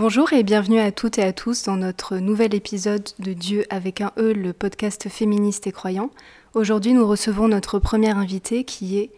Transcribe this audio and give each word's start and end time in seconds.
Bonjour 0.00 0.32
et 0.32 0.44
bienvenue 0.44 0.78
à 0.78 0.92
toutes 0.92 1.18
et 1.18 1.22
à 1.22 1.34
tous 1.34 1.64
dans 1.64 1.76
notre 1.76 2.16
nouvel 2.16 2.54
épisode 2.54 3.06
de 3.18 3.34
Dieu 3.34 3.66
avec 3.68 4.00
un 4.00 4.12
E, 4.16 4.32
le 4.32 4.54
podcast 4.54 5.10
féministe 5.10 5.66
et 5.66 5.72
croyant. 5.72 6.10
Aujourd'hui, 6.54 6.94
nous 6.94 7.06
recevons 7.06 7.48
notre 7.48 7.78
première 7.78 8.16
invitée 8.16 8.64
qui 8.64 8.96
est 8.96 9.10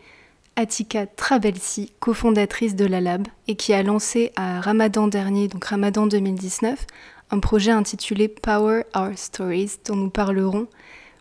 Atika 0.57 1.07
Trabelsi, 1.07 1.93
cofondatrice 2.01 2.75
de 2.75 2.85
la 2.85 3.01
Lab 3.01 3.29
et 3.47 3.55
qui 3.55 3.73
a 3.73 3.85
lancé 3.85 4.33
à 4.35 4.61
Ramadan 4.61 5.07
dernier, 5.07 5.47
donc 5.47 5.67
Ramadan 5.67 6.09
2019, 6.09 6.85
un 7.31 7.39
projet 7.39 7.71
intitulé 7.71 8.27
Power 8.27 8.83
Our 8.97 9.11
Stories 9.15 9.79
dont 9.87 9.95
nous 9.95 10.11
parlerons 10.11 10.67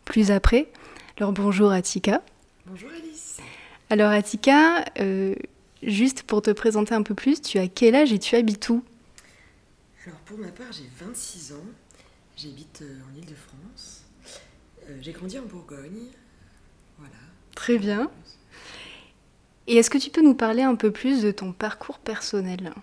plus 0.06 0.32
après. 0.32 0.72
Alors 1.18 1.34
bonjour 1.34 1.72
Atika. 1.72 2.24
Bonjour 2.66 2.90
Alice. 2.98 3.38
Alors 3.92 4.10
Atika, 4.10 4.86
euh, 5.00 5.36
juste 5.84 6.24
pour 6.24 6.42
te 6.42 6.50
présenter 6.50 6.96
un 6.96 7.04
peu 7.04 7.14
plus, 7.14 7.44
tu 7.44 7.60
as 7.60 7.68
quel 7.68 7.94
âge 7.94 8.12
et 8.12 8.18
tu 8.18 8.36
habites 8.36 8.68
où? 8.70 8.82
Alors 10.06 10.20
pour 10.22 10.38
ma 10.38 10.52
part, 10.52 10.72
j'ai 10.72 10.90
26 10.98 11.54
ans. 11.54 11.66
J'habite 12.36 12.82
euh, 12.82 13.00
en 13.08 13.18
Ile-de-France. 13.20 14.04
Euh, 14.90 14.98
j'ai 15.02 15.12
grandi 15.12 15.38
en 15.38 15.44
Bourgogne. 15.44 16.08
Voilà. 16.98 17.16
Très 17.56 17.78
bien. 17.78 18.10
Et 19.68 19.76
est-ce 19.76 19.92
que 19.92 20.00
tu 20.00 20.10
peux 20.10 20.24
nous 20.24 20.34
parler 20.34 20.64
un 20.64 20.76
peu 20.76 20.92
plus 20.92 21.22
de 21.22 21.32
ton 21.32 21.54
parcours 21.54 22.00
personnel? 22.00 22.74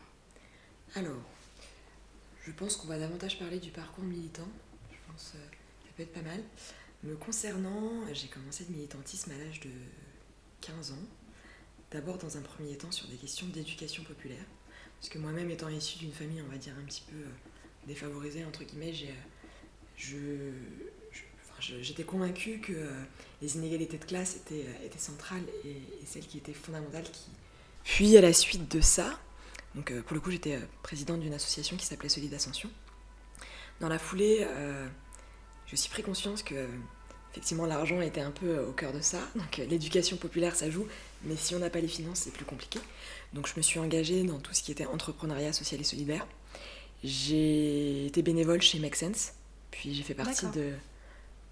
Alors, 0.94 1.22
je 2.47 2.52
pense 2.52 2.77
qu'on 2.77 2.86
va 2.86 2.98
davantage 2.98 3.38
parler 3.38 3.58
du 3.58 3.70
parcours 3.70 4.05
militant. 4.05 4.48
Je 4.92 4.97
pense 5.10 5.32
que 5.32 5.38
ça 5.38 5.92
peut 5.97 6.05
être 6.05 6.12
pas 6.12 6.22
mal. 6.22 6.41
Me 7.03 7.16
concernant, 7.16 7.91
j'ai 8.12 8.28
commencé 8.28 8.64
le 8.69 8.77
militantisme 8.77 9.32
à 9.32 9.38
l'âge 9.38 9.60
de 9.60 9.70
15 10.60 10.92
ans. 10.92 11.06
D'abord 11.91 12.19
dans 12.19 12.36
un 12.36 12.42
premier 12.42 12.77
temps 12.77 12.92
sur 12.92 13.08
des 13.08 13.16
questions 13.16 13.47
d'éducation 13.48 14.05
populaire. 14.05 14.44
Parce 14.98 15.10
que 15.10 15.18
moi-même 15.18 15.50
étant 15.50 15.68
issue 15.68 15.98
d'une 15.98 16.12
famille, 16.12 16.42
on 16.46 16.50
va 16.50 16.58
dire, 16.58 16.72
un 16.80 16.84
petit 16.84 17.04
peu 17.08 17.16
euh, 17.16 17.30
défavorisée, 17.86 18.44
entre 18.44 18.64
guillemets, 18.64 18.92
euh, 20.12 20.52
j'étais 21.60 22.02
convaincue 22.02 22.60
que 22.60 22.72
euh, 22.72 22.91
les 23.41 23.56
inégalités 23.56 23.98
de 23.98 24.04
classe 24.04 24.36
étaient, 24.36 24.66
étaient 24.84 24.98
centrales 24.98 25.44
et, 25.64 25.80
celles 26.04 26.26
qui 26.26 26.38
étaient 26.38 26.52
fondamentales. 26.52 27.04
Qui... 27.04 27.30
Puis 27.84 28.16
à 28.16 28.20
la 28.20 28.32
suite 28.32 28.70
de 28.74 28.80
ça, 28.80 29.19
donc 29.74 29.92
pour 30.02 30.14
le 30.14 30.20
coup 30.20 30.30
j'étais 30.30 30.58
présidente 30.82 31.20
d'une 31.20 31.34
association 31.34 31.76
qui 31.76 31.86
s'appelait 31.86 32.08
Solide 32.08 32.34
Ascension. 32.34 32.70
Dans 33.80 33.88
la 33.88 33.98
foulée, 33.98 34.46
j'ai 35.66 35.74
aussi 35.74 35.88
pris 35.88 36.02
conscience 36.02 36.42
que 36.42 36.66
effectivement 37.39 37.67
l'argent 37.67 38.00
était 38.00 38.20
un 38.20 38.33
peu 38.33 38.58
au 38.58 38.72
cœur 38.72 38.92
de 38.92 39.00
ça. 39.00 39.20
Donc 39.36 39.58
l'éducation 39.58 40.17
populaire 40.17 40.56
ça 40.56 40.69
joue, 40.70 40.89
mais 41.22 41.36
si 41.36 41.55
on 41.55 41.61
n'a 41.61 41.70
pas 41.70 41.78
les 41.78 41.86
finances 41.86 42.19
c'est 42.19 42.33
plus 42.33 42.44
compliqué. 42.44 42.81
Donc 43.33 43.47
je 43.47 43.53
me 43.56 43.62
suis 43.62 43.78
engagée 43.78 44.25
dans 44.25 44.41
tout 44.41 44.53
ce 44.53 44.61
qui 44.61 44.72
était 44.72 44.86
entrepreneuriat 44.86 45.53
social 45.53 45.81
et 45.81 45.84
solidaire. 45.84 46.27
J'ai 47.05 48.06
été 48.06 48.22
bénévole 48.22 48.61
chez 48.61 48.81
Make 48.81 48.97
Sense, 48.97 49.34
puis 49.71 49.94
j'ai 49.94 50.03
fait 50.03 50.15
partie 50.15 50.47
de, 50.47 50.72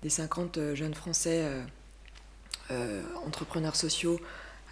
des 0.03 0.11
50 0.11 0.75
jeunes 0.75 0.95
Français 0.95 1.43
euh, 1.45 1.63
euh, 2.73 3.05
entrepreneurs 3.25 3.77
sociaux 3.77 4.19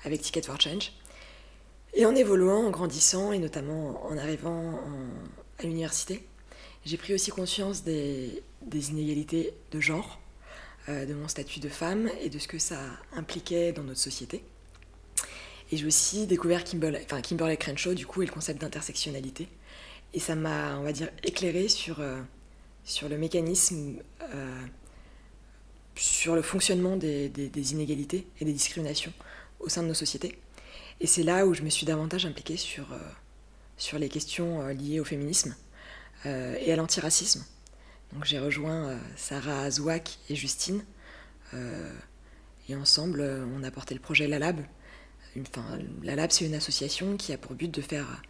avec 0.02 0.20
Ticket 0.20 0.42
for 0.42 0.60
Change. 0.60 0.92
Et 1.92 2.06
en 2.06 2.14
évoluant, 2.16 2.66
en 2.66 2.70
grandissant 2.70 3.31
et 3.31 3.38
notamment 3.38 4.04
en 4.04 4.19
arrivant 4.19 4.81
à 5.60 5.62
l'université, 5.62 6.26
j'ai 6.84 6.96
pris 6.96 7.14
aussi 7.14 7.31
conscience 7.31 7.84
des, 7.84 8.42
inégalités 8.91 9.54
de 9.70 9.78
genre, 9.78 10.19
euh, 10.19 10.23
de 10.88 11.14
mon 11.14 11.28
statut 11.28 11.60
de 11.60 11.68
femme 11.68 12.10
et 12.20 12.28
de 12.28 12.38
ce 12.38 12.46
que 12.46 12.58
ça 12.58 12.78
impliquait 13.16 13.72
dans 13.72 13.82
notre 13.82 14.00
société. 14.00 14.44
Et 15.72 15.76
j'ai 15.76 15.86
aussi 15.86 16.26
découvert 16.26 16.62
Kimberley, 16.62 17.02
enfin 17.04 17.20
Kimberley 17.20 17.56
Crenshaw, 17.56 17.94
du 17.94 18.06
coup, 18.06 18.22
et 18.22 18.26
le 18.26 18.32
concept 18.32 18.60
d'intersectionnalité. 18.60 19.48
Et 20.12 20.20
ça 20.20 20.34
m'a, 20.34 20.76
on 20.78 20.82
va 20.82 20.92
dire, 20.92 21.10
éclairé 21.22 21.68
sur, 21.68 22.00
euh, 22.00 22.20
sur 22.84 23.08
le 23.08 23.18
mécanisme, 23.18 23.96
euh, 24.34 24.60
sur 25.96 26.34
le 26.34 26.42
fonctionnement 26.42 26.96
des, 26.96 27.28
des, 27.28 27.72
inégalités 27.72 28.26
et 28.40 28.44
des 28.44 28.52
discriminations 28.52 29.12
au 29.60 29.68
sein 29.68 29.82
de 29.82 29.88
nos 29.88 29.94
sociétés. 29.94 30.38
Et 31.00 31.06
c'est 31.06 31.22
là 31.22 31.46
où 31.46 31.54
je 31.54 31.62
me 31.62 31.70
suis 31.70 31.86
davantage 31.86 32.26
impliquée 32.26 32.56
sur, 32.56 32.86
sur 33.76 33.98
les 33.98 34.08
questions 34.08 34.68
liées 34.68 35.00
au 35.00 35.04
féminisme 35.04 35.56
euh, 36.26 36.56
et 36.60 36.72
à 36.72 36.76
l'antiracisme. 36.76 37.44
Donc 38.14 38.25
j'ai 38.25 38.38
rejoint 38.38 38.91
euh, 38.91 38.98
Sarah 39.16 39.70
Zouak 39.70 40.19
et 40.30 40.36
Justine. 40.36 40.84
Euh, 41.52 41.92
et 42.69 42.76
ensemble, 42.76 43.20
on 43.54 43.62
a 43.62 43.70
porté 43.70 43.94
le 43.94 44.00
projet 44.00 44.26
La 44.26 44.38
Lab. 44.38 44.60
Enfin, 45.38 45.78
la 46.02 46.14
Lab, 46.14 46.30
c'est 46.30 46.47
une 46.47 46.54
association 46.54 47.16
qui 47.16 47.32
a 47.32 47.38
pour 47.38 47.54
but 47.54 47.70
de 47.70 47.82
faire 47.82 48.22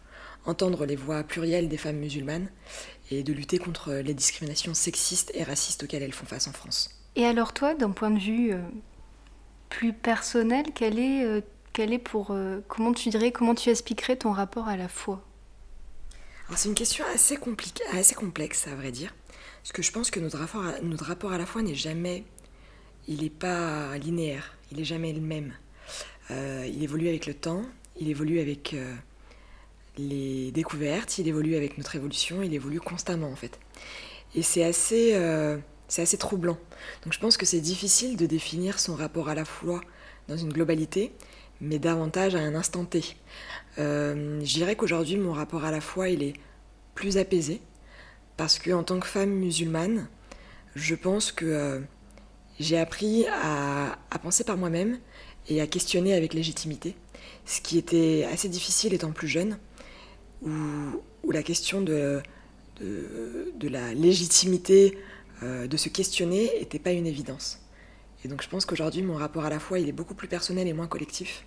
entendre 0.45 0.85
les 0.85 0.95
voix 0.95 1.23
plurielles 1.23 1.69
des 1.69 1.77
femmes 1.77 1.97
musulmanes 1.97 2.49
et 3.11 3.23
de 3.23 3.31
lutter 3.31 3.59
contre 3.59 3.93
les 3.93 4.13
discriminations 4.13 4.73
sexistes 4.73 5.31
et 5.35 5.43
racistes 5.43 5.83
auxquelles 5.83 6.03
elles 6.03 6.13
font 6.13 6.25
face 6.25 6.47
en 6.47 6.51
France. 6.51 6.89
Et 7.15 7.25
alors 7.25 7.53
toi, 7.53 7.75
d'un 7.75 7.91
point 7.91 8.11
de 8.11 8.19
vue 8.19 8.53
plus 9.69 9.93
personnel, 9.93 10.65
quel 10.75 10.99
est, 10.99 11.43
quel 11.71 11.93
est 11.93 11.99
pour 11.99 12.35
comment 12.67 12.93
tu 12.93 13.09
dirais, 13.09 13.31
comment 13.31 13.55
tu 13.55 13.69
expliquerais 13.69 14.17
ton 14.17 14.33
rapport 14.33 14.67
à 14.67 14.75
la 14.75 14.89
foi? 14.89 15.23
C'est 16.55 16.69
une 16.69 16.75
question 16.75 17.05
assez, 17.13 17.39
assez 17.93 18.15
complexe, 18.15 18.67
à 18.67 18.75
vrai 18.75 18.91
dire. 18.91 19.13
Parce 19.65 19.73
que 19.73 19.81
je 19.81 19.91
pense 19.91 20.11
que 20.11 20.19
notre 20.19 20.37
rapport 20.37 21.31
à, 21.31 21.37
la 21.39 21.45
foi 21.47 21.63
n'est 21.63 21.73
jamais... 21.73 22.23
Il 23.07 23.23
n'est 23.23 23.31
pas 23.31 23.97
linéaire, 23.97 24.55
il 24.71 24.77
n'est 24.77 24.83
jamais 24.83 25.11
le 25.11 25.21
même. 25.21 25.53
Euh, 26.29 26.69
il 26.71 26.83
évolue 26.83 27.07
avec 27.07 27.25
le 27.25 27.33
temps, 27.33 27.63
il 27.99 28.07
évolue 28.07 28.39
avec 28.39 28.75
euh, 28.75 28.93
les 29.97 30.51
découvertes, 30.51 31.17
il 31.17 31.27
évolue 31.27 31.55
avec 31.55 31.79
notre 31.79 31.95
évolution, 31.95 32.43
il 32.43 32.53
évolue 32.53 32.79
constamment 32.79 33.31
en 33.31 33.35
fait. 33.35 33.59
Et 34.35 34.43
c'est 34.43 34.63
assez, 34.63 35.15
euh, 35.15 35.57
c'est 35.87 36.03
assez 36.03 36.17
troublant. 36.19 36.59
Donc 37.03 37.13
je 37.13 37.19
pense 37.19 37.35
que 37.35 37.47
c'est 37.47 37.59
difficile 37.59 38.17
de 38.17 38.27
définir 38.27 38.79
son 38.79 38.93
rapport 38.93 39.29
à 39.29 39.35
la 39.35 39.45
foi 39.45 39.81
dans 40.27 40.37
une 40.37 40.53
globalité, 40.53 41.11
mais 41.59 41.79
davantage 41.79 42.35
à 42.35 42.39
un 42.39 42.53
instant 42.53 42.85
T. 42.85 43.01
Je 43.77 44.53
dirais 44.53 44.75
qu'aujourd'hui, 44.75 45.17
mon 45.17 45.33
rapport 45.33 45.63
à 45.63 45.71
la 45.71 45.81
foi, 45.81 46.09
il 46.09 46.21
est 46.21 46.33
plus 46.93 47.17
apaisé, 47.17 47.61
parce 48.37 48.59
que 48.59 48.71
en 48.71 48.83
tant 48.83 48.99
que 48.99 49.07
femme 49.07 49.31
musulmane, 49.31 50.07
je 50.75 50.95
pense 50.95 51.31
que 51.31 51.45
euh, 51.45 51.79
j'ai 52.59 52.77
appris 52.77 53.25
à, 53.27 53.97
penser 54.21 54.43
par 54.43 54.57
moi-même 54.57 54.99
et 55.47 55.61
à 55.61 55.67
questionner 55.67 56.13
avec 56.13 56.33
légitimité, 56.33 56.95
ce 57.45 57.61
qui 57.61 57.77
était 57.77 58.27
assez 58.31 58.49
difficile 58.49 58.93
étant 58.93 59.11
plus 59.11 59.27
jeune, 59.27 59.57
où, 60.43 61.31
la 61.31 61.43
question 61.43 61.81
de, 61.81 62.21
la 63.61 63.93
légitimité 63.93 64.97
euh, 65.43 65.67
de 65.67 65.77
se 65.77 65.89
questionner 65.89 66.51
n'était 66.59 66.79
pas 66.79 66.91
une 66.91 67.07
évidence. 67.07 67.61
Et 68.23 68.27
donc 68.27 68.41
je 68.41 68.49
pense 68.49 68.65
qu'aujourd'hui, 68.65 69.01
mon 69.01 69.15
rapport 69.15 69.45
à 69.45 69.49
la 69.49 69.59
foi, 69.59 69.79
il 69.79 69.87
est 69.87 69.93
beaucoup 69.93 70.15
plus 70.15 70.27
personnel 70.27 70.67
et 70.67 70.73
moins 70.73 70.87
collectif. 70.87 71.45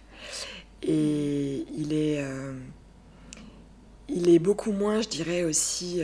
Et 0.82 1.64
il 1.76 1.92
est, 1.92 2.22
euh, 2.22 2.52
beaucoup 4.40 4.72
moins, 4.72 5.00
je 5.00 5.08
dirais 5.08 5.42
aussi, 5.44 6.02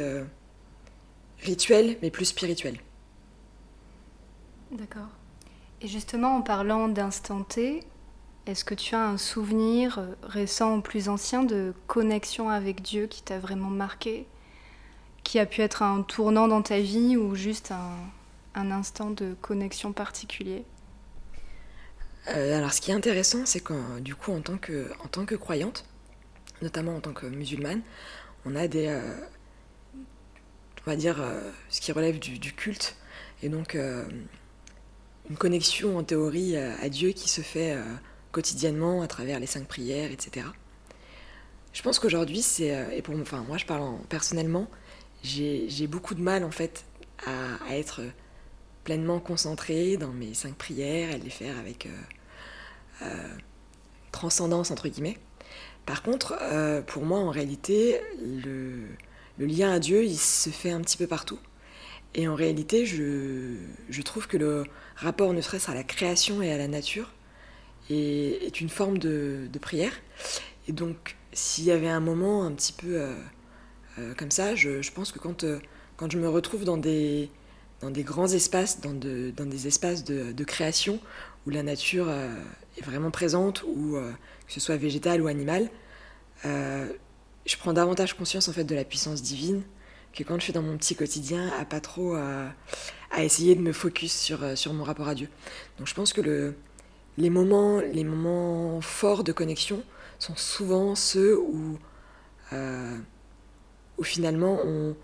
rituel, 1.45 1.97
mais 2.03 2.11
plus 2.11 2.27
spirituel. 2.27 2.79
D'accord. 4.73 5.09
Et 5.81 5.89
justement, 5.89 6.37
en 6.37 6.43
parlant 6.43 6.89
d'instant 6.89 7.43
T, 7.45 7.83
est-ce 8.47 8.65
que 8.65 8.75
tu 8.75 8.95
as 8.95 9.07
un 9.07 9.17
souvenir 9.17 9.99
euh, 9.99 10.15
récent 10.23 10.77
ou 10.77 10.81
plus 10.81 11.09
ancien 11.09 11.43
de 11.43 11.73
connexion 11.87 12.49
avec 12.49 12.83
Dieu 12.83 13.07
qui 13.07 13.23
t'a 13.23 13.39
vraiment 13.39 13.71
marqué 13.71 14.27
Qui 15.23 15.39
a 15.39 15.47
pu 15.47 15.61
être 15.61 15.83
un 15.83 16.03
tournant 16.03 16.49
dans 16.49 16.63
ta 16.63 16.81
vie 16.81 17.17
ou 17.17 17.35
juste 17.35 17.73
un, 17.73 17.91
un 18.55 18.71
instant 18.71 19.11
de 19.11 19.35
connexion 19.41 19.93
particulier? 19.93 20.65
Euh, 22.29 22.59
alors, 22.59 22.73
ce 22.73 22.81
qui 22.81 22.91
est 22.91 22.95
intéressant, 22.95 23.45
c'est 23.45 23.61
que 23.61 24.01
du 24.01 24.15
coup, 24.15 24.33
en 24.33 24.41
tant 24.41 24.57
que, 24.57 24.91
en 25.05 25.09
tant 25.09 25.27
que 25.27 25.35
croyante, 25.35 25.85
notamment 26.63 26.97
en 26.97 27.01
tant 27.01 27.13
que 27.13 27.27
musulmane, 27.27 27.83
on 28.47 28.57
a 28.57 28.69
des, 28.69 28.89
euh, 28.89 29.15
on 30.87 30.91
va 30.91 30.97
dire, 30.97 31.21
euh, 31.21 31.51
ce 31.71 31.81
qui 31.81 31.93
relève 31.93 32.19
du, 32.19 32.53
culte, 32.53 32.97
et 33.43 33.49
donc 33.49 33.75
une 33.75 35.37
connexion 35.37 35.99
en 35.99 36.03
théorie 36.03 36.57
à 36.57 36.89
Dieu 36.89 37.11
qui 37.11 37.29
se 37.29 37.41
fait 37.41 37.77
quotidiennement 38.33 39.03
à 39.03 39.07
travers 39.07 39.39
les 39.39 39.47
cinq 39.47 39.67
prières, 39.67 40.11
etc. 40.11 40.47
Je 41.75 41.83
pense 41.83 41.99
qu'aujourd'hui, 41.99 42.41
c'est, 42.41 42.75
euh, 42.75 42.91
et 42.91 43.03
pour 43.03 43.15
enfin, 43.17 43.45
moi 43.47 43.59
je 43.59 43.67
parle 43.67 43.83
en, 43.83 43.97
personnellement, 44.09 44.69
j'ai 45.23 45.87
beaucoup 45.89 46.15
de 46.15 46.21
mal 46.21 46.45
en 46.45 46.51
fait 46.51 46.85
à, 47.27 47.75
être 47.75 48.03
pleinement 48.85 49.19
concentrée 49.19 49.97
dans 49.97 50.13
mes 50.13 50.35
cinq 50.35 50.55
prières 50.55 51.11
et 51.11 51.19
les 51.19 51.31
faire 51.31 51.59
avec 51.59 51.87
euh, 51.87 51.91
euh, 53.03 53.29
transcendance 54.13 54.71
entre 54.71 54.89
guillemets. 54.89 55.19
Par 55.85 56.03
contre, 56.03 56.37
euh, 56.43 56.81
pour 56.83 57.05
moi 57.05 57.19
en 57.19 57.31
réalité, 57.31 58.01
le, 58.21 58.87
le, 59.39 59.47
lien 59.47 59.73
à 59.73 59.79
Dieu, 59.79 60.05
il 60.05 60.17
se 60.17 60.51
fait 60.51 60.71
un 60.71 60.81
petit 60.81 60.97
peu 60.97 61.07
partout. 61.07 61.39
Et 62.15 62.29
en 62.29 62.35
réalité, 62.35 62.87
je, 62.87 64.03
trouve 64.03 64.29
que 64.29 64.37
le 64.37 64.65
rapport 64.97 65.33
ne 65.33 65.41
serait-ce 65.41 65.71
à 65.71 65.75
la 65.75 65.83
création 65.83 66.43
et 66.43 66.53
à 66.53 66.59
la 66.59 66.69
nature 66.69 67.13
est, 67.91 68.45
est 68.45 68.61
une 68.61 68.69
forme 68.69 68.99
de, 68.99 69.49
prière. 69.61 69.93
Et 70.69 70.73
donc, 70.73 71.17
s'il 71.33 71.65
y 71.65 71.73
avait 71.73 71.89
un 71.89 72.01
moment 72.01 72.45
un 72.45 72.53
petit 72.53 72.73
peu 72.73 73.01
euh, 73.01 73.15
euh, 73.99 74.15
comme 74.15 74.31
ça, 74.31 74.55
je, 74.55 74.91
pense 74.93 75.11
que 75.11 75.19
quand, 75.19 75.45
euh, 75.45 75.59
quand 75.97 76.11
je 76.11 76.19
me 76.19 76.29
retrouve 76.29 76.65
dans 76.65 76.77
des, 76.77 77.31
grands 77.83 78.29
espaces, 78.29 78.81
dans, 78.81 78.95
de, 78.95 79.33
dans 79.37 79.47
des 79.47 79.67
espaces 79.67 80.05
de, 80.05 80.31
de, 80.33 80.45
création 80.45 81.01
où 81.47 81.51
la 81.51 81.65
nature 81.65 82.11
est 82.79 82.83
vraiment 82.83 83.11
présente, 83.11 83.65
ou 83.65 83.99
que 84.47 84.53
ce 84.53 84.61
soit 84.61 84.77
végétal 84.77 85.21
ou 85.21 85.27
animal, 85.27 85.69
je 87.47 87.57
prends 87.57 87.73
davantage 87.73 88.15
conscience 88.15 88.49
en 88.49 88.53
fait 88.53 88.65
de 88.65 88.75
la 88.75 88.85
puissance 88.85 89.23
divine 89.23 89.63
que 90.13 90.23
quand 90.23 90.37
je 90.37 90.45
suis 90.45 90.53
dans 90.53 90.63
mon 90.63 90.77
petit 90.77 90.95
quotidien 90.95 91.51
à 91.59 91.65
pas 91.65 91.81
trop 91.81 92.15
à, 92.15 92.53
à 93.11 93.25
essayer 93.25 93.55
de 93.55 93.61
me 93.61 93.73
focus 93.73 94.13
sur, 94.13 94.57
sur 94.57 94.73
mon 94.73 94.85
rapport 94.85 95.09
à 95.09 95.15
Dieu. 95.15 95.29
Donc 95.79 95.89
je 95.89 95.95
pense 95.95 96.13
que 96.13 96.21
le, 96.21 96.55
les, 97.19 97.31
moments, 97.31 97.81
les 97.81 98.05
moments 98.05 98.81
forts 98.81 99.25
de 99.25 99.33
connexion, 99.33 99.83
sont 100.19 100.37
souvent 100.37 100.95
ceux 100.95 101.39
où, 101.39 101.79
euh, 102.53 102.99
où 103.99 104.05
finalement 104.05 104.61
on 104.65 104.95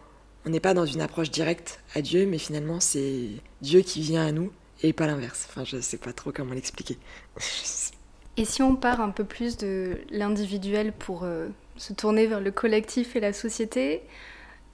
n'est 0.47 0.61
pas 0.61 0.75
dans 0.75 0.87
une 0.87 1.01
approche 1.01 1.31
directe 1.31 1.81
à 1.95 2.03
Dieu, 2.03 2.27
mais 2.27 2.39
finalement 2.39 2.81
c'est 2.81 3.29
Dieu 3.61 3.83
qui 3.83 4.01
vient 4.01 4.27
à 4.27 4.33
nous 4.33 4.53
et 4.83 4.93
pas 4.93 5.07
l'inverse. 5.07 5.47
Enfin, 5.49 5.65
je 5.65 5.77
ne 5.77 5.81
sais 5.81 5.99
pas 5.99 6.13
trop 6.13 6.33
comment 6.33 6.55
l'expliquer. 6.55 6.99
et 8.37 8.45
si 8.45 8.63
on 8.63 8.77
part 8.77 9.01
un 9.01 9.11
peu 9.11 9.25
plus 9.25 9.57
de 9.57 9.99
l'individuel 10.11 10.93
pour 10.93 11.25
euh, 11.25 11.49
se 11.81 11.95
tourner 11.95 12.27
vers 12.27 12.41
le 12.41 12.51
collectif 12.51 13.17
et 13.17 13.21
la 13.21 13.33
société, 13.33 14.03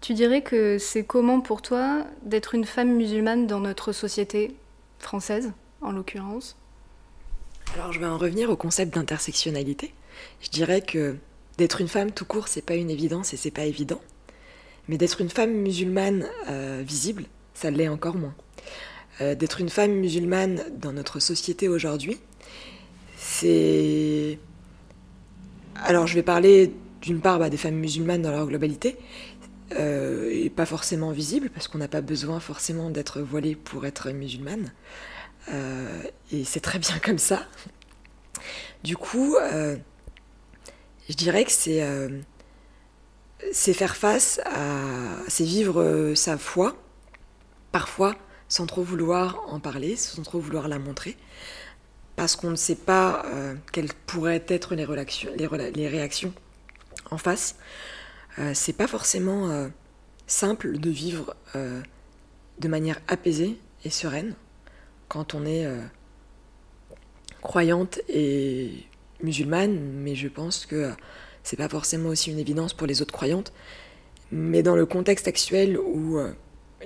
tu 0.00 0.12
dirais 0.12 0.43
que 0.43 0.76
c'est 0.76 1.05
comment 1.05 1.41
pour 1.41 1.62
toi 1.62 2.05
d'être 2.23 2.56
une 2.56 2.64
femme 2.64 2.93
musulmane 2.97 3.47
dans 3.47 3.61
notre 3.61 3.93
société 3.93 4.56
française, 4.99 5.53
en 5.82 5.93
l'occurrence? 5.93 6.56
Alors 7.75 7.93
je 7.93 8.00
vais 8.00 8.06
en 8.06 8.19
revenir 8.19 8.50
au 8.50 8.56
concept 8.56 8.94
d'intersectionnalité. 8.94 9.94
Je 10.41 10.50
dirais 10.50 10.81
que 10.81 11.17
d'être 11.58 11.81
une 11.81 11.87
femme 11.87 12.11
tout 12.11 12.25
court, 12.25 12.49
c'est 12.49 12.61
pas 12.61 12.75
une 12.75 12.91
évidence 12.91 13.32
et 13.32 13.37
c'est 13.37 13.53
pas 13.53 13.67
évident. 13.67 14.00
Mais 14.88 14.99
d'être 14.99 15.20
une 15.20 15.31
femme 15.31 15.53
musulmane 15.53 16.26
euh, 16.49 16.82
visible, 16.85 17.26
ça 17.55 17.70
l'est 17.70 17.88
encore 17.88 18.17
moins. 18.17 18.35
Euh, 19.20 19.37
d'être 19.37 19.61
une 19.61 19.69
femme 19.69 19.93
musulmane 19.93 20.61
dans 20.76 20.93
notre 20.93 21.20
société 21.20 21.69
aujourd'hui, 21.69 22.19
c'est. 23.17 24.41
Alors 25.76 26.08
je 26.08 26.14
vais 26.14 26.23
parler 26.23 26.73
d'une 27.06 27.20
part 27.20 27.38
bah, 27.38 27.49
des 27.49 27.56
femmes 27.56 27.76
musulmanes 27.76 28.23
dans 28.23 28.32
leur 28.32 28.47
globalité, 28.47 28.99
euh, 29.73 30.29
et 30.32 30.50
pas 30.50 30.67
forcément 30.67 31.12
visible, 31.12 31.50
parce 31.50 31.69
qu'on 31.69 31.79
n'a 31.79 31.87
pas 31.87 32.00
besoin 32.00 32.41
forcément 32.41 32.91
d'être 32.91 33.20
voilée 33.20 33.55
pour 33.55 33.87
être 33.87 34.11
musulmane. 34.11 34.73
Euh, 35.50 36.03
et 36.32 36.44
c'est 36.44 36.58
très 36.61 36.81
bien 36.81 36.99
comme 37.05 37.19
ça. 37.19 37.47
Du 38.82 38.97
coup, 38.97 39.37
euh, 39.37 39.76
je 41.08 41.14
dirais 41.14 41.44
que 41.44 41.53
c'est 41.53 41.81
faire 43.73 43.97
face 43.97 44.41
à. 44.44 44.81
c'est 45.29 45.44
vivre 45.44 46.12
sa 46.17 46.37
foi, 46.37 46.76
parfois 47.70 48.17
sans 48.49 48.67
trop 48.67 48.82
vouloir 48.82 49.43
en 49.49 49.61
parler, 49.61 49.97
sans 49.97 50.23
trop 50.23 50.41
vouloir 50.41 50.69
la 50.69 50.79
montrer, 50.79 51.17
parce 52.17 52.37
qu'on 52.37 52.50
ne 52.50 52.56
sait 52.56 52.76
pas 52.76 53.25
quelles 53.73 53.93
pourraient 54.06 54.44
être 54.49 54.75
les, 54.76 54.87
les, 55.37 55.70
les 55.73 55.88
réactions 55.88 56.32
en 57.11 57.19
face. 57.19 57.56
Euh, 58.38 58.53
c'est 58.55 58.73
pas 58.73 58.87
forcément 58.87 59.50
euh, 59.50 59.69
simple 60.26 60.79
de 60.79 60.91
vivre 60.91 61.35
euh, 61.55 61.81
de 62.58 62.69
manière 62.69 63.00
apaisée 63.08 63.58
et 63.85 63.91
sereine 63.91 64.35
quand 65.08 65.35
on 65.35 65.47
est 65.47 65.69
croyante 67.41 68.00
et 68.08 68.87
musulmane, 69.23 69.79
mais 69.79 70.17
je 70.17 70.26
pense 70.26 70.67
que 70.67 70.91
c'est 71.44 71.56
pas 71.56 71.69
forcément 71.69 72.08
aussi 72.08 72.32
une 72.32 72.41
évidence 72.41 72.75
pour 72.75 72.88
les 72.88 73.03
autres 73.03 73.12
croyantes. 73.12 73.53
Mais 74.32 74.64
dans 74.64 74.75
le 74.75 74.85
contexte 74.85 75.29
actuel 75.29 75.79
où 75.79 76.19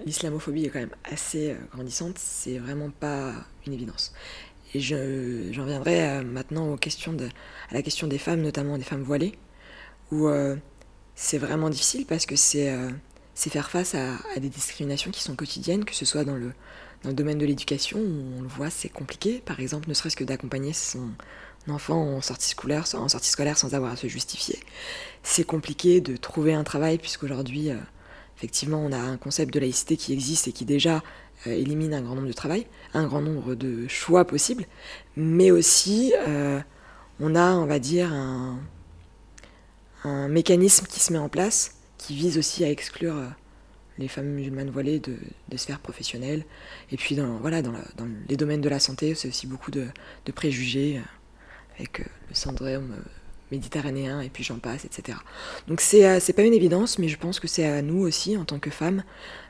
l'islamophobie 0.04 0.66
est 0.66 0.68
quand 0.68 0.80
même 0.80 0.94
assez 1.10 1.56
grandissante, 1.72 2.18
c'est 2.18 2.58
vraiment 2.58 2.90
pas 2.90 3.32
une 3.66 3.72
évidence. 3.72 4.12
Et 4.74 4.80
j'en 4.80 4.96
je, 4.96 5.62
viendrai 5.62 6.22
maintenant 6.22 6.74
à 6.74 7.74
la 7.74 7.82
question 7.82 8.06
des 8.06 8.18
femmes, 8.18 8.42
notamment 8.42 8.76
des 8.76 8.84
femmes 8.84 9.02
voilées, 9.02 9.38
où 10.12 10.28
euh, 10.28 10.56
c'est 11.14 11.38
vraiment 11.38 11.70
difficile 11.70 12.06
parce 12.06 12.26
que 12.26 12.36
c'est 12.36 12.70
euh, 12.70 12.90
faire 13.34 13.70
face 13.70 13.94
à, 13.94 14.16
des 14.38 14.48
discriminations 14.48 15.10
qui 15.10 15.22
sont 15.22 15.36
quotidiennes, 15.36 15.84
que 15.84 15.94
ce 15.94 16.04
soit 16.04 16.24
dans 16.24 16.36
le, 16.36 16.52
dans 17.02 17.10
le 17.10 17.14
domaine 17.14 17.38
de 17.38 17.46
l'éducation, 17.46 17.98
où 17.98 18.38
on 18.38 18.42
le 18.42 18.48
voit, 18.48 18.70
c'est 18.70 18.88
compliqué. 18.88 19.42
Par 19.44 19.60
exemple, 19.60 19.88
ne 19.88 19.94
serait-ce 19.94 20.16
que 20.16 20.24
d'accompagner 20.24 20.72
son 20.72 21.10
enfant 21.68 22.16
en 22.16 22.20
sortie 22.20 22.48
scolaire, 22.48 22.84
en 22.94 23.08
sortie 23.08 23.30
scolaire 23.30 23.58
sans 23.58 23.74
avoir 23.74 23.92
à 23.92 23.96
se 23.96 24.08
justifier. 24.08 24.58
C'est 25.22 25.44
compliqué 25.44 26.00
de 26.00 26.16
trouver 26.16 26.54
un 26.54 26.64
travail 26.64 26.98
puisqu'aujourd'hui, 26.98 27.70
euh, 27.70 27.76
effectivement, 28.36 28.78
on 28.78 28.92
a 28.92 28.98
un 28.98 29.16
concept 29.16 29.52
de 29.54 29.60
laïcité 29.60 29.96
qui 29.96 30.12
existe 30.12 30.48
et 30.48 30.52
qui 30.52 30.64
déjà 30.64 31.02
euh, 31.46 31.52
élimine 31.52 31.94
un 31.94 32.02
grand 32.02 32.14
nombre 32.14 32.28
de 32.28 32.32
travail, 32.32 32.66
un 32.94 33.06
grand 33.06 33.20
nombre 33.20 33.54
de 33.54 33.86
choix 33.88 34.26
possibles, 34.26 34.64
mais 35.16 35.50
aussi 35.50 36.12
on 37.22 37.34
a, 37.34 37.52
on 37.52 37.66
va 37.66 37.78
dire, 37.78 38.10
un, 38.12 38.58
un, 40.04 40.28
mécanisme 40.28 40.86
qui 40.86 41.00
se 41.00 41.12
met 41.12 41.18
en 41.18 41.28
place 41.28 41.76
qui 41.98 42.14
vise 42.14 42.38
aussi 42.38 42.64
à 42.64 42.70
exclure 42.70 43.14
les 43.98 44.08
femmes 44.08 44.28
musulmanes 44.28 44.70
voilées 44.70 44.98
de, 44.98 45.16
de 45.48 45.56
sphères 45.56 45.80
professionnelles. 45.80 46.44
Et 46.90 46.96
puis, 46.96 47.14
dans, 47.14 47.36
voilà, 47.38 47.60
dans, 47.60 47.72
la, 47.72 47.84
dans 47.96 48.08
les 48.28 48.36
domaines 48.36 48.62
de 48.62 48.68
la 48.68 48.78
santé, 48.78 49.14
c'est 49.14 49.28
aussi 49.28 49.46
beaucoup 49.46 49.70
de, 49.70 49.86
préjugés 50.34 51.00
avec 51.78 51.98
le 51.98 52.34
syndrome 52.34 52.96
méditerranéen, 53.50 54.20
et 54.20 54.28
puis 54.28 54.44
j'en 54.44 54.58
passe, 54.58 54.84
etc. 54.84 55.18
Donc 55.66 55.80
c'est, 55.80 56.20
c'est 56.20 56.32
pas 56.32 56.42
une 56.42 56.54
évidence, 56.54 56.98
mais 56.98 57.08
je 57.08 57.18
pense 57.18 57.40
que 57.40 57.48
c'est 57.48 57.66
à 57.66 57.82
nous 57.82 58.00
aussi, 58.00 58.36
en 58.36 58.44
tant 58.44 58.58
que 58.58 58.70
femmes, 58.70 59.02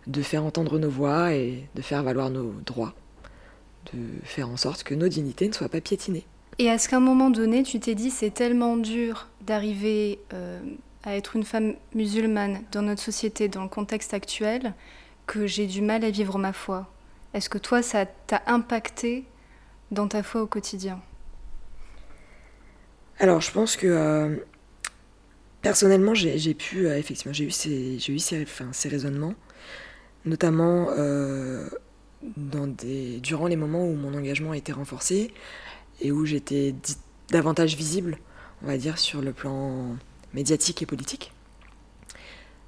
de 0.07 0.23
faire 0.23 0.45
entendre 0.45 0.79
nos 0.79 0.91
voix 0.91 1.35
et 1.35 1.69
de 1.75 1.83
faire 1.83 2.03
valoir 2.03 2.31
nos 2.31 2.53
droits, 2.65 2.95
de 3.93 4.01
faire 4.25 4.49
en 4.49 4.57
sorte 4.57 4.83
que 4.83 4.95
nos 4.95 5.09
dignités 5.09 5.49
ne 5.49 5.53
soient 5.53 5.69
pas 5.69 5.81
piétinées. 5.81 6.25
Et 6.61 6.67
est-ce 6.67 6.91
qu'à 6.91 6.99
un 6.99 7.01
moment 7.01 7.31
donné, 7.31 7.63
tu 7.63 7.81
t'es 7.81 7.95
dit 7.95 8.11
c'est 8.11 8.29
tellement 8.29 8.77
dur 8.77 9.29
d'arriver 9.41 10.19
euh, 10.35 10.61
à 11.05 11.17
être 11.17 11.35
une 11.35 11.43
femme 11.43 11.73
musulmane 11.95 12.61
dans 12.71 12.83
notre 12.83 13.01
société, 13.01 13.49
dans 13.49 13.63
le 13.63 13.71
contexte 13.71 14.13
actuel, 14.13 14.75
que 15.27 15.47
j'ai 15.47 15.67
du 15.67 15.81
mal 15.81 16.05
à 16.05 16.11
vivre 16.11 16.37
ma 16.37 16.53
foi? 16.53 16.87
Est-ce 17.33 17.49
que 17.49 17.57
toi, 17.57 17.81
ça 17.81 18.05
t'a 18.05 18.43
impacté 18.47 19.25
dans 19.91 20.07
ta 20.07 20.23
foi 20.23 20.43
au 20.43 20.47
quotidien? 20.47 21.01
Alors, 23.21 23.41
je 23.41 23.53
pense 23.53 23.75
que 23.75 23.87
euh, 23.87 24.37
personnellement, 25.63 26.13
j'ai 26.13 26.53
pu, 26.53 26.87
euh, 26.87 26.99
effectivement, 26.99 27.33
j'ai 27.33 27.45
eu 27.45 27.51
ces, 27.51 27.97
eu 28.07 28.19
ces, 28.19 28.45
raisonnements, 28.91 29.33
notamment 30.27 30.89
durant 32.23 33.47
les 33.47 33.57
moments 33.57 33.87
où 33.87 33.95
mon 33.95 34.13
engagement 34.13 34.51
a 34.51 34.59
été 34.59 34.73
renforcé 34.73 35.33
et 36.01 36.13
où 36.13 36.25
j'étais 36.25 36.75
davantage 37.31 37.77
visible, 37.77 38.19
on 38.63 38.67
va 38.67 38.77
dire, 38.77 38.99
sur 38.99 39.23
le 39.23 39.33
plan 39.33 39.97
médiatique 40.35 40.83
et 40.83 40.87
politique. 40.87 41.33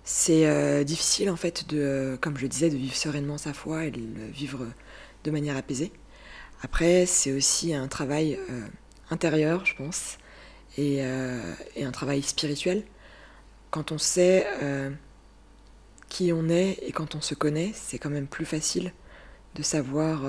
C'est 0.05 0.47
euh, 0.47 0.83
difficile, 0.85 1.31
en 1.31 1.37
fait, 1.37 1.69
de, 1.69 2.19
comme 2.21 2.37
je 2.37 2.43
le 2.43 2.49
disais, 2.49 2.71
de 2.71 2.77
vivre 2.77 2.97
sereinement 2.97 3.39
sa 3.39 3.53
foi 3.53 3.87
et 3.87 3.91
de 3.91 4.01
le 4.01 4.27
vivre 4.33 4.67
de 5.25 5.31
manière 5.31 5.57
apaisée. 5.57 5.93
Après, 6.63 7.07
c'est 7.07 7.33
aussi 7.33 7.75
un 7.75 7.89
travail 7.89 8.39
euh, 8.51 8.67
intérieur, 9.11 9.65
je 9.65 9.77
pense, 9.77 10.19
et, 10.77 10.99
euh, 11.01 11.41
et, 11.77 11.85
un 11.85 11.93
travail 11.93 12.23
spirituel. 12.23 12.85
Quand 13.71 13.93
on 13.93 13.99
sait 13.99 14.47
qui 16.11 16.31
on 16.31 16.51
est 16.51 16.79
et 16.83 16.93
quand 16.93 17.15
on 17.15 17.23
se 17.23 17.35
connaît, 17.35 17.73
c'est 17.75 17.99
quand 17.99 18.11
même 18.11 18.27
plus 18.27 18.45
facile 18.45 18.93
de 19.55 19.63
savoir 19.63 20.25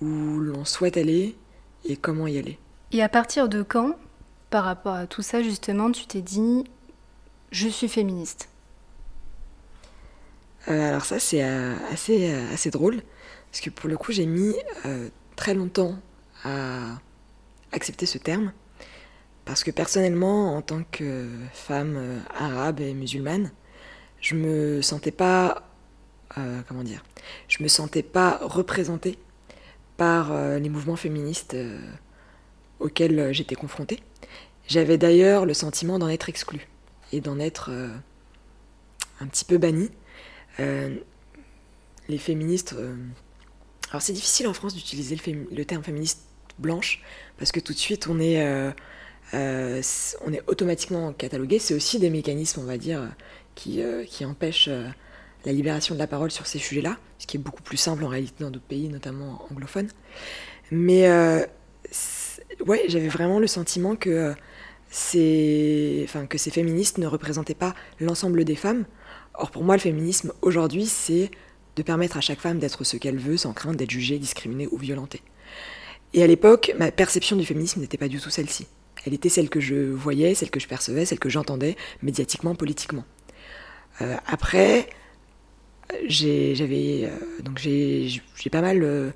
où 0.00 0.06
l'on 0.40 0.64
souhaite 0.64 0.96
aller 0.96 1.36
et 1.84 1.96
comment 1.96 2.26
y 2.26 2.38
aller? 2.38 2.58
Et 2.92 3.02
à 3.02 3.08
partir 3.08 3.48
de 3.48 3.62
quand, 3.62 3.96
par 4.50 4.64
rapport 4.64 4.94
à 4.94 5.06
tout 5.06 5.22
ça, 5.22 5.42
justement, 5.42 5.90
tu 5.90 6.06
t'es 6.06 6.22
dit, 6.22 6.64
je 7.50 7.68
suis 7.68 7.88
féministe? 7.88 8.48
Alors 10.66 11.04
ça, 11.04 11.18
c'est 11.18 11.42
assez, 11.42 12.32
assez 12.52 12.70
drôle, 12.70 13.02
parce 13.50 13.60
que 13.60 13.70
pour 13.70 13.88
le 13.88 13.96
coup, 13.96 14.12
j'ai 14.12 14.26
mis 14.26 14.54
très 15.36 15.54
longtemps 15.54 15.96
à 16.44 16.98
accepté 17.72 18.06
ce 18.06 18.18
terme 18.18 18.52
parce 19.44 19.62
que 19.62 19.70
personnellement, 19.70 20.56
en 20.56 20.62
tant 20.62 20.82
que 20.90 21.28
femme 21.52 21.96
euh, 21.96 22.18
arabe 22.34 22.80
et 22.80 22.94
musulmane, 22.94 23.52
je 24.20 24.34
me 24.34 24.80
sentais 24.80 25.10
pas, 25.10 25.68
euh, 26.38 26.62
comment 26.66 26.82
dire, 26.82 27.04
je 27.48 27.62
me 27.62 27.68
sentais 27.68 28.02
pas 28.02 28.38
représentée 28.42 29.18
par 29.96 30.32
euh, 30.32 30.58
les 30.58 30.68
mouvements 30.68 30.96
féministes 30.96 31.56
auxquels 32.80 33.32
j'étais 33.32 33.54
confrontée. 33.54 34.00
J'avais 34.66 34.98
d'ailleurs 34.98 35.46
le 35.46 35.54
sentiment 35.54 35.98
d'en 35.98 36.08
être 36.08 36.28
exclue 36.28 36.68
et 37.12 37.20
d'en 37.20 37.38
être 37.38 37.70
un 39.20 39.26
petit 39.26 39.44
peu 39.44 39.58
bannie. 39.58 39.90
les 40.58 42.18
féministes. 42.18 42.74
alors 43.90 44.02
c'est 44.02 44.12
difficile 44.12 44.48
en 44.48 44.54
France 44.54 44.74
d'utiliser 44.74 45.16
le, 45.50 45.64
terme 45.64 45.84
féministe 45.84 46.22
blanche 46.58 47.02
parce 47.38 47.52
que 47.52 47.60
tout 47.60 47.72
de 47.72 47.78
suite 47.78 48.06
on 48.08 48.18
est 48.20 48.72
euh, 49.32 49.82
on 50.24 50.32
est 50.32 50.42
automatiquement 50.46 51.12
catalogué. 51.12 51.58
C'est 51.58 51.74
aussi 51.74 51.98
des 51.98 52.10
mécanismes, 52.10 52.60
on 52.60 52.64
va 52.64 52.76
dire, 52.76 53.10
qui, 53.54 53.82
euh, 53.82 54.04
qui 54.04 54.24
empêchent 54.24 54.68
euh, 54.68 54.88
la 55.44 55.52
libération 55.52 55.94
de 55.94 55.98
la 55.98 56.06
parole 56.06 56.30
sur 56.30 56.46
ces 56.46 56.58
sujets-là, 56.58 56.96
ce 57.18 57.26
qui 57.26 57.36
est 57.36 57.40
beaucoup 57.40 57.62
plus 57.62 57.76
simple 57.76 58.04
en 58.04 58.08
réalité 58.08 58.44
dans 58.44 58.50
d'autres 58.50 58.64
pays, 58.64 58.88
notamment 58.88 59.46
anglophones. 59.50 59.90
Mais 60.70 61.08
ouais, 62.66 62.84
j'avais 62.88 63.08
vraiment 63.08 63.38
le 63.38 63.46
sentiment 63.46 63.96
que 63.96 64.34
ces, 64.90 66.02
enfin, 66.04 66.26
que 66.26 66.38
ces 66.38 66.50
féministes 66.50 66.98
ne 66.98 67.06
représentaient 67.06 67.54
pas 67.54 67.74
l'ensemble 68.00 68.44
des 68.44 68.54
femmes. 68.54 68.84
Or, 69.34 69.50
pour 69.50 69.64
moi, 69.64 69.74
le 69.74 69.80
féminisme 69.80 70.32
aujourd'hui, 70.40 70.86
c'est 70.86 71.30
de 71.76 71.82
permettre 71.82 72.16
à 72.16 72.20
chaque 72.20 72.38
femme 72.38 72.60
d'être 72.60 72.84
ce 72.84 72.96
qu'elle 72.96 73.18
veut 73.18 73.36
sans 73.36 73.52
crainte 73.52 73.76
d'être 73.76 73.90
jugée, 73.90 74.18
discriminée 74.18 74.68
ou 74.70 74.78
violentée. 74.78 75.22
Et 76.12 76.22
à 76.22 76.26
l'époque, 76.28 76.72
ma 76.78 76.92
perception 76.92 77.34
du 77.34 77.44
féminisme 77.44 77.80
n'était 77.80 77.98
pas 77.98 78.06
du 78.06 78.20
tout 78.20 78.30
celle-ci. 78.30 78.68
Elle 79.04 79.14
était 79.14 79.28
celle 79.28 79.50
que 79.50 79.60
je 79.60 79.74
voyais, 79.74 80.34
celle 80.34 80.50
que 80.50 80.60
je 80.60 80.68
percevais, 80.68 81.04
celle 81.04 81.18
que 81.18 81.28
j'entendais 81.28 81.76
médiatiquement, 82.02 82.54
politiquement. 82.54 83.04
Euh, 84.00 84.16
après, 84.26 84.88
j'avais 86.06 87.04
euh, 87.04 87.42
donc 87.42 87.58
j'ai 87.58 88.20
pas 88.50 88.60
mal 88.60 88.82
euh, 88.82 89.10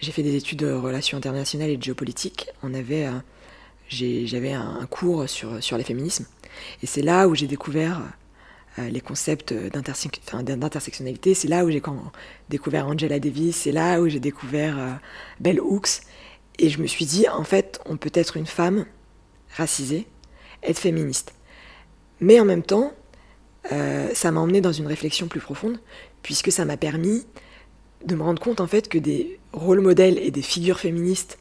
j'ai 0.00 0.12
fait 0.12 0.22
des 0.22 0.36
études 0.36 0.58
de 0.58 0.72
relations 0.72 1.18
internationales 1.18 1.70
et 1.70 1.76
de 1.76 1.82
géopolitique. 1.82 2.48
On 2.62 2.74
avait 2.74 3.08
j'avais 3.88 4.52
un, 4.52 4.86
cours 4.90 5.28
sur 5.28 5.62
sur 5.62 5.78
les 5.78 5.84
féminismes 5.84 6.26
et 6.82 6.86
c'est 6.86 7.02
là 7.02 7.28
où 7.28 7.34
j'ai 7.34 7.46
découvert 7.46 8.02
les 8.76 9.00
concepts 9.00 9.54
d'intersectionnalité. 9.54 11.32
C'est 11.34 11.48
là 11.48 11.64
où 11.64 11.70
j'ai 11.70 11.80
découvert 12.48 12.88
Angela 12.88 13.20
Davis. 13.20 13.56
C'est 13.56 13.72
là 13.72 14.00
où 14.00 14.08
j'ai 14.08 14.18
découvert 14.18 14.98
Bell 15.38 15.60
Hooks. 15.60 16.00
Et 16.58 16.70
je 16.70 16.80
me 16.80 16.86
suis 16.86 17.04
dit, 17.04 17.28
en 17.28 17.44
fait, 17.44 17.80
on 17.86 17.96
peut 17.96 18.10
être 18.14 18.36
une 18.36 18.46
femme 18.46 18.84
racisée, 19.56 20.06
être 20.62 20.78
féministe. 20.78 21.34
Mais 22.20 22.40
en 22.40 22.44
même 22.44 22.62
temps, 22.62 22.92
euh, 23.72 24.08
ça 24.14 24.30
m'a 24.30 24.40
emmené 24.40 24.60
dans 24.60 24.72
une 24.72 24.86
réflexion 24.86 25.28
plus 25.28 25.40
profonde, 25.40 25.78
puisque 26.22 26.52
ça 26.52 26.64
m'a 26.64 26.76
permis 26.76 27.26
de 28.04 28.14
me 28.14 28.22
rendre 28.22 28.40
compte 28.40 28.60
en 28.60 28.66
fait 28.66 28.88
que 28.88 28.98
des 28.98 29.38
rôles 29.52 29.80
modèles 29.80 30.18
et 30.18 30.30
des 30.30 30.42
figures 30.42 30.78
féministes 30.78 31.38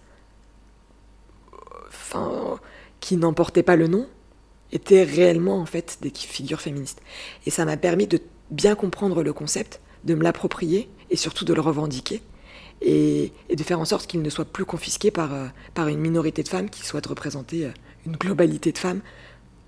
enfin, 1.89 2.59
qui 3.01 3.17
n'emportaient 3.17 3.63
pas 3.63 3.75
le 3.75 3.87
nom 3.87 4.07
étaient 4.71 5.03
réellement 5.03 5.59
en 5.59 5.65
fait 5.65 5.99
des 6.01 6.11
figures 6.15 6.61
féministes. 6.61 7.01
Et 7.45 7.51
ça 7.51 7.65
m'a 7.65 7.77
permis 7.77 8.07
de 8.07 8.19
bien 8.49 8.75
comprendre 8.75 9.23
le 9.23 9.33
concept, 9.33 9.81
de 10.03 10.15
me 10.15 10.23
l'approprier 10.23 10.89
et 11.09 11.15
surtout 11.15 11.45
de 11.45 11.53
le 11.53 11.61
revendiquer 11.61 12.21
et, 12.81 13.31
de 13.53 13.63
faire 13.63 13.79
en 13.79 13.85
sorte 13.85 14.07
qu'il 14.07 14.21
ne 14.21 14.29
soit 14.29 14.45
plus 14.45 14.65
confisqué 14.65 15.11
par, 15.11 15.33
euh, 15.33 15.47
par 15.73 15.87
une 15.87 15.99
minorité 15.99 16.43
de 16.43 16.49
femmes 16.49 16.69
qui 16.69 16.85
souhaitent 16.85 17.07
représenter 17.07 17.65
euh, 17.65 17.71
une 18.05 18.17
globalité 18.17 18.71
de 18.71 18.77
femmes, 18.77 19.01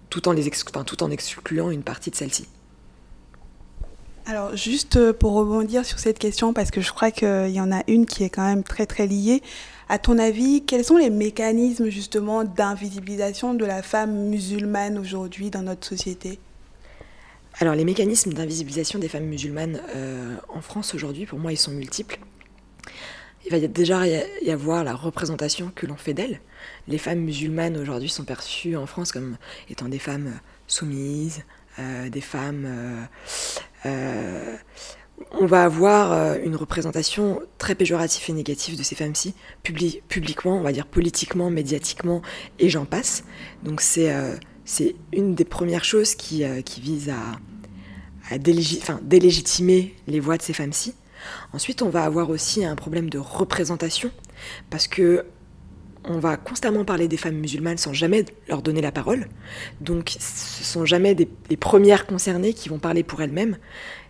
tout 0.10 0.28
en, 0.28 0.34
les 0.34 0.50
tout 0.86 1.04
en 1.04 1.12
excluant 1.12 1.72
une 1.72 1.84
partie 1.84 2.12
de 2.12 2.16
celles-ci. 2.16 2.48
Alors 4.28 4.56
juste 4.56 4.96
euh, 4.96 5.14
pour 5.14 5.34
rebondir 5.34 5.86
sur 5.86 6.00
cette 6.00 6.18
question, 6.18 6.54
parce 6.54 6.72
que 6.72 6.82
je 6.82 6.92
crois 6.92 7.12
qu'il 7.12 7.52
y 7.52 7.62
en 7.62 7.72
a 7.72 7.84
une 7.88 8.08
qui 8.08 8.24
est 8.24 8.30
quand 8.30 8.46
même 8.46 8.64
très 8.64 8.88
très 8.88 9.06
liée, 9.06 9.44
à 9.88 10.00
ton 10.00 10.18
avis, 10.18 10.64
quels 10.66 10.84
sont 10.84 10.98
les 10.98 11.12
mécanismes 11.12 11.90
justement 11.90 12.44
d'invisibilisation 12.44 13.54
de 13.54 13.66
la 13.66 13.84
femme 13.84 14.30
musulmane 14.30 14.98
aujourd'hui 14.98 15.52
dans 15.52 15.62
notre 15.62 15.86
société? 15.86 16.40
Alors 17.60 17.76
les 17.76 17.86
mécanismes 17.86 18.34
d'invisibilisation 18.34 18.98
des 18.98 19.10
femmes 19.10 19.26
musulmanes 19.26 19.80
euh, 19.96 20.36
en 20.50 20.62
France 20.62 20.96
aujourd'hui, 20.96 21.28
pour 21.28 21.38
moi, 21.38 21.52
ils 21.54 21.58
sont 21.58 21.72
multiples. 21.72 22.18
Il 23.46 23.52
va 23.52 23.60
déjà 23.60 24.08
y 24.08 24.50
avoir 24.50 24.84
la 24.84 24.96
représentation 24.96 25.72
que 25.76 25.86
l'on 25.86 25.98
fait 25.98 26.16
d'elles 26.16 26.42
les 26.88 26.98
femmes 26.98 27.20
musulmanes 27.20 27.78
aujourd'hui 27.78 28.10
sont 28.10 28.24
perçues 28.24 28.76
en 28.76 28.86
France 28.86 29.12
comme 29.12 29.38
étant 29.70 29.88
des 29.88 30.00
femmes 30.00 30.34
soumises, 30.68 31.44
euh, 31.80 32.10
des 32.10 32.22
femmes... 32.22 32.66
Euh, 32.66 33.06
euh, 33.86 34.56
on 35.32 35.46
va 35.46 35.64
avoir 35.64 36.38
une 36.40 36.58
représentation 36.58 37.42
très 37.58 37.74
péjorative 37.74 38.26
et 38.28 38.34
négative 38.34 38.78
de 38.78 38.84
ces 38.84 38.96
femmes-ci, 38.96 39.34
publiquement, 39.64 40.58
on 40.58 40.62
va 40.62 40.74
dire 40.74 40.86
politiquement, 40.86 41.50
médiatiquement, 41.50 42.22
et 42.60 42.70
j'en 42.70 42.84
passe. 42.84 43.24
Donc 43.64 43.80
c'est 43.80 44.14
une 45.14 45.34
des 45.34 45.46
premières 45.46 45.86
choses 45.86 46.16
qui, 46.16 46.44
qui 46.66 46.82
vise 46.82 47.10
à, 47.10 47.40
à 48.30 48.38
délégitimer 48.38 49.96
les 50.08 50.20
voix 50.20 50.36
de 50.36 50.42
ces 50.42 50.52
femmes-ci. 50.52 50.96
Ensuite, 51.54 51.82
on 51.82 51.90
va 51.90 52.04
avoir 52.04 52.30
aussi 52.30 52.66
un 52.66 52.76
problème 52.76 53.10
de 53.10 53.18
représentation, 53.18 54.12
parce 54.70 54.90
que 54.90 55.26
on 56.08 56.20
va 56.20 56.38
constamment 56.38 56.86
parler 56.86 57.08
des 57.08 57.18
femmes 57.18 57.36
musulmanes 57.36 57.78
sans 57.78 57.94
jamais 57.94 58.26
leur 58.48 58.62
donner 58.62 58.82
la 58.82 58.92
parole. 58.92 59.28
Donc 59.82 60.16
ce 60.20 60.64
sont 60.64 60.86
jamais 60.86 61.16
les 61.16 61.58
premières 61.58 62.06
concernées 62.06 62.54
qui 62.54 62.70
vont 62.70 62.80
parler 62.80 63.04
pour 63.04 63.22
elles-mêmes, 63.22 63.58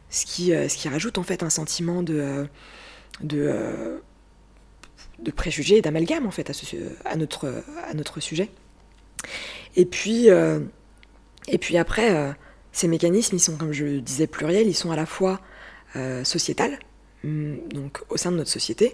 ce 0.09 0.25
qui, 0.25 0.53
euh, 0.53 0.67
rajoute 0.85 1.17
en 1.17 1.23
fait 1.23 1.43
un 1.43 1.49
sentiment 1.49 2.03
de, 2.03 2.15
euh, 2.19 2.45
de, 3.21 3.47
euh, 3.47 3.99
préjugés 5.35 5.77
et 5.77 5.81
d'amalgame 5.81 6.25
en 6.25 6.31
fait 6.31 6.49
à, 6.49 7.15
notre, 7.15 8.19
sujet. 8.19 8.49
Et 9.75 9.85
puis, 9.85 10.29
après, 11.77 12.35
ces 12.71 12.87
mécanismes, 12.87 13.35
ils 13.35 13.39
sont, 13.39 13.57
comme 13.57 13.73
je 13.73 13.99
disais, 13.99 14.27
pluriels, 14.27 14.67
ils 14.67 14.75
sont 14.75 14.91
à 14.91 14.95
la 14.95 15.05
fois 15.05 15.39
sociétals, 16.23 16.77
hum, 17.23 17.57
donc 17.69 18.01
au 18.09 18.17
sein 18.17 18.31
de 18.31 18.37
notre 18.37 18.51
société, 18.51 18.93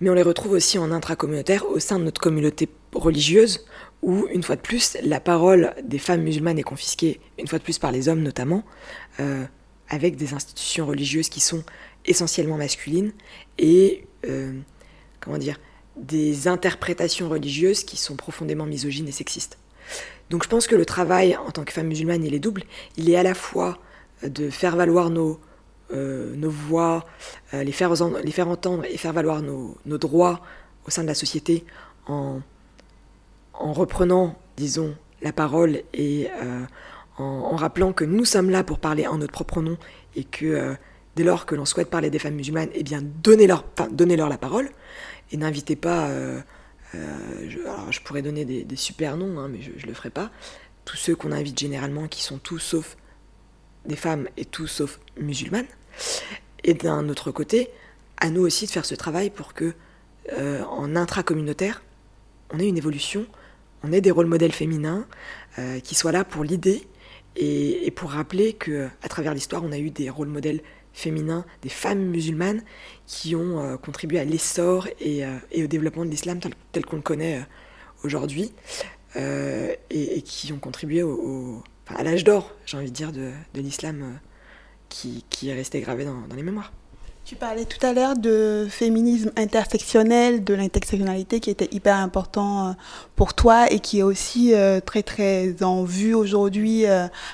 mais 0.00 0.10
on 0.10 0.14
les 0.14 0.22
retrouve 0.22 0.52
aussi 0.52 0.78
en 0.78 0.92
intracommunautaire 0.92 1.68
au 1.68 1.78
sein 1.78 1.98
de 1.98 2.04
notre 2.04 2.20
communauté 2.20 2.68
religieuse, 2.94 3.64
où, 4.02 4.26
une 4.32 4.42
fois 4.42 4.56
de 4.56 4.60
plus, 4.60 4.96
la 5.02 5.20
parole 5.20 5.74
des 5.82 5.98
femmes 5.98 6.22
musulmanes 6.22 6.58
est 6.58 6.62
confisquée, 6.62 7.20
une 7.38 7.46
fois 7.46 7.58
de 7.58 7.64
plus 7.64 7.78
par 7.78 7.92
les 7.92 8.08
hommes 8.08 8.22
notamment, 8.22 8.62
euh, 9.20 9.44
avec 9.88 10.16
des 10.16 10.34
institutions 10.34 10.86
religieuses 10.86 11.28
qui 11.28 11.40
sont 11.40 11.64
essentiellement 12.04 12.56
masculines, 12.56 13.12
et, 13.58 14.06
euh, 14.26 14.52
comment 15.20 15.38
dire, 15.38 15.58
des 15.96 16.46
interprétations 16.46 17.28
religieuses 17.28 17.84
qui 17.84 17.96
sont 17.96 18.16
profondément 18.16 18.66
misogynes 18.66 19.08
et 19.08 19.12
sexistes. 19.12 19.58
Donc 20.30 20.44
je 20.44 20.48
pense 20.48 20.66
que 20.66 20.74
le 20.74 20.84
travail 20.84 21.36
en 21.36 21.50
tant 21.50 21.64
que 21.64 21.72
femme 21.72 21.86
musulmane, 21.86 22.24
il 22.24 22.34
est 22.34 22.38
double. 22.38 22.64
Il 22.96 23.08
est 23.08 23.16
à 23.16 23.22
la 23.22 23.34
fois 23.34 23.78
de 24.22 24.50
faire 24.50 24.76
valoir 24.76 25.10
nos 25.10 25.40
nos 25.94 26.50
voix, 26.50 27.06
euh, 27.54 27.62
les, 27.62 27.72
faire, 27.72 27.92
les 28.22 28.32
faire 28.32 28.48
entendre 28.48 28.84
et 28.84 28.96
faire 28.96 29.12
valoir 29.12 29.42
nos, 29.42 29.76
droits 29.98 30.40
au 30.86 30.90
sein 30.90 31.02
de 31.02 31.08
la 31.08 31.14
société 31.14 31.64
en, 32.06 32.40
en 33.54 33.72
reprenant, 33.72 34.36
disons, 34.56 34.96
la 35.22 35.32
parole 35.32 35.82
et 35.94 36.28
euh, 36.42 36.62
en, 37.18 37.56
rappelant 37.56 37.92
que 37.92 38.04
nous 38.04 38.24
sommes 38.24 38.50
là 38.50 38.62
pour 38.64 38.78
parler 38.78 39.06
en 39.06 39.18
notre 39.18 39.32
propre 39.32 39.62
nom 39.62 39.78
et 40.14 40.24
que 40.24 40.76
dès 41.14 41.24
lors 41.24 41.46
que 41.46 41.54
l'on 41.54 41.64
souhaite 41.64 41.88
parler 41.88 42.10
des 42.10 42.18
femmes 42.18 42.34
musulmanes, 42.34 42.68
eh 42.74 42.82
bien 42.82 43.00
donnez-leur 43.02 43.64
donnez 43.90 44.16
la 44.16 44.36
parole 44.36 44.68
et 45.32 45.38
n'invitez 45.38 45.76
pas, 45.76 46.10
je, 46.92 47.58
alors 47.60 47.90
je 47.90 48.02
pourrais 48.02 48.20
donner 48.20 48.44
des, 48.44 48.76
super 48.76 49.16
noms, 49.16 49.38
hein, 49.38 49.48
mais 49.48 49.62
je 49.62 49.70
ne 49.70 49.88
le 49.88 49.94
ferai 49.94 50.10
pas, 50.10 50.30
tous 50.84 50.96
ceux 50.96 51.16
qu'on 51.16 51.32
invite 51.32 51.58
généralement 51.58 52.06
qui 52.06 52.22
sont 52.22 52.36
tous 52.36 52.58
sauf 52.58 52.98
des 53.86 53.96
femmes 53.96 54.28
et 54.36 54.44
tout 54.44 54.66
sauf 54.66 55.00
musulmanes. 55.18 55.66
Et 56.64 56.74
d'un 56.74 57.08
autre 57.08 57.30
côté, 57.30 57.70
à 58.18 58.30
nous 58.30 58.42
aussi 58.42 58.66
de 58.66 58.70
faire 58.70 58.84
ce 58.84 58.94
travail 58.94 59.30
pour 59.30 59.54
que, 59.54 59.74
euh, 60.32 60.62
en 60.64 60.96
intracommunautaire, 60.96 61.82
on 62.50 62.58
ait 62.58 62.68
une 62.68 62.78
évolution, 62.78 63.26
on 63.82 63.92
ait 63.92 64.00
des 64.00 64.10
rôles 64.10 64.26
modèles 64.26 64.52
féminins 64.52 65.06
euh, 65.58 65.80
qui 65.80 65.94
soient 65.94 66.12
là 66.12 66.24
pour 66.24 66.44
l'idée 66.44 66.86
et, 67.36 67.90
pour 67.94 68.10
rappeler 68.10 68.54
que, 68.54 68.88
à 69.02 69.08
travers 69.08 69.34
l'histoire, 69.34 69.62
on 69.62 69.72
a 69.72 69.78
eu 69.78 69.90
des 69.90 70.08
rôles 70.08 70.28
modèles 70.28 70.60
féminins, 70.92 71.44
des 71.60 71.68
femmes 71.68 72.06
musulmanes 72.06 72.62
qui 73.06 73.36
ont 73.36 73.60
euh, 73.60 73.76
contribué 73.76 74.18
à 74.18 74.24
l'essor 74.24 74.88
et, 75.00 75.24
au 75.62 75.66
développement 75.66 76.04
de 76.04 76.10
l'islam 76.10 76.40
tel, 76.72 76.86
qu'on 76.86 76.96
le 76.96 77.02
connaît 77.02 77.44
aujourd'hui 78.02 78.52
et, 79.14 80.22
qui 80.22 80.52
ont 80.52 80.58
contribué 80.58 81.02
au 81.02 81.62
à 81.94 82.02
l'âge 82.02 82.24
d'or, 82.24 82.52
j'ai 82.64 82.76
envie 82.76 82.90
de 82.90 82.94
dire, 82.94 83.12
de, 83.12 83.30
l'islam 83.54 84.02
euh, 84.02 84.16
qui, 84.88 85.48
est 85.48 85.54
resté 85.54 85.80
gravé 85.80 86.04
dans, 86.04 86.34
les 86.34 86.42
mémoires. 86.42 86.72
Tu 87.24 87.34
parlais 87.34 87.64
tout 87.64 87.84
à 87.84 87.92
l'heure 87.92 88.16
de 88.16 88.68
féminisme 88.70 89.32
intersectionnel, 89.36 90.44
de 90.44 90.54
l'intersectionnalité 90.54 91.40
qui 91.40 91.50
était 91.50 91.68
hyper 91.72 91.96
important 91.96 92.68
euh, 92.68 92.72
pour 93.16 93.34
toi 93.34 93.66
et 93.68 93.80
qui 93.80 93.98
est 93.98 94.04
aussi 94.04 94.54
euh, 94.54 94.78
très 94.78 95.02
très 95.02 95.60
en 95.64 95.82
vue 95.82 96.14
aujourd'hui 96.14 96.84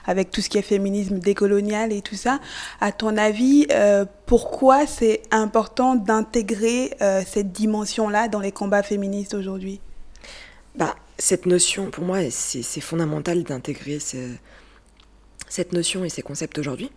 avec 0.07 0.31
tout 0.31 0.41
ce 0.41 0.49
qui 0.49 0.57
est 0.57 0.63
féminisme 0.63 1.19
décolonial 1.19 1.93
et 1.93 2.01
tout 2.01 2.15
ça. 2.15 2.41
À 2.81 2.91
ton 2.93 3.19
avis, 3.19 3.67
pourquoi 4.27 4.87
c'est 4.87 5.23
important 5.31 5.95
d'intégrer 5.95 6.97
cette 7.27 7.53
dimension-là 7.53 8.29
dans 8.29 8.41
les 8.41 8.53
combats 8.53 8.83
féministes 8.83 9.35
aujourd'hui? 9.35 9.81
Cette 11.25 11.47
notion, 11.47 11.89
pour 11.89 12.05
moi, 12.05 12.19
c'est 12.31 12.81
fondamental 12.81 13.45
d'intégrer 13.45 14.01
cette 15.49 15.73
notion 15.73 16.05
et 16.05 16.09
ces 16.09 16.21
concepts 16.21 16.59
aujourd'hui 16.59 16.91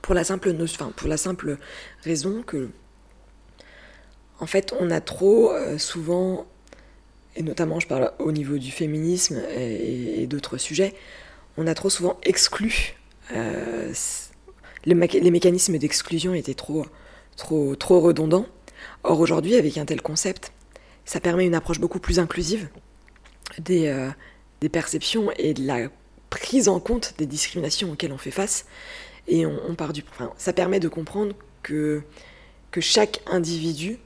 pour 0.00 0.14
la 0.14 0.24
simple, 0.24 1.58
raison 2.02 2.42
que, 2.42 2.70
en 4.40 4.46
fait, 4.46 4.72
on 4.80 4.90
a 4.90 5.02
trop 5.02 5.52
euh, 5.52 5.76
souvent, 5.76 6.46
et 7.36 7.42
notamment 7.42 7.78
je 7.78 7.86
parle 7.86 8.12
au 8.20 8.32
niveau 8.32 8.56
du 8.56 8.70
féminisme 8.70 9.42
et, 9.54 10.26
d'autres 10.26 10.56
sujets, 10.56 10.94
on 11.58 11.66
a 11.66 11.74
trop 11.74 11.90
souvent 11.90 12.18
exclu. 12.22 12.94
Euh, 13.36 13.92
les, 14.86 14.94
mécanismes 14.94 15.76
d'exclusion 15.76 16.32
étaient 16.32 16.54
trop 16.54 16.86
redondants. 17.36 18.46
Or 19.04 19.20
aujourd'hui, 19.20 19.56
avec 19.56 19.76
un 19.76 19.84
tel 19.84 20.00
concept, 20.00 20.54
ça 21.04 21.20
permet 21.20 21.44
une 21.44 21.54
approche 21.54 21.80
beaucoup 21.80 22.00
plus 22.00 22.18
inclusive 22.18 22.70
des, 23.58 23.88
euh, 23.88 24.08
des 24.60 24.68
perceptions 24.68 25.30
et 25.36 25.54
de 25.54 25.66
la 25.66 25.88
prise 26.30 26.68
en 26.68 26.80
compte 26.80 27.14
des 27.18 27.26
discriminations 27.26 27.92
auxquelles 27.92 28.12
on 28.12 28.18
fait 28.18 28.30
face 28.30 28.66
et 29.28 29.46
on, 29.46 29.74
part 29.76 29.92
du. 29.92 30.02
Ça 30.36 30.52
permet 30.52 30.80
de 30.80 30.88
comprendre 30.88 31.34
que, 31.62 32.02
que 32.72 32.80
chaque 32.80 33.20
individu 33.26 33.98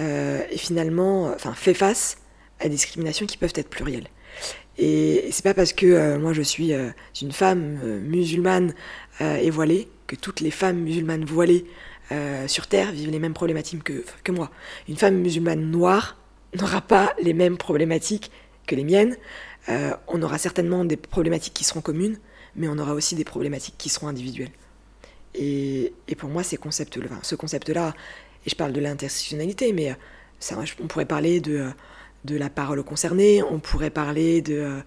euh, 0.00 0.42
est 0.50 0.56
finalement, 0.56 1.26
enfin, 1.34 1.52
fait 1.52 1.74
face 1.74 2.18
à 2.58 2.64
des 2.64 2.70
discriminations 2.70 3.26
qui 3.26 3.36
peuvent 3.36 3.52
être 3.54 3.68
plurielles. 3.68 4.08
Et, 4.78 5.28
c'est 5.30 5.42
pas 5.42 5.52
parce 5.52 5.74
que 5.74 5.86
euh, 5.86 6.18
moi 6.18 6.32
je 6.32 6.40
suis 6.40 6.72
une 7.20 7.32
femme 7.32 8.00
musulmane 8.00 8.74
et 9.20 9.50
voilée 9.50 9.88
que 10.06 10.16
toutes 10.16 10.40
les 10.40 10.50
femmes 10.50 10.78
musulmanes 10.78 11.26
voilées 11.26 11.66
sur 12.46 12.66
Terre 12.66 12.92
vivent 12.92 13.10
les 13.10 13.18
mêmes 13.18 13.34
problématiques 13.34 13.84
que, 13.84 14.04
que 14.24 14.32
moi. 14.32 14.50
Une 14.88 14.96
femme 14.96 15.16
musulmane 15.16 15.70
noire 15.70 16.16
n'aura 16.54 16.80
pas 16.80 17.14
les 17.22 17.34
mêmes 17.34 17.58
problématiques 17.58 18.30
les 18.74 18.84
miennes. 18.84 19.16
on 20.08 20.22
aura 20.22 20.38
certainement 20.38 20.84
des 20.84 20.96
problématiques 20.96 21.54
qui 21.54 21.64
seront 21.64 21.80
communes, 21.80 22.18
mais 22.56 22.68
on 22.68 22.78
aura 22.78 22.94
aussi 22.94 23.14
des 23.14 23.24
problématiques 23.24 23.76
qui 23.78 23.88
seront 23.88 24.08
individuelles. 24.08 24.52
Et, 25.34 25.92
pour 26.18 26.28
moi, 26.28 26.42
ces 26.42 26.56
concepts, 26.56 26.98
ce 27.22 27.34
concept-là, 27.34 27.94
et 28.46 28.50
je 28.50 28.56
parle 28.56 28.72
de 28.72 28.80
l'intersectionnalité, 28.80 29.72
mais 29.72 29.94
ça, 30.40 30.56
on 30.82 30.86
pourrait 30.86 31.06
parler 31.06 31.40
de, 31.40 31.70
de 32.24 32.36
la 32.36 32.50
parole 32.50 32.82
concernée, 32.82 33.42
on 33.42 33.60
pourrait 33.60 33.90
parler 33.90 34.42
de, 34.42 34.82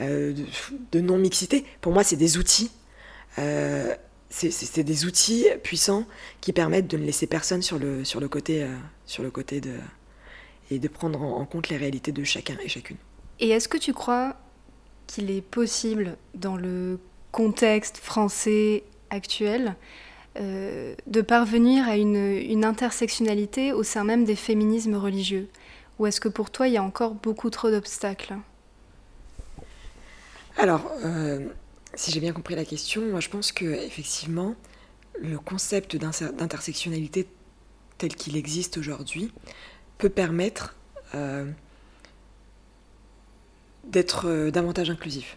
euh, 0.00 0.34
non-mixité. 0.94 1.64
Pour 1.80 1.92
moi, 1.92 2.04
c'est 2.04 2.16
des 2.16 2.38
outils. 2.38 2.70
Euh, 3.38 3.94
c'est 4.28 4.82
des 4.82 5.06
outils 5.06 5.46
puissants 5.62 6.04
qui 6.40 6.52
permettent 6.52 6.88
de 6.88 6.98
ne 6.98 7.04
laisser 7.04 7.26
personne 7.26 7.62
sur 7.62 7.78
le, 7.78 8.28
côté, 8.28 8.64
euh, 8.64 8.76
sur 9.06 9.22
le 9.22 9.30
côté 9.30 9.60
de, 9.60 9.72
et 10.70 10.78
de 10.78 10.88
prendre 10.88 11.22
en 11.22 11.44
compte 11.46 11.68
les 11.68 11.76
réalités 11.76 12.12
de 12.12 12.24
chacun 12.24 12.56
et 12.62 12.68
chacune. 12.68 12.96
Et 13.40 13.50
est-ce 13.50 13.68
que 13.68 13.78
tu 13.78 13.92
crois 13.92 14.36
qu'il 15.06 15.30
est 15.30 15.42
possible, 15.42 16.16
dans 16.34 16.56
le 16.56 16.98
contexte 17.32 17.98
français 17.98 18.82
actuel, 19.10 19.76
euh, 20.38 20.94
de 21.06 21.20
parvenir 21.20 21.88
à 21.88 21.96
une, 21.96 22.64
intersectionnalité 22.64 23.72
au 23.72 23.82
sein 23.82 24.04
même 24.04 24.24
des 24.24 24.36
féminismes 24.36 24.96
religieux? 24.96 25.48
Ou 25.98 26.06
est-ce 26.06 26.20
que 26.20 26.28
pour 26.28 26.50
toi, 26.50 26.68
il 26.68 26.74
y 26.74 26.76
a 26.76 26.82
encore 26.82 27.14
beaucoup 27.14 27.50
trop 27.50 27.70
d'obstacles? 27.70 28.34
Alors, 30.58 30.90
euh, 31.04 31.46
si 31.94 32.10
j'ai 32.10 32.20
bien 32.20 32.32
compris 32.32 32.54
la 32.54 32.64
question, 32.64 33.02
moi 33.10 33.20
je 33.20 33.28
pense 33.28 33.52
que 33.52 33.64
effectivement, 33.64 34.54
le 35.20 35.38
concept 35.38 35.96
d'intersectionnalité 35.96 37.26
tel 37.98 38.14
qu'il 38.14 38.36
existe 38.36 38.76
aujourd'hui 38.78 39.32
peut 39.98 40.10
permettre 40.10 40.76
euh, 41.14 41.50
d'être 43.86 44.26
euh, 44.28 44.50
davantage 44.50 44.90
inclusif. 44.90 45.36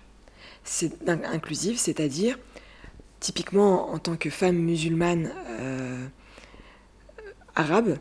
C'est 0.63 1.09
inclusif, 1.09 1.77
c'est-à-dire 1.77 2.37
typiquement 3.19 3.91
en 3.91 3.99
tant 3.99 4.15
que 4.15 4.29
femme 4.29 4.57
musulmane 4.57 5.31
euh, 5.59 6.05
arabe, 7.55 7.97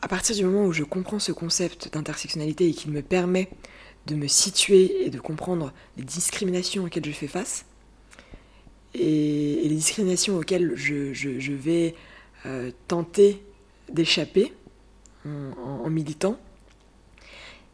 à 0.00 0.08
partir 0.08 0.36
du 0.36 0.44
moment 0.44 0.66
où 0.66 0.72
je 0.72 0.84
comprends 0.84 1.18
ce 1.18 1.32
concept 1.32 1.92
d'intersectionnalité 1.92 2.68
et 2.68 2.72
qu'il 2.72 2.92
me 2.92 3.02
permet 3.02 3.48
de 4.06 4.14
me 4.14 4.26
situer 4.26 5.04
et 5.04 5.10
de 5.10 5.20
comprendre 5.20 5.72
les 5.96 6.04
discriminations 6.04 6.84
auxquelles 6.84 7.04
je 7.04 7.12
fais 7.12 7.28
face, 7.28 7.64
et, 8.94 9.60
les 9.62 9.74
discriminations 9.74 10.36
auxquelles 10.36 10.72
je, 10.74 11.52
vais 11.52 11.94
euh, 12.46 12.72
tenter 12.88 13.42
d'échapper 13.92 14.52
en 15.24 15.88
militant, 15.88 16.36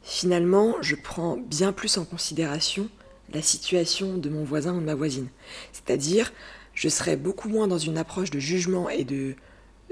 finalement, 0.09 0.77
je 0.81 0.97
prends 0.97 1.37
bien 1.37 1.73
plus 1.73 1.99
en 1.99 2.05
considération 2.07 2.89
la 3.35 3.43
situation 3.43 4.17
de 4.17 4.31
mon 4.31 4.43
voisin 4.43 4.75
ou 4.75 4.81
de 4.81 4.85
ma 4.87 4.95
voisine. 4.95 5.29
C'est-à-dire, 5.71 6.33
je 6.73 6.89
serais 6.89 7.17
beaucoup 7.17 7.51
moins 7.51 7.69
dans 7.69 7.77
une 7.77 7.99
approche 7.99 8.31
de 8.31 8.39
jugement 8.39 8.89
et 8.89 9.05
de, 9.05 9.35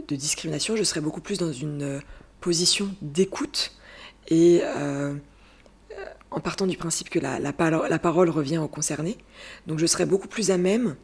discrimination, 0.09 0.75
je 0.75 0.85
serais 0.85 1.03
beaucoup 1.03 1.21
plus 1.21 1.37
dans 1.37 1.53
une 1.53 1.83
euh, 1.83 2.01
position 2.41 2.95
d'écoute 3.03 3.73
et 4.29 4.61
euh, 4.65 5.15
en 6.31 6.41
partant 6.41 6.67
du 6.67 6.79
principe 6.79 7.11
que 7.11 7.19
la, 7.19 7.53
parole 7.53 8.31
revient 8.31 8.59
aux 8.59 8.69
concernés. 8.69 9.19
Donc 9.67 9.79
je 9.79 9.87
serais 9.87 10.07
beaucoup 10.07 10.29
plus 10.29 10.51
à 10.51 10.57
même 10.57 10.97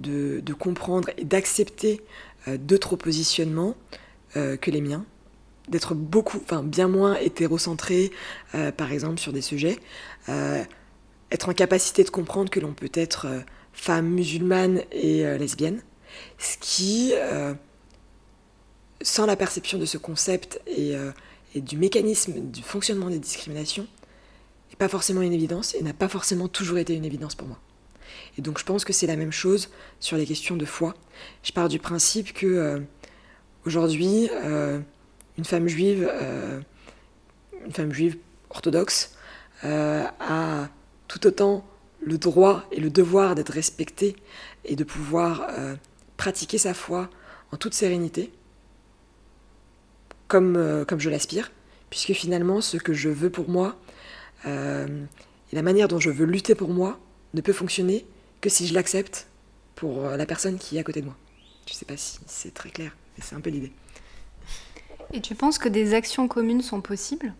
de, 0.00 0.42
comprendre 0.58 1.10
et 1.16 1.24
d'accepter 1.24 2.00
euh, 2.48 2.56
d'autres 2.58 2.96
positionnements 2.96 3.76
que 4.34 4.70
les 4.70 4.82
miens 4.82 5.06
d'être 5.68 5.94
beaucoup, 5.94 6.38
enfin 6.42 6.62
bien 6.62 6.88
moins 6.88 7.16
hétérocentré, 7.16 8.12
euh, 8.54 8.72
par 8.72 8.92
exemple, 8.92 9.18
sur 9.18 9.32
des 9.32 9.40
sujets. 9.40 9.78
Euh, 10.28 10.62
être 11.30 11.48
en 11.48 11.54
capacité 11.54 12.04
de 12.04 12.10
comprendre 12.10 12.50
que 12.50 12.60
l'on 12.60 12.72
peut 12.72 12.90
être 12.94 13.26
euh, 13.26 13.40
femme 13.72 14.08
musulmane 14.08 14.82
et 14.92 15.24
lesbienne. 15.38 15.82
Ce 16.38 16.56
qui, 16.58 17.12
sans 19.02 19.26
la 19.26 19.36
perception 19.36 19.76
de 19.76 19.84
ce 19.84 19.98
concept 19.98 20.62
et, 20.66 20.94
et, 21.54 21.60
du 21.60 21.76
mécanisme 21.76 22.40
du 22.40 22.62
fonctionnement 22.62 23.10
des 23.10 23.18
discriminations, 23.18 23.86
n'est 24.70 24.76
pas 24.78 24.88
forcément 24.88 25.20
une 25.20 25.34
évidence 25.34 25.74
et 25.74 25.82
n'a 25.82 25.92
pas 25.92 26.08
forcément 26.08 26.48
toujours 26.48 26.78
été 26.78 26.94
une 26.94 27.04
évidence 27.04 27.34
pour 27.34 27.48
moi. 27.48 27.58
Et 28.38 28.40
donc 28.40 28.58
je 28.58 28.64
pense 28.64 28.86
que 28.86 28.94
c'est 28.94 29.06
la 29.06 29.16
même 29.16 29.32
chose 29.32 29.68
sur 30.00 30.16
les 30.16 30.24
questions 30.24 30.56
de 30.56 30.64
foi. 30.64 30.94
Je 31.42 31.52
pars 31.52 31.68
du 31.68 31.78
principe 31.78 32.32
que 32.32 32.82
aujourd'hui, 33.66 34.30
une 35.38 35.44
femme 35.44 35.68
juive, 35.68 36.08
euh, 36.10 36.60
une 37.64 37.72
femme 37.72 37.92
juive 37.92 38.16
orthodoxe, 38.50 39.14
euh, 39.64 40.04
a 40.20 40.68
tout 41.08 41.26
autant 41.26 41.66
le 42.02 42.18
droit 42.18 42.64
et 42.72 42.80
le 42.80 42.90
devoir 42.90 43.34
d'être 43.34 43.52
respectée 43.52 44.16
et 44.64 44.76
de 44.76 44.84
pouvoir 44.84 45.46
euh, 45.50 45.74
pratiquer 46.16 46.58
sa 46.58 46.74
foi 46.74 47.10
en 47.52 47.56
toute 47.56 47.74
sérénité, 47.74 48.32
comme, 50.28 50.84
comme 50.88 50.98
je 50.98 51.08
l'aspire, 51.08 51.52
puisque 51.90 52.12
finalement 52.12 52.60
ce 52.60 52.76
que 52.76 52.92
je 52.92 53.08
veux 53.08 53.30
pour 53.30 53.48
moi 53.48 53.76
et 54.44 55.54
la 55.54 55.62
manière 55.62 55.88
dont 55.88 55.98
je 56.00 56.10
veux 56.10 56.26
lutter 56.26 56.54
pour 56.54 56.68
moi 56.68 56.98
ne 57.34 57.40
peut 57.40 57.52
fonctionner 57.52 58.04
que 58.40 58.48
si 58.48 58.66
je 58.66 58.74
l'accepte 58.74 59.28
pour 59.76 60.02
la 60.02 60.26
personne 60.26 60.58
qui 60.58 60.76
est 60.76 60.80
à 60.80 60.82
côté 60.82 61.00
de 61.00 61.06
moi. 61.06 61.16
Je 61.66 61.72
ne 61.72 61.76
sais 61.76 61.84
pas 61.84 61.96
si 61.96 62.18
c'est 62.26 62.52
très 62.52 62.70
clair, 62.70 62.96
mais 63.16 63.24
c'est 63.24 63.36
un 63.36 63.40
peu 63.40 63.50
l'idée. 63.50 63.72
Et 65.12 65.20
tu 65.20 65.34
penses 65.34 65.58
que 65.58 65.68
des 65.68 65.94
actions 65.94 66.28
communes 66.28 66.62
sont 66.62 66.80
possibles? 66.80 67.32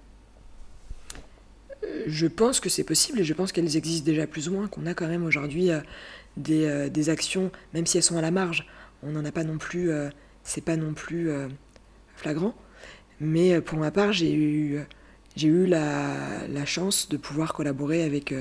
Je 2.06 2.26
pense 2.26 2.60
que 2.60 2.68
c'est 2.68 2.84
possible 2.84 3.20
et 3.20 3.24
je 3.24 3.34
pense 3.34 3.52
qu'elles 3.52 3.76
existent 3.76 4.04
déjà 4.04 4.26
plus 4.26 4.48
ou 4.48 4.52
moins, 4.52 4.68
qu'on 4.68 4.86
a 4.86 4.94
quand 4.94 5.08
même 5.08 5.24
aujourd'hui 5.24 5.70
euh, 5.70 5.80
euh, 6.48 6.88
des, 6.88 7.10
actions, 7.10 7.50
même 7.74 7.86
si 7.86 7.96
elles 7.96 8.02
sont 8.02 8.16
à 8.16 8.22
la 8.22 8.30
marge. 8.30 8.66
On 9.02 9.10
n'en 9.10 9.24
a 9.24 9.32
pas 9.32 9.44
non 9.44 9.58
plus, 9.58 9.90
euh, 9.90 10.08
c'est 10.42 10.64
pas 10.64 10.76
non 10.76 10.94
plus 10.94 11.30
flagrant. 12.16 12.54
Mais 13.20 13.60
pour 13.60 13.78
ma 13.78 13.90
part, 13.90 14.12
j'ai 14.12 14.32
eu, 14.32 14.80
j'ai 15.36 15.48
eu 15.48 15.66
la, 15.66 16.46
la, 16.48 16.64
chance 16.64 17.08
de 17.08 17.16
pouvoir 17.16 17.54
collaborer 17.54 18.02
avec 18.02 18.34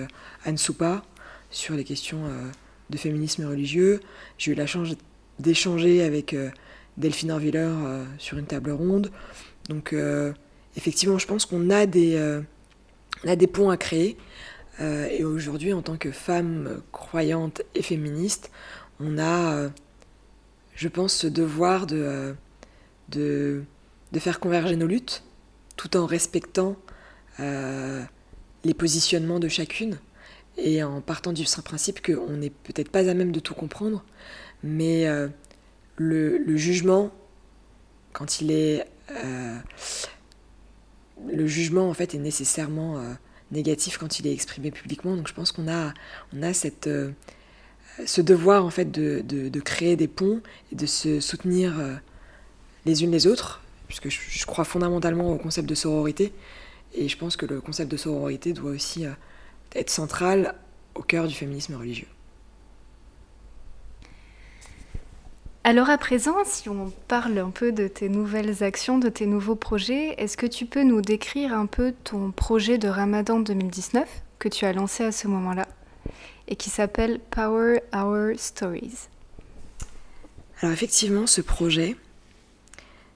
Anne 0.43 0.57
Soupa 0.57 1.03
sur 1.49 1.75
les 1.75 1.83
questions 1.83 2.23
de 2.89 2.97
féminisme 2.97 3.45
religieux. 3.45 4.01
J'ai 4.38 4.51
eu 4.51 4.55
la 4.55 4.67
chance 4.67 4.89
d'échanger 5.39 6.03
avec 6.03 6.35
Delphine 6.97 7.31
Orviller 7.31 7.60
euh, 7.60 8.05
sur 8.17 8.38
une 8.38 8.45
table 8.45 8.71
ronde. 8.71 9.12
Donc 9.69 9.93
euh, 9.93 10.34
effectivement, 10.77 11.17
je 11.17 11.27
pense 11.27 11.45
qu'on 11.45 11.69
a 11.69 11.86
des, 11.86 12.15
euh, 12.15 12.41
a 13.25 13.36
des 13.36 13.47
ponts 13.47 13.69
à 13.69 13.77
créer. 13.77 14.17
et 14.79 15.23
aujourd'hui, 15.23 15.73
en 15.73 15.81
tant 15.81 15.97
que 15.97 16.12
femme 16.12 16.81
croyante 16.91 17.62
et 17.75 17.81
féministe, 17.81 18.51
on 18.99 19.17
a, 19.17 19.69
je 20.75 20.88
pense, 20.89 21.13
ce 21.13 21.27
devoir 21.27 21.88
de, 21.88 22.36
de, 23.08 23.63
de, 24.12 24.19
faire 24.19 24.41
converger 24.41 24.75
nos 24.75 24.88
luttes, 24.88 25.23
tout 25.77 25.95
en 25.95 26.05
respectant 26.05 26.75
les 27.39 28.73
positionnements 28.73 29.39
de 29.39 29.47
chacune 29.47 29.97
et 30.58 30.84
en 30.84 30.99
partant 30.99 31.31
du 31.31 31.45
principe 31.63 32.05
qu'on 32.05 32.36
n'est 32.36 32.49
peut-être 32.49 32.89
pas 32.89 33.10
à 33.10 33.13
même 33.13 33.31
de 33.31 33.39
tout 33.39 33.55
comprendre, 33.55 34.03
mais 34.62 35.08
le, 35.97 36.58
jugement, 36.58 37.12
quand 38.13 38.41
il 38.41 38.51
est 38.51 38.86
le 41.27 41.47
jugement 41.47 41.89
en 41.89 41.93
fait 41.93 42.15
est 42.15 42.19
nécessairement 42.19 42.97
euh, 42.97 43.13
négatif 43.51 43.97
quand 43.97 44.19
il 44.19 44.27
est 44.27 44.34
exprimé 44.34 44.71
publiquement. 44.71 45.15
Donc 45.15 45.27
je 45.27 45.34
pense 45.34 45.51
qu'on 45.51 45.67
a, 45.67 45.93
on 46.34 46.41
euh, 46.88 47.12
ce 48.05 48.21
devoir 48.21 48.65
en 48.65 48.69
fait 48.69 48.91
de, 48.91 49.60
créer 49.60 49.95
des 49.95 50.08
ponts 50.08 50.41
et 50.71 50.75
de 50.75 50.86
se 50.86 51.19
soutenir 51.19 51.79
euh, 51.79 51.95
les 52.86 53.03
unes 53.03 53.12
les 53.12 53.27
autres, 53.27 53.62
puisque 53.88 54.10
je, 54.10 54.45
crois 54.45 54.65
fondamentalement 54.65 55.31
au 55.31 55.38
concept 55.38 55.67
de 55.67 55.75
sororité. 55.75 56.34
Et 56.93 57.10
je 57.10 57.17
pense 57.17 57.36
que 57.36 57.45
le 57.45 57.62
concept 57.62 57.91
de 57.91 57.97
sororité 57.97 58.53
doit 58.53 58.71
aussi 58.71 59.05
être 59.73 59.89
central 59.89 60.55
au 60.93 61.01
cœur 61.01 61.27
du 61.27 61.34
féminisme 61.34 61.75
religieux. 61.75 62.08
Alors 65.67 65.89
à 65.89 65.97
présent, 65.97 66.36
si 66.45 66.69
on 66.69 66.93
parle 67.08 67.39
un 67.39 67.49
peu 67.49 67.71
de 67.71 67.88
tes 67.88 68.08
nouvelles 68.08 68.62
actions, 68.63 68.99
de 68.99 69.10
tes 69.10 69.25
nouveaux 69.25 69.56
projets, 69.56 70.13
est-ce 70.19 70.38
que 70.38 70.45
tu 70.45 70.67
peux 70.67 70.84
nous 70.84 71.01
décrire 71.01 71.54
un 71.54 71.65
peu 71.65 71.91
ton 72.04 72.30
projet 72.30 72.78
de 72.78 72.88
Ramadan 72.88 73.39
2019 73.39 74.08
que 74.38 74.47
tu 74.47 74.65
as 74.65 74.73
lancé 74.73 75.04
à 75.04 75.12
ce 75.12 75.28
moment-là 75.28 75.67
et 76.47 76.56
qui 76.56 76.69
s'appelle 76.69 77.19
Power 77.32 77.80
Our 77.95 78.38
Stories? 78.38 79.08
Alors 80.62 80.71
effectivement, 80.71 81.25
ce 81.25 81.41
projet, 81.41 81.95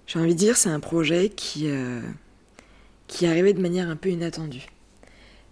j'ai 0.08 0.18
envie 0.18 0.34
de 0.34 0.40
dire, 0.40 0.58
c'est 0.58 0.72
un 0.72 0.80
projet 0.80 1.30
qui, 1.30 1.70
euh, 1.70 2.02
qui 3.06 3.26
est 3.26 3.30
arrivé 3.30 3.54
de 3.54 3.62
manière 3.62 3.90
un 3.90 3.96
peu 3.96 4.10
inattendue. 4.10 4.66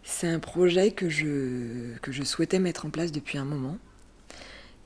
C'est 0.02 0.30
un 0.30 0.40
projet 0.40 0.90
que 0.90 1.10
je, 1.10 1.96
que 2.02 2.12
je 2.12 2.24
souhaitais 2.24 2.58
mettre 2.58 2.88
en 2.88 2.90
place 2.90 3.12
depuis 3.12 3.38
un 3.38 3.46
moment. 3.46 3.78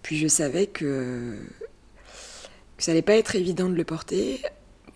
Puis 0.03 0.17
je 0.17 0.27
savais 0.27 0.67
que 0.67 1.37
ça 2.81 2.91
n'allait 2.91 3.01
pas 3.01 3.15
être 3.15 3.35
évident 3.35 3.69
de 3.69 3.75
le 3.75 3.83
porter 3.83 4.41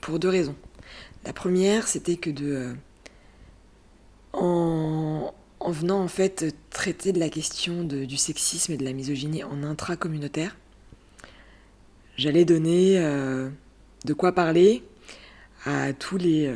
pour 0.01 0.19
deux 0.19 0.29
raisons. 0.29 0.55
La 1.23 1.33
première, 1.33 1.87
c'était 1.87 2.15
que 2.15 2.29
de. 2.29 2.45
Euh, 2.45 2.73
en, 4.33 5.33
venant 5.67 6.01
en 6.01 6.07
fait 6.07 6.55
traiter 6.69 7.11
de 7.11 7.19
la 7.19 7.29
question 7.29 7.83
du 7.83 8.17
sexisme 8.17 8.73
et 8.73 8.77
de 8.77 8.83
la 8.83 8.93
misogynie 8.93 9.43
en 9.43 9.63
intra-communautaire, 9.63 10.55
j'allais 12.17 12.45
donner 12.45 12.99
euh, 12.99 13.49
de 14.05 14.13
quoi 14.13 14.33
parler 14.33 14.83
à 15.63 15.93
tous 15.93 16.17
les 16.17 16.47
euh, 16.47 16.55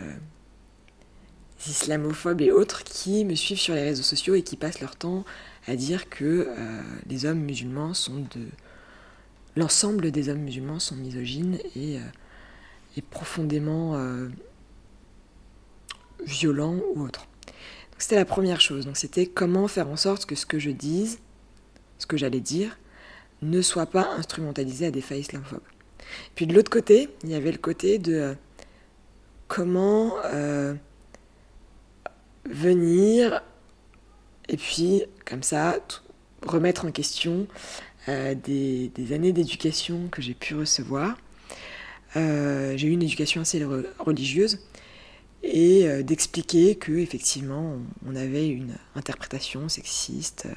islamophobes 1.68 2.42
et 2.42 2.52
autres 2.52 2.84
qui 2.84 3.26
me 3.26 3.34
suivent 3.34 3.60
sur 3.60 3.74
les 3.74 3.84
réseaux 3.84 4.04
sociaux 4.04 4.36
et 4.36 4.44
qui 4.44 4.58
passent 4.58 4.82
leur 4.82 4.96
temps 4.96 5.26
à 5.68 5.76
dire 5.76 6.10
que 6.10 6.48
les 7.08 7.26
hommes 7.26 7.42
musulmans 7.42 7.94
sont 7.94 8.26
de 8.36 8.48
l'ensemble 9.60 10.12
des 10.12 10.30
hommes 10.30 10.40
musulmans 10.40 10.80
sont 10.80 10.96
misogynes 10.96 11.60
et, 11.76 11.98
euh, 11.98 13.02
profondément 13.12 13.96
euh, 13.96 14.28
violents 16.26 16.80
ou 16.94 17.04
autres. 17.04 17.28
C'était 17.98 18.18
la 18.18 18.26
première 18.26 18.60
chose. 18.60 18.86
Donc 18.86 18.98
c'était 18.98 19.26
comment 19.26 19.70
faire 19.70 19.88
en 19.88 19.96
sorte 19.96 20.26
que 20.26 20.36
ce 20.36 20.46
que 20.46 20.60
je 20.60 20.70
dise, 20.70 21.20
ce 21.98 22.06
que 22.06 22.18
j'allais 22.18 22.42
dire, 22.42 22.78
ne 23.42 23.62
soit 23.62 23.86
pas 23.86 24.10
instrumentalisé 24.18 24.88
à 24.88 24.92
des 24.92 25.00
fins 25.00 25.16
islamophobes. 25.16 25.62
Puis 26.36 26.46
de 26.46 26.54
l'autre 26.54 26.70
côté, 26.70 27.08
il 27.24 27.30
y 27.30 27.36
avait 27.36 27.54
le 27.54 27.58
côté 27.58 28.00
de 28.00 28.14
euh, 28.14 28.34
comment 29.48 30.16
venir 32.46 33.42
et 34.48 34.58
puis 34.58 35.04
comme 35.26 35.44
ça 35.44 35.78
remettre 36.46 36.86
en 36.86 36.92
question 36.92 37.48
euh, 38.10 38.34
des, 38.34 39.14
années 39.14 39.34
d'éducation 39.34 40.08
que 40.12 40.22
j'ai 40.22 40.34
pu 40.34 40.56
recevoir. 40.56 41.16
Euh, 42.16 42.76
j'ai 42.76 42.88
eu 42.88 42.92
une 42.92 43.04
éducation 43.04 43.42
assez 43.42 43.64
religieuse 44.00 44.60
et 45.44 45.88
euh, 45.88 46.02
d'expliquer 46.02 46.74
que 46.76 46.92
effectivement 46.94 47.78
on, 48.08 48.16
avait 48.16 48.48
une 48.48 48.76
interprétation 48.96 49.70
sexiste 49.70 50.48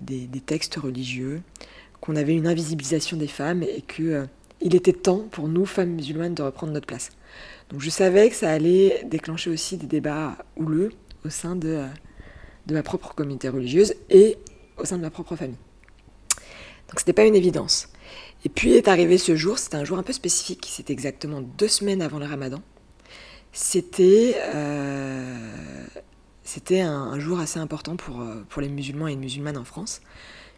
des, 0.00 0.28
textes 0.40 0.76
religieux, 0.76 1.42
qu'on 2.00 2.16
avait 2.16 2.34
une 2.34 2.46
invisibilisation 2.46 3.18
des 3.18 3.28
femmes 3.28 3.62
et 3.62 3.82
que 3.82 4.26
il 4.62 4.74
était 4.74 4.94
temps 4.94 5.28
pour 5.30 5.46
nous 5.46 5.66
femmes 5.66 5.90
musulmanes 5.90 6.34
de 6.34 6.42
reprendre 6.42 6.72
notre 6.72 6.86
place. 6.86 7.10
Donc 7.68 7.80
je 7.80 7.90
savais 7.90 8.30
que 8.30 8.34
ça 8.34 8.50
allait 8.50 9.04
déclencher 9.04 9.50
aussi 9.50 9.76
des 9.76 9.86
débats 9.86 10.38
houleux 10.56 10.90
au 11.24 11.28
sein 11.28 11.54
de, 11.54 11.84
de 12.66 12.74
ma 12.74 12.82
propre 12.82 13.14
communauté 13.14 13.48
religieuse 13.48 13.94
et 14.08 14.38
au 14.78 14.84
sein 14.86 14.96
de 14.96 15.02
ma 15.02 15.10
propre 15.10 15.36
famille. 15.36 15.58
Donc 16.90 16.98
c'était 16.98 17.12
pas 17.12 17.24
une 17.24 17.36
évidence. 17.36 17.88
Et 18.44 18.48
puis 18.48 18.72
est 18.74 18.88
arrivé 18.88 19.16
ce 19.18 19.36
jour, 19.36 19.58
c'était 19.58 19.76
un 19.76 19.84
jour 19.84 19.98
un 19.98 20.02
peu 20.02 20.12
spécifique, 20.12 20.66
c'était 20.70 20.92
exactement 20.92 21.40
deux 21.40 21.68
semaines 21.68 22.02
avant 22.02 22.18
le 22.18 22.26
ramadan. 22.26 22.62
C'était 23.52 24.36
euh, 24.54 25.86
un, 26.70 27.20
jour 27.20 27.40
assez 27.40 27.58
important 27.58 27.96
pour, 27.96 28.20
euh, 28.20 28.44
pour 28.48 28.62
les 28.62 28.68
musulmans 28.68 29.08
et 29.08 29.12
les 29.12 29.16
musulmanes 29.16 29.56
en 29.58 29.64
France, 29.64 30.00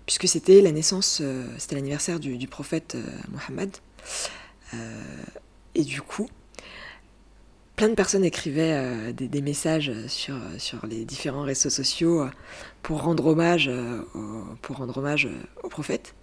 puisque 0.06 0.28
c'était 0.28 0.60
la 0.60 0.72
naissance, 0.72 1.20
euh, 1.22 1.46
c'était 1.58 1.74
l'anniversaire 1.74 2.20
du, 2.20 2.46
prophète 2.46 2.96
Mohammed. 3.30 3.76
et 5.74 5.84
du 5.84 6.02
coup, 6.02 6.28
plein 7.76 7.88
de 7.88 7.94
personnes 7.94 8.24
écrivaient 8.24 9.12
des, 9.12 9.42
messages 9.42 9.92
sur, 10.06 10.36
les 10.88 11.04
différents 11.04 11.42
réseaux 11.42 11.70
sociaux 11.70 12.26
pour 12.82 13.02
rendre 13.02 13.26
hommage 13.26 13.68
au 15.62 15.68
prophète. 15.68 16.14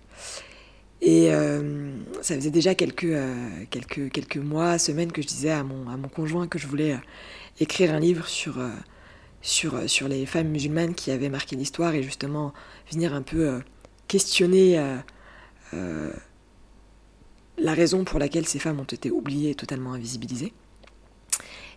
Et 1.01 1.33
euh, 1.33 1.91
ça 2.21 2.35
faisait 2.35 2.51
déjà 2.51 2.75
quelques, 2.75 3.05
euh, 3.05 3.63
quelques, 3.69 4.11
quelques 4.11 4.37
mois, 4.37 4.77
semaines 4.77 5.11
que 5.11 5.21
je 5.21 5.27
disais 5.27 5.51
à 5.51 5.63
mon, 5.63 5.89
à 5.89 5.95
mon 5.95 6.09
conjoint 6.09 6.47
que 6.47 6.59
je 6.59 6.67
voulais 6.67 6.93
euh, 6.93 6.97
écrire 7.61 7.93
un 7.93 7.99
livre 7.99 8.27
sur, 8.27 8.59
sur, 9.41 9.89
sur 9.89 10.09
les 10.09 10.25
femmes 10.25 10.49
musulmanes 10.49 10.93
qui 10.93 11.11
avaient 11.11 11.29
marqué 11.29 11.55
l'histoire 11.55 11.95
et 11.95 12.03
justement 12.03 12.53
venir 12.91 13.13
un 13.13 13.21
peu 13.21 13.61
questionner 14.07 14.81
la 15.73 16.13
raison 17.73 18.05
pour 18.05 18.19
laquelle 18.19 18.47
ces 18.47 18.59
femmes 18.59 18.79
ont 18.79 18.85
été 18.85 19.11
oubliées 19.11 19.51
et 19.51 19.55
totalement 19.55 19.93
invisibilisées. 19.93 20.53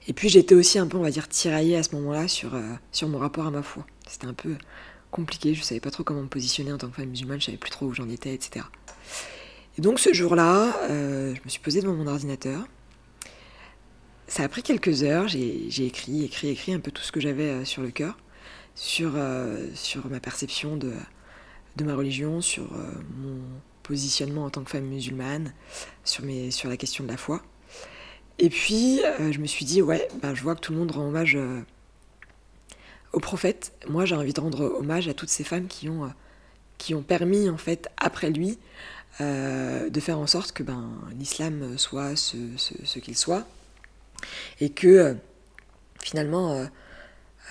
Et 0.07 0.12
puis 0.12 0.28
j'étais 0.28 0.55
aussi 0.55 0.78
un 0.78 0.87
peu, 0.87 0.98
on 0.98 1.02
va 1.02 1.11
dire, 1.11 1.28
tiraillée 1.28 1.76
à 1.76 1.83
ce 1.83 1.94
moment-là 1.96 2.28
sur, 2.28 2.52
sur 2.92 3.09
mon 3.09 3.18
rapport 3.18 3.46
à 3.46 3.50
ma 3.50 3.62
foi. 3.62 3.85
C'était 4.09 4.26
un 4.26 4.35
peu 4.35 4.57
compliqué, 5.12 5.55
je 5.55 5.62
savais 5.62 5.79
pas 5.79 5.92
trop 5.92 6.03
comment 6.03 6.22
me 6.22 6.29
positionner 6.29 6.72
en 6.72 6.79
tant 6.79 6.88
que 6.88 6.96
femme 6.96 7.11
musulmane, 7.11 7.38
je 7.40 7.46
savais 7.46 7.59
plus 7.59 7.70
trop 7.70 7.87
où 7.87 7.94
j'en 7.94 8.09
étais, 8.09 8.35
etc. 8.35 8.64
Et 9.79 9.83
donc 9.83 10.01
ce 10.01 10.12
jour-là, 10.12 10.75
euh, 10.90 11.35
je 11.35 11.40
me 11.44 11.48
suis 11.48 11.61
posée 11.61 11.81
devant 11.81 11.94
mon 11.94 12.09
ordinateur. 12.09 12.66
Ça 14.27 14.42
a 14.42 14.48
pris 14.48 14.62
quelques 14.62 15.03
heures, 15.03 15.29
j'ai 15.29 15.87
écrit, 15.87 16.25
écrit, 16.25 16.48
écrit 16.48 16.72
un 16.72 16.81
peu 16.81 16.90
tout 16.90 17.03
ce 17.03 17.12
que 17.12 17.20
j'avais 17.20 17.51
euh, 17.51 17.64
sur 17.64 17.83
le 17.83 17.90
cœur, 17.90 18.16
sur, 18.75 19.12
euh, 19.14 19.68
sur 19.75 20.09
ma 20.09 20.18
perception 20.18 20.77
de, 20.77 20.94
de 21.77 21.85
ma 21.85 21.94
religion, 21.94 22.40
sur 22.40 22.64
mon 23.18 23.38
positionnement 23.83 24.46
en 24.46 24.51
tant 24.51 24.64
que 24.64 24.70
femme 24.70 24.87
musulmane, 24.87 25.53
sur, 26.05 26.25
mes, 26.25 26.51
sur 26.51 26.70
la 26.70 26.79
question 26.79 27.05
de 27.05 27.11
la 27.11 27.18
foi. 27.18 27.42
Et 28.38 28.48
puis, 28.48 29.01
je 29.31 29.38
me 29.38 29.46
suis 29.46 29.66
dit, 29.66 29.83
ouais, 29.83 30.09
ben, 30.22 30.35
je 30.35 30.42
vois 30.42 30.55
que 30.55 30.61
tout 30.61 30.72
le 30.72 30.79
monde 30.79 30.90
rend 30.90 31.07
hommage 31.07 31.37
au 33.12 33.20
prophète. 33.20 33.72
Moi, 33.88 34.05
j'ai 34.05 34.14
envie 34.14 34.33
de 34.33 34.40
rendre 34.40 34.62
hommage 34.62 35.09
à 35.09 35.14
toutes 35.14 35.29
ces 35.29 35.44
femmes 35.44 35.66
qui 35.66 35.88
ont, 35.88 36.11
ont 36.92 37.03
permis, 37.03 37.48
en 37.48 37.57
fait, 37.57 37.88
après 37.96 38.31
lui, 38.31 38.59
euh, 39.20 39.90
de 39.90 40.01
faire 40.01 40.18
en 40.18 40.27
sorte 40.27 40.53
que 40.53 40.62
ben, 40.62 40.90
l'islam 41.18 41.77
soit 41.79 42.16
ce, 42.16 42.98
qu'il 42.98 43.16
soit, 43.16 43.46
et 44.61 44.70
que 44.70 44.88
euh, 44.88 45.14
finalement, 46.03 46.66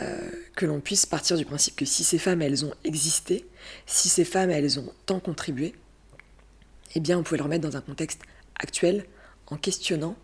euh, 0.01 0.29
que 0.55 0.65
l'on 0.65 0.79
puisse 0.79 1.05
partir 1.05 1.37
du 1.37 1.45
principe 1.45 1.75
que 1.75 1.85
si 1.85 2.03
ces 2.03 2.17
femmes, 2.17 2.41
elles 2.41 2.65
ont 2.65 2.73
existé, 2.83 3.45
si 3.85 4.09
ces 4.09 4.25
femmes, 4.25 4.49
elles 4.49 4.79
ont 4.79 4.91
tant 5.05 5.19
contribué, 5.19 5.75
eh 6.95 6.99
bien, 6.99 7.17
on 7.17 7.23
pouvait 7.23 7.37
leur 7.37 7.47
mettre 7.47 7.67
dans 7.67 7.77
un 7.77 7.81
contexte 7.81 8.21
actuel, 8.59 9.05
en 9.47 9.57
questionnant 9.57 10.15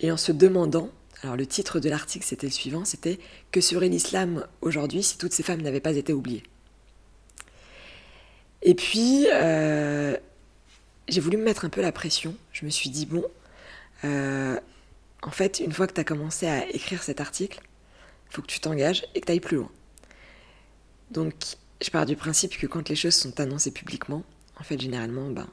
et 0.00 0.10
en 0.10 0.16
se 0.16 0.32
demandant, 0.32 0.90
alors 1.22 1.36
le 1.36 1.46
titre 1.46 1.80
de 1.80 1.88
l'article 1.88 2.24
c'était 2.24 2.46
le 2.46 2.52
suivant, 2.52 2.84
c'était 2.84 3.18
Que 3.52 3.60
serait 3.60 3.88
l'islam 3.88 4.46
aujourd'hui 4.60 5.02
si 5.02 5.18
toutes 5.18 5.32
ces 5.32 5.42
femmes 5.42 5.62
n'avaient 5.62 5.80
pas 5.80 5.96
été 5.96 6.12
oubliées 6.12 6.42
Et 8.62 8.74
puis, 8.74 9.26
j'ai 11.10 11.20
voulu 11.20 11.36
me 11.36 11.42
mettre 11.42 11.64
un 11.64 11.68
peu 11.68 11.82
la 11.82 11.92
pression. 11.92 12.34
Je 12.52 12.64
me 12.64 12.70
suis 12.70 12.88
dit, 12.88 13.06
bon, 13.06 13.24
euh, 14.04 14.58
en 15.22 15.30
fait, 15.30 15.60
une 15.60 15.72
fois 15.72 15.86
que 15.86 15.92
tu 15.92 16.00
as 16.00 16.04
commencé 16.04 16.46
à 16.46 16.68
écrire 16.70 17.02
cet 17.02 17.20
article, 17.20 17.60
il 18.30 18.34
faut 18.34 18.42
que 18.42 18.46
tu 18.46 18.60
t'engages 18.60 19.04
et 19.14 19.20
que 19.20 19.26
tu 19.26 19.32
ailles 19.32 19.40
plus 19.40 19.56
loin. 19.56 19.70
Donc, 21.10 21.34
je 21.82 21.90
pars 21.90 22.06
du 22.06 22.16
principe 22.16 22.56
que 22.56 22.66
quand 22.66 22.88
les 22.88 22.94
choses 22.94 23.14
sont 23.14 23.40
annoncées 23.40 23.72
publiquement, 23.72 24.22
en 24.58 24.62
fait, 24.62 24.80
généralement, 24.80 25.28
ben, 25.30 25.48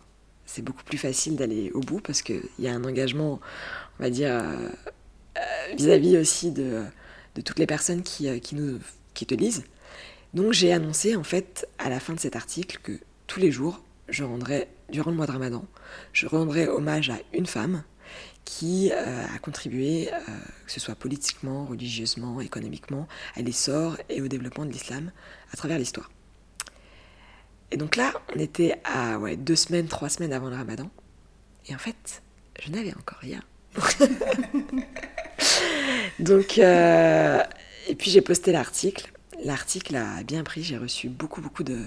c'est 0.45 0.61
beaucoup 0.61 0.83
plus 0.83 0.97
facile 0.97 1.35
d'aller 1.35 1.71
au 1.71 1.79
bout 1.79 1.99
parce 1.99 2.21
qu'il 2.21 2.43
y 2.59 2.67
a 2.67 2.73
un 2.73 2.83
engagement, 2.83 3.39
on 3.99 4.03
va 4.03 4.09
dire, 4.09 4.41
euh, 5.37 5.67
euh, 5.67 5.75
vis-à-vis 5.75 6.17
aussi 6.17 6.51
de, 6.51 6.83
toutes 7.45 7.59
les 7.59 7.67
personnes 7.67 8.03
qui, 8.03 8.29
nous, 8.53 8.79
qui 9.13 9.25
te 9.25 9.35
lisent. 9.35 9.63
Donc 10.33 10.53
j'ai 10.53 10.73
annoncé 10.73 11.15
en 11.15 11.23
fait 11.23 11.67
à 11.77 11.89
la 11.89 11.99
fin 11.99 12.13
de 12.13 12.19
cet 12.19 12.35
article 12.35 12.79
que 12.83 12.99
tous 13.27 13.39
les 13.39 13.51
jours, 13.51 13.81
je 14.09 14.23
rendrai, 14.23 14.67
durant 14.89 15.11
le 15.11 15.17
mois 15.17 15.27
de 15.27 15.31
Ramadan, 15.31 15.65
je 16.13 16.27
rendrai 16.27 16.67
hommage 16.67 17.09
à 17.09 17.17
une 17.33 17.45
femme 17.45 17.83
qui 18.45 18.91
euh, 18.93 19.25
a 19.25 19.39
contribué, 19.39 20.09
euh, 20.13 20.17
que 20.65 20.71
ce 20.71 20.79
soit 20.79 20.95
politiquement, 20.95 21.65
religieusement, 21.65 22.39
économiquement, 22.39 23.07
à 23.35 23.41
l'essor 23.41 23.97
et 24.09 24.21
au 24.21 24.29
développement 24.29 24.65
de 24.65 24.71
l'islam 24.71 25.11
à 25.51 25.57
travers 25.57 25.77
l'histoire. 25.77 26.09
Et 27.71 27.77
donc 27.77 27.97
là, 27.97 28.13
on 28.33 28.39
était 28.39 28.79
à 28.85 29.17
deux 29.35 29.57
semaines, 29.57 29.87
trois 29.87 30.07
semaines 30.07 30.31
avant 30.31 30.49
le 30.49 30.55
ramadan, 30.55 30.89
et 31.67 31.75
en 31.75 31.77
fait, 31.77 32.21
je 32.61 32.71
n'avais 32.71 32.93
encore 32.95 33.19
rien. 33.19 33.41
donc, 36.19 36.57
euh, 36.57 37.43
et 37.87 37.95
puis 37.95 38.11
j'ai 38.11 38.21
posté 38.21 38.51
l'article. 38.51 39.11
L'article 39.43 39.95
a 39.95 40.23
bien 40.23 40.43
pris, 40.43 40.63
j'ai 40.63 40.77
reçu 40.77 41.09
beaucoup, 41.09 41.41
beaucoup 41.41 41.63
de, 41.63 41.77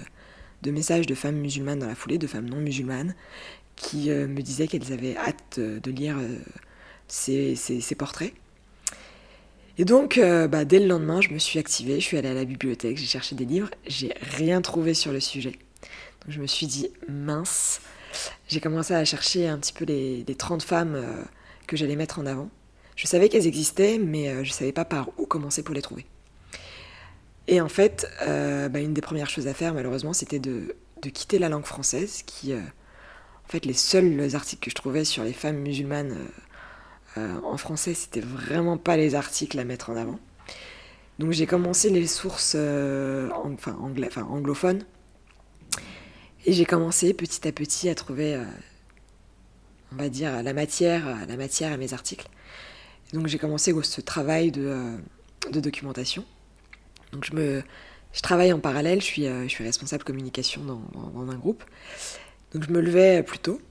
messages 0.65 1.05
de 1.05 1.15
femmes 1.15 1.35
musulmanes 1.35 1.79
dans 1.79 1.87
la 1.87 1.95
foulée, 1.95 2.17
de 2.17 2.27
femmes 2.27 2.49
non 2.49 2.57
musulmanes, 2.57 3.13
qui 3.75 4.09
euh, 4.09 4.27
me 4.27 4.41
disaient 4.41 4.67
qu'elles 4.67 4.93
avaient 4.93 5.17
hâte 5.17 5.59
de 5.59 5.91
lire 5.91 6.17
euh, 6.17 6.37
ces, 7.07 7.95
portraits. 7.97 8.33
Et 9.77 9.85
donc, 9.85 10.17
euh, 10.17 10.47
bah, 10.47 10.65
dès 10.65 10.79
le 10.79 10.87
lendemain, 10.87 11.21
je 11.21 11.29
me 11.29 11.39
suis 11.39 11.59
activée, 11.59 11.99
je 11.99 12.05
suis 12.05 12.17
allée 12.17 12.29
à 12.29 12.33
la 12.33 12.45
bibliothèque, 12.45 12.97
j'ai 12.97 13.05
cherché 13.05 13.35
des 13.35 13.45
livres, 13.45 13.69
j'ai 13.85 14.13
rien 14.21 14.61
trouvé 14.61 14.93
sur 14.93 15.11
le 15.11 15.19
sujet. 15.19 15.53
Je 16.27 16.39
me 16.39 16.47
suis 16.47 16.67
dit, 16.67 16.89
mince, 17.09 17.81
j'ai 18.47 18.59
commencé 18.59 18.93
à 18.93 19.03
chercher 19.05 19.47
un 19.47 19.57
petit 19.57 19.73
peu 19.73 19.85
les, 19.85 20.23
30 20.37 20.63
femmes 20.63 21.03
que 21.67 21.75
j'allais 21.75 21.95
mettre 21.95 22.19
en 22.19 22.25
avant. 22.25 22.49
Je 22.95 23.07
savais 23.07 23.29
qu'elles 23.29 23.47
existaient, 23.47 23.97
mais 23.97 24.43
je 24.43 24.49
ne 24.49 24.53
savais 24.53 24.71
pas 24.71 24.85
par 24.85 25.09
où 25.17 25.25
commencer 25.25 25.63
pour 25.63 25.73
les 25.73 25.81
trouver. 25.81 26.05
Et 27.47 27.61
en 27.61 27.69
fait, 27.69 28.07
bah, 28.19 28.79
une 28.79 28.93
des 28.93 29.01
premières 29.01 29.29
choses 29.29 29.47
à 29.47 29.53
faire, 29.53 29.73
malheureusement, 29.73 30.13
c'était 30.13 30.39
de, 30.39 30.75
quitter 31.13 31.39
la 31.39 31.49
langue 31.49 31.65
française, 31.65 32.21
qui, 32.25 32.53
en 33.51 33.51
fait, 33.51 33.65
les 33.65 33.73
seuls 33.73 34.33
articles 34.33 34.63
que 34.63 34.69
je 34.69 34.75
trouvais 34.75 35.03
sur 35.03 35.25
les 35.25 35.33
femmes 35.33 35.57
musulmanes 35.57 36.13
euh, 36.13 37.17
euh, 37.17 37.41
en 37.43 37.57
français, 37.57 37.93
c'était 37.93 38.21
vraiment 38.21 38.77
pas 38.77 38.95
les 38.95 39.13
articles 39.13 39.59
à 39.59 39.65
mettre 39.65 39.89
en 39.89 39.97
avant. 39.97 40.17
Donc 41.19 41.31
j'ai 41.31 41.45
commencé 41.45 41.89
les 41.89 42.07
sources 42.07 42.53
euh, 42.55 43.29
anglophones. 43.29 44.85
Et 46.45 46.53
j'ai 46.53 46.63
commencé 46.63 47.13
petit 47.13 47.45
à 47.45 47.51
petit 47.51 47.89
à 47.89 47.93
trouver, 47.93 48.41
on 49.91 49.97
va 49.97 50.07
dire, 50.07 50.41
la 50.41 50.53
matière, 50.53 51.27
la 51.27 51.35
matière 51.35 51.73
à 51.73 51.77
mes 51.77 51.93
articles. 51.93 52.27
Donc 53.13 53.27
j'ai 53.27 53.37
commencé 53.37 53.73
ce 53.83 54.01
travail 54.01 54.51
de, 54.51 54.97
documentation. 55.51 56.25
Donc 57.11 57.25
je, 57.25 57.61
travaille 58.21 58.53
en 58.53 58.59
parallèle, 58.59 59.01
je 59.01 59.05
suis, 59.05 59.25
je 59.25 59.47
suis 59.47 59.63
responsable 59.63 60.03
communication 60.03 60.61
dans, 60.63 61.29
un 61.29 61.35
groupe. 61.35 61.63
Donc 62.53 62.65
je 62.65 62.71
me 62.71 62.81
levais 62.81 63.23
plus 63.23 63.39
tôt. 63.39 63.61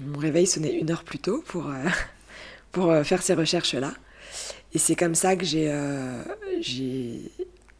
Mon 0.00 0.18
réveil 0.18 0.46
sonnait 0.46 0.78
une 0.78 0.90
heure 0.90 1.04
plus 1.04 1.18
tôt 1.18 1.42
pour, 1.46 1.68
euh, 1.68 1.84
pour 2.72 2.90
euh, 2.90 3.02
faire 3.02 3.22
ces 3.22 3.34
recherches-là. 3.34 3.92
Et 4.72 4.78
c'est 4.78 4.94
comme 4.94 5.16
ça 5.16 5.34
que 5.34 5.44
j'ai, 5.44 5.68
euh, 5.68 6.22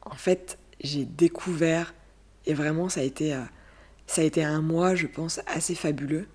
en 0.02 0.16
fait, 0.16 0.58
découvert, 0.82 1.94
et 2.46 2.54
vraiment 2.54 2.88
ça 2.88 3.00
a 3.00 3.04
été, 3.04 3.36
ça 4.08 4.22
a 4.22 4.24
été 4.24 4.42
un 4.42 4.60
mois, 4.60 4.96
je 4.96 5.06
pense, 5.06 5.40
assez 5.46 5.76
fabuleux. 5.76 6.26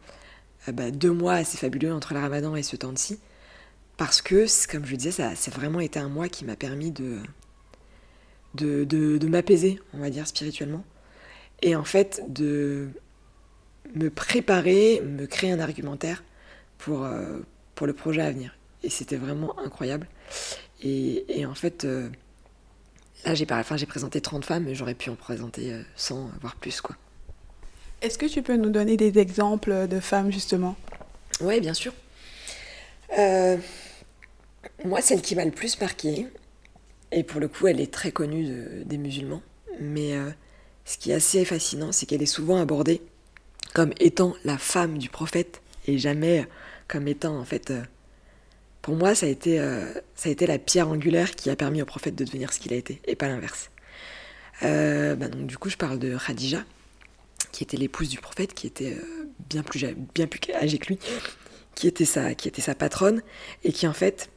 Bah, 0.71 0.91
deux 0.91 1.11
mois 1.11 1.33
assez 1.33 1.57
fabuleux 1.57 1.93
entre 1.93 2.13
le 2.13 2.21
ramadan 2.21 2.55
et 2.55 2.63
ce 2.63 2.77
temps-ci. 2.77 3.19
Parce 3.97 4.21
que, 4.21 4.45
comme 4.69 4.86
je 4.86 4.91
le 4.91 4.97
disais, 4.97 5.12
ça, 5.12 5.29
a 5.29 5.49
vraiment 5.51 5.79
été 5.79 5.99
un 5.99 6.10
mois 6.10 6.27
qui 6.27 6.45
m'a 6.45 6.55
permis 6.55 6.91
de, 6.91 7.19
de, 8.55 8.84
de, 8.84 9.17
de 9.17 9.27
m'apaiser, 9.27 9.79
on 9.93 9.99
va 9.99 10.10
dire, 10.10 10.27
spirituellement. 10.27 10.84
Et 11.62 11.75
en 11.75 11.86
fait, 11.86 12.21
de, 12.27 12.89
me 13.93 14.10
préparer, 14.10 15.01
me 15.01 15.25
créer 15.25 15.51
un 15.51 15.60
argumentaire 15.60 16.23
pour, 16.77 17.03
euh, 17.03 17.39
pour 17.75 17.88
le 17.88 17.93
projet 17.93 18.21
à 18.21 18.31
venir. 18.31 18.58
Et 18.84 18.89
c'était 18.89 19.17
vraiment 19.17 19.58
incroyable. 19.60 20.08
Et, 20.84 21.45
en 21.47 21.55
fait, 21.55 21.86
euh, 21.86 22.10
là, 23.25 23.34
j'ai 23.34 23.47
enfin, 23.49 23.77
présenté 23.88 24.21
30 24.21 24.45
femmes, 24.45 24.65
mais 24.65 24.75
j'aurais 24.75 24.93
pu 24.93 25.10
en 25.10 25.15
présenter 25.15 25.73
100, 25.95 26.15
euh, 26.15 26.27
voire 26.41 26.55
plus. 26.55 26.81
quoi. 26.81 26.95
Est-ce 28.01 28.17
que 28.17 28.27
tu 28.27 28.43
peux 28.43 28.55
nous 28.55 28.69
donner 28.69 28.97
des 28.97 29.17
exemples 29.17 29.88
de 29.88 29.99
femmes, 29.99 30.31
justement? 30.31 30.75
Oui, 31.41 31.60
bien 31.60 31.73
sûr. 31.73 31.93
Moi, 34.84 35.02
celle 35.02 35.22
qui 35.22 35.36
m'a 35.36 35.46
le 35.46 35.52
plus 35.52 35.80
marquée, 35.80 36.28
et 37.12 37.24
pour 37.24 37.39
le 37.39 37.48
coup, 37.48 37.68
elle 37.68 37.80
est 37.80 37.91
très 37.94 38.12
connue 38.12 38.84
des 38.86 38.98
musulmans, 38.98 39.41
mais 39.80 40.13
ce 40.86 40.98
qui 40.98 41.12
est 41.12 41.15
assez 41.15 41.46
fascinant, 41.46 41.91
c'est 41.91 42.06
qu'elle 42.06 42.22
est 42.22 42.28
souvent 42.28 42.62
abordée 42.62 43.02
comme 43.76 43.94
étant 44.00 44.36
la 44.46 44.58
femme 44.58 44.98
du 44.98 45.10
prophète 45.10 45.62
et 45.86 45.98
jamais 45.98 46.48
comme 46.88 47.08
étant 47.10 47.38
en 47.38 47.44
fait 47.44 47.72
euh, 47.72 47.82
pour 48.82 48.96
moi 48.96 49.15
ça 49.15 49.26
a 49.26 49.30
été 49.30 49.60
euh, 49.60 49.86
la 50.39 50.58
pierre 50.58 50.88
angulaire 50.88 51.36
qui 51.36 51.50
a 51.50 51.58
permis 51.58 51.82
au 51.82 51.86
prophète 51.86 52.15
de 52.15 52.24
devenir 52.24 52.54
ce 52.54 52.60
qu'il 52.60 52.72
a 52.72 52.78
été 52.78 53.02
et 53.06 53.15
pas 53.15 53.28
l'inverse. 53.28 53.72
Euh, 54.63 55.15
bah 55.15 55.28
du 55.28 55.58
coup 55.58 55.70
je 55.70 55.76
parle 55.76 56.00
de 56.00 56.18
Khadija 56.18 56.63
qui 57.52 57.63
était 57.63 57.76
l'épouse 57.76 58.08
du 58.08 58.20
prophète 58.20 58.54
qui 58.54 58.65
était 58.68 58.96
bien 59.50 59.62
plus 59.62 59.86
bien 60.13 60.28
plus 60.28 60.39
âgée 60.54 60.78
que 60.78 60.88
lui 60.88 61.00
qui 61.75 61.88
était 61.88 62.05
sa 62.05 62.33
qui 62.33 62.47
était 62.47 62.61
sa 62.61 62.75
patronne 62.75 63.21
et 63.63 63.71
qui 63.71 63.88
en 63.88 63.93
fait 63.93 64.29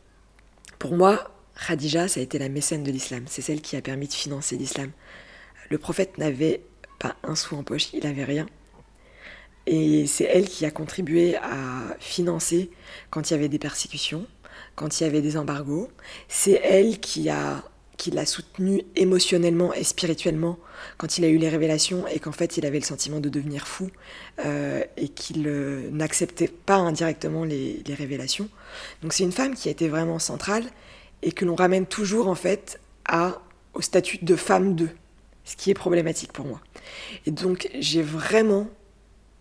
pour 0.79 0.96
moi 0.96 1.35
Khadija 1.66 2.09
ça 2.09 2.20
a 2.20 2.22
été 2.22 2.38
la 2.38 2.48
mécène 2.48 2.83
de 2.83 2.90
l'islam. 2.90 3.24
C'est 3.27 3.42
celle 3.42 3.61
qui 3.61 3.77
a 3.77 3.83
permis 3.83 4.09
de 4.09 4.12
financer 4.12 4.57
l'islam. 4.57 4.90
Le 5.70 5.79
prophète 5.79 6.18
n'avait 6.18 6.62
pas 6.98 7.16
un 7.22 7.35
sou 7.35 7.57
en 7.57 7.62
poche 7.62 7.92
il 7.92 8.07
avait 8.07 8.24
rien. 8.24 8.46
Et 9.66 10.07
c'est 10.07 10.24
elle 10.24 10.48
qui 10.48 10.64
a 10.64 10.70
contribué 10.70 11.37
à 11.37 11.96
financer 12.01 12.70
quand 13.11 13.31
il 13.31 13.35
y 13.35 13.37
avait 13.37 13.51
des 13.51 13.59
persécutions, 13.59 14.27
quand 14.77 14.98
il 14.98 15.05
y 15.05 15.07
avait 15.07 15.20
des 15.20 15.37
embargos. 15.37 15.90
C'est 16.27 16.61
elle 16.64 16.98
qui 17.01 17.29
a 17.29 17.62
qui 17.99 18.13
l'a 18.13 18.25
soutenu 18.25 18.85
émotionnellement 18.97 19.75
et 19.75 19.85
spirituellement 19.85 20.59
quand 20.97 21.19
il 21.19 21.25
a 21.25 21.29
eu 21.29 21.37
les 21.37 21.49
révélations 21.49 22.07
et 22.07 22.21
qu'en 22.21 22.33
fait 22.33 22.57
il 22.57 22.65
avait 22.65 22.79
le 22.79 22.85
sentiment 22.85 23.19
de 23.19 23.29
devenir 23.29 23.67
fou 23.67 23.91
euh, 24.47 24.83
et 24.97 25.09
qu'il 25.09 25.47
euh, 25.47 25.91
n'acceptait 25.91 26.49
pas 26.49 26.77
indirectement 26.77 27.45
les, 27.45 27.83
révélations. 27.89 28.49
Donc 29.03 29.13
c'est 29.13 29.25
une 29.25 29.33
femme 29.33 29.55
qui 29.55 29.69
a 29.69 29.73
été 29.73 29.89
vraiment 29.89 30.21
centrale 30.21 30.65
et 31.23 31.33
que 31.33 31.45
l'on 31.45 31.57
ramène 31.57 31.87
toujours 31.87 32.29
en 32.29 32.37
fait 32.37 32.81
à, 33.05 33.43
au 33.75 33.83
statut 33.83 34.25
de 34.25 34.37
femme 34.37 34.77
d'eux, 34.77 34.91
ce 35.45 35.57
qui 35.57 35.71
est 35.71 35.75
problématique 35.75 36.33
pour 36.33 36.47
moi. 36.47 36.61
Et 37.27 37.33
donc 37.33 37.69
j'ai 37.81 38.03
vraiment 38.03 38.69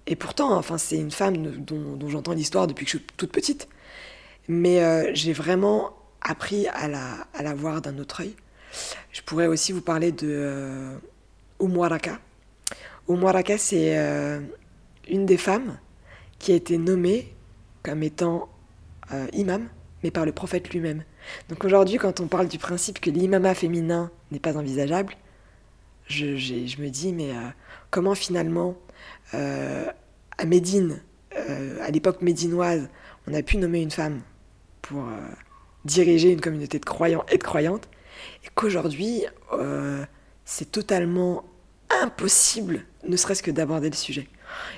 et 0.10 0.16
pourtant, 0.16 0.56
enfin, 0.56 0.78
c'est 0.78 0.96
une 0.96 1.12
femme 1.12 1.36
dont, 1.36 2.10
j'entends 2.10 2.32
l'histoire 2.32 2.66
depuis 2.66 2.86
que 2.86 2.92
je 2.92 2.98
suis 2.98 3.06
toute 3.18 3.30
petite. 3.30 3.68
Mais 4.48 4.82
euh, 4.82 5.12
j'ai 5.14 5.34
vraiment 5.34 5.92
appris 6.22 6.66
à 6.68 6.88
la, 6.88 7.28
à 7.34 7.44
la 7.44 7.54
voir 7.54 7.82
d'un 7.82 7.98
autre 7.98 8.22
œil. 8.22 8.34
Je 9.12 9.22
pourrais 9.22 9.48
aussi 9.48 9.72
vous 9.72 9.82
parler 9.82 10.12
de 10.12 10.28
euh, 10.30 10.98
Umuaraka. 11.60 12.20
c'est 13.58 13.98
euh, 13.98 14.40
une 15.10 15.26
des 15.26 15.38
femmes 15.38 15.78
qui 16.40 16.52
a 16.52 16.56
été 16.56 16.78
nommée 16.78 17.34
comme 17.84 18.04
étant 18.04 18.50
euh, 19.14 19.28
imam, 19.34 19.68
mais 20.04 20.12
par 20.12 20.26
le 20.26 20.32
prophète 20.32 20.70
lui-même. 20.70 21.04
Donc 21.50 21.64
aujourd'hui, 21.64 21.98
quand 21.98 22.20
on 22.20 22.28
parle 22.28 22.48
du 22.48 22.58
principe 22.58 23.00
que 23.00 23.10
l'imama 23.10 23.54
féminin 23.56 24.12
n'est 24.32 24.40
pas 24.40 24.58
envisageable, 24.58 25.14
je, 26.08 26.82
me 26.82 26.88
dis, 26.88 27.12
mais 27.12 27.32
comment 27.92 28.16
finalement 28.16 28.78
euh, 29.34 29.86
à 30.38 30.46
Médine, 30.46 31.02
euh, 31.36 31.78
à 31.82 31.92
l'époque 31.92 32.22
médinoise, 32.22 32.90
on 33.28 33.34
a 33.34 33.42
pu 33.42 33.58
nommer 33.58 33.82
une 33.82 33.92
femme 33.92 34.22
pour 34.82 35.04
euh, 35.04 35.18
diriger 35.86 36.32
une 36.32 36.42
communauté 36.42 36.80
de 36.80 36.86
croyants 36.86 37.26
et 37.32 37.38
de 37.38 37.44
croyantes, 37.44 37.90
et 38.44 38.50
qu'aujourd'hui, 38.56 39.26
c'est 40.46 40.72
totalement 40.72 41.46
impossible, 42.02 42.86
ne 43.08 43.18
serait-ce 43.18 43.44
que 43.44 43.52
d'aborder 43.52 43.90
le 43.90 43.96
sujet. 43.96 44.28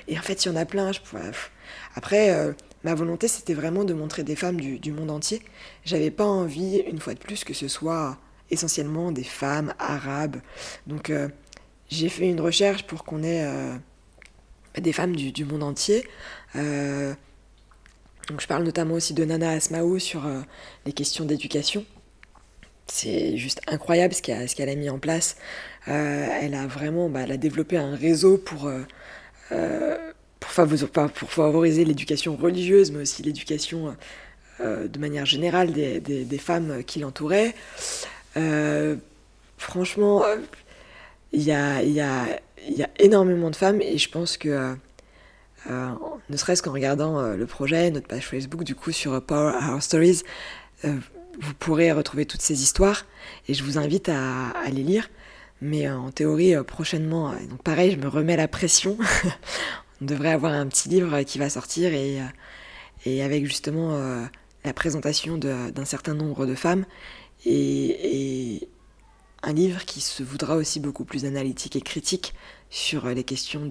Et 0.08 0.18
en 0.18 0.22
fait, 0.22 0.44
il 0.44 0.48
y 0.48 0.50
en 0.50 0.56
a 0.56 0.64
plein. 0.64 0.92
Je 0.92 1.00
Après, 1.94 2.54
ma 2.84 2.94
volonté, 2.94 3.28
c'était 3.28 3.54
vraiment 3.54 3.84
de 3.84 3.94
montrer 3.94 4.22
des 4.22 4.36
femmes 4.36 4.60
du, 4.60 4.78
du 4.78 4.92
monde 4.92 5.10
entier. 5.10 5.42
J'avais 5.84 6.10
pas 6.10 6.24
envie, 6.24 6.78
une 6.78 6.98
fois 6.98 7.14
de 7.14 7.18
plus, 7.18 7.44
que 7.44 7.54
ce 7.54 7.68
soit 7.68 8.18
essentiellement 8.50 9.12
des 9.12 9.24
femmes 9.24 9.74
arabes. 9.78 10.36
Donc, 10.86 11.12
j'ai 11.88 12.08
fait 12.08 12.28
une 12.28 12.40
recherche 12.40 12.84
pour 12.84 13.04
qu'on 13.04 13.22
ait 13.22 13.46
des 14.78 14.92
femmes 14.92 15.16
du, 15.16 15.44
monde 15.44 15.62
entier. 15.62 16.06
Euh, 16.56 17.14
donc 18.28 18.40
je 18.40 18.46
parle 18.46 18.62
notamment 18.62 18.94
aussi 18.94 19.14
de 19.14 19.24
Nana 19.24 19.50
Asmaou 19.50 19.98
sur 19.98 20.26
euh, 20.26 20.42
les 20.86 20.92
questions 20.92 21.24
d'éducation. 21.24 21.84
C'est 22.90 23.36
juste 23.36 23.60
incroyable 23.68 24.14
ce 24.14 24.20
qu'elle 24.22 24.68
a, 24.68 24.74
mis 24.74 24.90
en 24.90 24.98
place. 24.98 25.36
Euh, 25.88 26.26
elle 26.42 26.54
a 26.54 26.66
vraiment 26.66 27.08
bah, 27.08 27.20
a 27.20 27.36
développé 27.36 27.76
un 27.76 27.94
réseau 27.94 28.36
pour, 28.36 28.70
pour 29.48 30.50
pour, 31.14 31.30
favoriser 31.30 31.84
l'éducation 31.84 32.36
religieuse, 32.36 32.90
mais 32.90 33.02
aussi 33.02 33.22
l'éducation 33.22 33.96
de 34.58 34.98
manière 34.98 35.24
générale 35.24 35.72
des, 35.72 36.00
des 36.00 36.38
femmes 36.38 36.82
qui 36.84 36.98
l'entouraient. 36.98 37.54
franchement, 39.56 40.24
il 41.32 41.42
y 41.42 41.52
a, 41.52 41.82
y, 41.82 42.00
a, 42.00 42.26
y 42.68 42.82
a, 42.82 42.90
énormément 42.98 43.50
de 43.50 43.56
femmes 43.56 43.80
et 43.80 43.98
je 43.98 44.10
pense 44.10 44.36
que, 44.36 44.74
ne 45.68 46.36
serait-ce 46.36 46.62
qu'en 46.62 46.72
regardant 46.72 47.22
le 47.22 47.46
projet, 47.46 47.90
notre 47.90 48.08
page 48.08 48.26
Facebook, 48.26 48.64
du 48.64 48.74
coup, 48.74 48.90
sur 48.90 49.22
Power 49.22 49.52
Our 49.70 49.82
Stories, 49.82 50.22
vous 51.38 51.54
pourrez 51.54 51.92
retrouver 51.92 52.26
toutes 52.26 52.40
ces 52.40 52.62
histoires 52.62 53.06
et 53.48 53.54
je 53.54 53.62
vous 53.64 53.78
invite 53.78 54.08
à, 54.08 54.52
les 54.70 54.82
lire. 54.82 55.08
Mais 55.62 55.86
euh, 55.86 55.98
en 55.98 56.10
théorie, 56.10 56.54
euh, 56.54 56.62
prochainement, 56.62 57.32
euh, 57.32 57.46
donc 57.48 57.62
pareil, 57.62 57.92
je 57.92 57.96
me 57.96 58.08
remets 58.08 58.36
la 58.36 58.48
pression. 58.48 58.96
On 60.00 60.06
devrait 60.06 60.32
avoir 60.32 60.52
un 60.52 60.66
petit 60.66 60.88
livre 60.88 61.22
qui 61.22 61.38
va 61.38 61.50
sortir 61.50 61.92
et, 61.92 62.20
avec 63.22 63.44
justement 63.44 63.98
la 64.64 64.72
présentation 64.72 65.36
d'un 65.36 65.84
certain 65.84 66.14
nombre 66.14 66.46
de 66.46 66.54
femmes 66.54 66.86
et, 67.44 68.66
un 69.42 69.52
livre 69.52 69.84
qui 69.84 70.00
se 70.00 70.22
voudra 70.22 70.56
aussi 70.56 70.80
beaucoup 70.80 71.04
plus 71.04 71.26
analytique 71.26 71.76
et 71.76 71.82
critique 71.82 72.32
sur 72.70 73.08
les 73.08 73.24
questions 73.24 73.66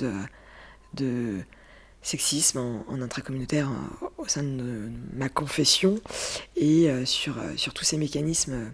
de 0.93 1.43
sexisme 2.01 2.59
en, 2.87 3.01
intracommunautaire 3.01 3.69
euh, 3.69 4.07
au 4.17 4.27
sein 4.27 4.43
de 4.43 4.89
ma 5.13 5.29
confession 5.29 5.99
et 6.55 6.89
euh, 6.89 7.05
sur, 7.05 7.37
euh, 7.37 7.55
sur 7.57 7.73
tous 7.73 7.83
ces 7.83 7.97
mécanismes 7.97 8.71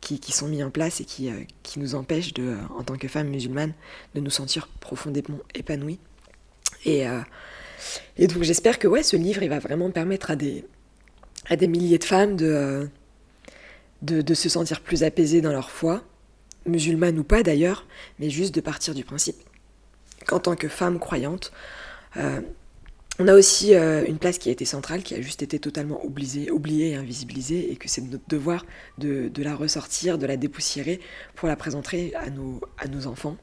qui, 0.00 0.20
qui, 0.20 0.32
sont 0.32 0.48
mis 0.48 0.62
en 0.62 0.70
place 0.70 1.00
et 1.00 1.04
qui, 1.04 1.30
qui 1.62 1.78
nous 1.78 1.94
empêchent, 1.94 2.34
de, 2.34 2.56
en 2.76 2.82
tant 2.82 2.96
que 2.96 3.08
femmes 3.08 3.28
musulmanes, 3.28 3.72
de 4.14 4.20
nous 4.20 4.30
sentir 4.30 4.68
profondément 4.80 5.38
épanouies. 5.54 5.98
Et, 6.84 7.04
et 8.18 8.26
donc 8.26 8.42
j'espère 8.42 8.78
que 8.78 8.86
ouais, 8.86 9.02
ce 9.02 9.16
livre 9.16 9.42
il 9.42 9.48
va 9.48 9.60
vraiment 9.60 9.90
permettre 9.90 10.30
à 10.30 10.36
des, 10.36 10.66
à 11.46 11.56
des 11.56 11.68
milliers 11.68 11.96
de 11.96 12.04
femmes 12.04 12.36
de, 12.36 12.90
de, 14.02 14.20
de 14.20 14.34
se 14.34 14.50
sentir 14.50 14.82
plus 14.82 15.04
apaisées 15.04 15.40
dans 15.40 15.52
leur 15.52 15.70
foi, 15.70 16.04
musulmanes 16.66 17.18
ou 17.18 17.24
pas 17.24 17.42
d'ailleurs, 17.42 17.86
mais 18.18 18.28
juste 18.28 18.54
de 18.54 18.60
partir 18.60 18.94
du 18.94 19.04
principe 19.04 19.36
qu'en 20.26 20.38
tant 20.38 20.54
que 20.54 20.68
femme 20.68 20.98
croyante, 20.98 21.50
on 23.20 23.28
a 23.28 23.34
aussi 23.34 23.74
euh, 23.74 24.04
une 24.06 24.18
place 24.18 24.38
qui 24.38 24.48
a 24.48 24.52
été 24.52 24.64
centrale, 24.64 25.02
qui 25.02 25.14
a 25.14 25.20
juste 25.20 25.42
été 25.42 25.60
totalement 25.60 26.04
oubliée, 26.04 26.50
oubliée 26.50 26.90
et 26.90 26.94
invisibilisée, 26.96 27.70
et 27.70 27.76
que 27.76 27.88
c'est 27.88 28.00
notre 28.00 28.28
devoir 28.28 28.66
de, 28.98 29.30
la 29.36 29.54
ressortir, 29.54 30.18
de 30.18 30.26
la 30.26 30.36
dépoussiérer 30.36 31.00
pour 31.36 31.46
la 31.46 31.54
présenter 31.54 32.12
à 32.16 32.30
nos, 32.30 33.06
enfants, 33.06 33.36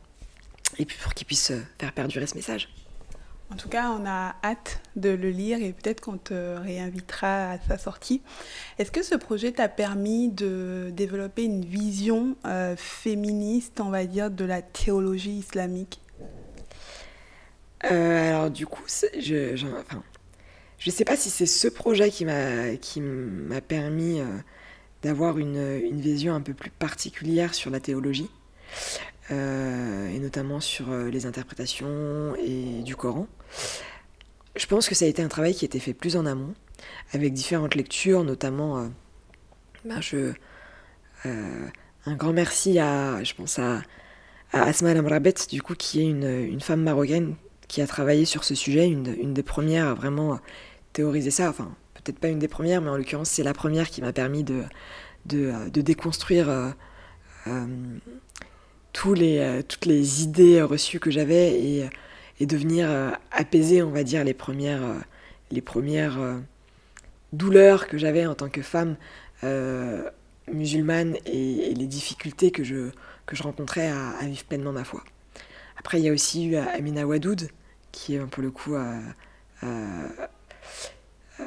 et 0.78 0.86
pour 0.86 1.14
qu'ils 1.14 1.28
puissent 1.28 1.52
euh, 1.52 1.62
faire 1.80 1.94
perdurer 1.94 2.28
ce 2.28 2.36
message. 2.36 2.68
En 3.50 3.56
tout 3.56 3.70
cas, 3.70 3.90
on 3.92 4.06
a 4.06 4.36
hâte 4.44 4.82
de 4.98 5.10
le 5.10 5.30
lire 5.30 5.62
et 5.62 5.74
peut-être 5.74 6.00
qu'on 6.00 6.18
te 6.18 6.58
réinvitera 6.58 7.52
à 7.52 7.60
sa 7.60 7.78
sortie. 7.78 8.22
Est-ce 8.78 8.92
que 8.92 9.04
ce 9.04 9.16
projet 9.16 9.52
t'a 9.52 9.68
permis 9.68 10.30
de 10.30 10.90
développer 10.94 11.44
une 11.44 11.66
vision 11.66 12.38
féministe, 12.78 13.82
on 13.82 13.90
va 13.90 14.06
dire, 14.06 14.32
de 14.32 14.46
la 14.46 14.62
théologie 14.62 15.40
islamique? 15.40 16.01
Euh, 17.90 18.30
alors 18.30 18.52
du 18.52 18.66
coup, 18.66 18.84
je, 18.88 19.56
je, 19.56 20.90
sais 20.90 21.06
pas 21.06 21.16
si 21.16 21.30
c'est 21.30 21.46
ce 21.46 21.68
projet 21.68 22.12
qui 22.12 22.26
m'a 22.26 22.76
qui 22.76 23.02
m'a 23.02 23.62
permis 23.62 24.20
euh, 24.20 24.26
d'avoir 25.02 25.40
une, 25.40 25.58
une, 25.58 26.00
vision 26.00 26.36
un 26.36 26.42
peu 26.42 26.54
plus 26.54 26.70
particulière 26.70 27.56
sur 27.56 27.72
la 27.72 27.80
théologie, 27.80 28.30
euh, 29.32 30.10
et 30.10 30.20
notamment 30.20 30.60
sur 30.60 30.94
les 30.94 31.26
interprétations 31.26 32.36
et 32.36 32.84
du 32.84 32.96
Coran. 32.96 33.28
Je 34.56 34.66
pense 34.68 34.88
que 34.90 34.96
ça 34.96 35.06
a 35.06 35.08
été 35.08 35.24
un 35.24 35.30
travail 35.30 35.56
qui 35.56 35.66
a 35.66 35.68
été 35.68 35.80
fait 35.80 35.94
plus 35.94 36.18
en 36.18 36.26
amont, 36.26 36.54
avec 37.14 37.34
différentes 37.34 37.74
lectures, 37.74 38.24
notamment, 38.24 38.90
ben 39.86 40.02
je, 40.02 40.34
un 41.26 42.16
grand 42.16 42.34
merci 42.34 42.78
à, 42.80 43.24
je 43.24 43.34
pense 43.34 43.58
à, 43.60 43.82
à 44.52 44.64
Asma 44.64 44.92
Amrabet, 44.92 45.34
du 45.50 45.62
coup, 45.62 45.74
qui 45.74 46.02
est 46.02 46.10
une, 46.10 46.28
une 46.28 46.62
femme 46.62 46.84
marocaine 46.84 47.36
qui 47.72 47.82
a 47.82 47.88
travaillé 47.88 48.26
sur 48.26 48.44
ce 48.44 48.54
sujet, 48.54 48.90
une, 48.90 49.16
une 49.18 49.34
des 49.34 49.44
premières 49.44 49.88
à 49.88 49.94
vraiment 49.94 50.42
théoriser 50.92 51.32
ça. 51.32 51.50
Enfin, 51.50 51.74
peut-être 51.94 52.20
pas 52.20 52.28
une 52.28 52.38
des 52.38 52.50
premières, 52.50 52.82
mais 52.82 52.90
en 52.90 52.98
l'occurrence, 52.98 53.30
c'est 53.30 53.44
la 53.44 53.54
première 53.54 53.90
qui 53.90 54.02
m'a 54.02 54.12
permis 54.12 54.44
de, 54.44 54.64
de, 55.26 55.70
de 55.70 55.80
déconstruire 55.80 56.50
euh, 56.50 56.70
euh, 57.48 57.66
tous 58.92 59.14
les, 59.14 59.38
euh, 59.38 59.62
toutes 59.62 59.86
les 59.86 60.22
idées 60.22 60.62
reçues 60.62 61.00
que 61.00 61.12
j'avais 61.12 61.52
et, 61.62 61.90
et, 62.42 62.46
de 62.46 62.58
venir 62.58 62.90
apaiser, 63.32 63.82
on 63.82 63.92
va 63.92 64.04
dire, 64.04 64.26
les 64.26 64.34
premières, 64.34 64.82
les 65.50 65.62
premières 65.62 66.20
douleurs 67.32 67.88
que 67.88 67.98
j'avais 67.98 68.26
en 68.26 68.36
tant 68.36 68.50
que 68.50 68.62
femme 68.62 68.98
musulmane 70.52 71.16
et, 71.26 71.74
les 71.74 71.88
difficultés 71.88 72.52
que 72.52 72.66
je, 72.66 72.90
que 73.26 73.38
je 73.38 73.44
rencontrais 73.44 73.88
à, 73.88 74.26
vivre 74.26 74.44
pleinement 74.44 74.74
ma 74.74 74.84
foi. 74.84 75.06
Après, 75.78 76.00
il 76.00 76.06
y 76.06 76.10
a 76.10 76.12
aussi 76.12 76.48
eu 76.48 76.56
Amina 76.58 77.08
Wadoud, 77.08 77.48
qui 77.92 78.16
est 78.16 78.20
pour 78.20 78.44
le 78.44 78.52
coup 78.52 78.76
euh, 78.76 79.00
euh, 79.64 80.08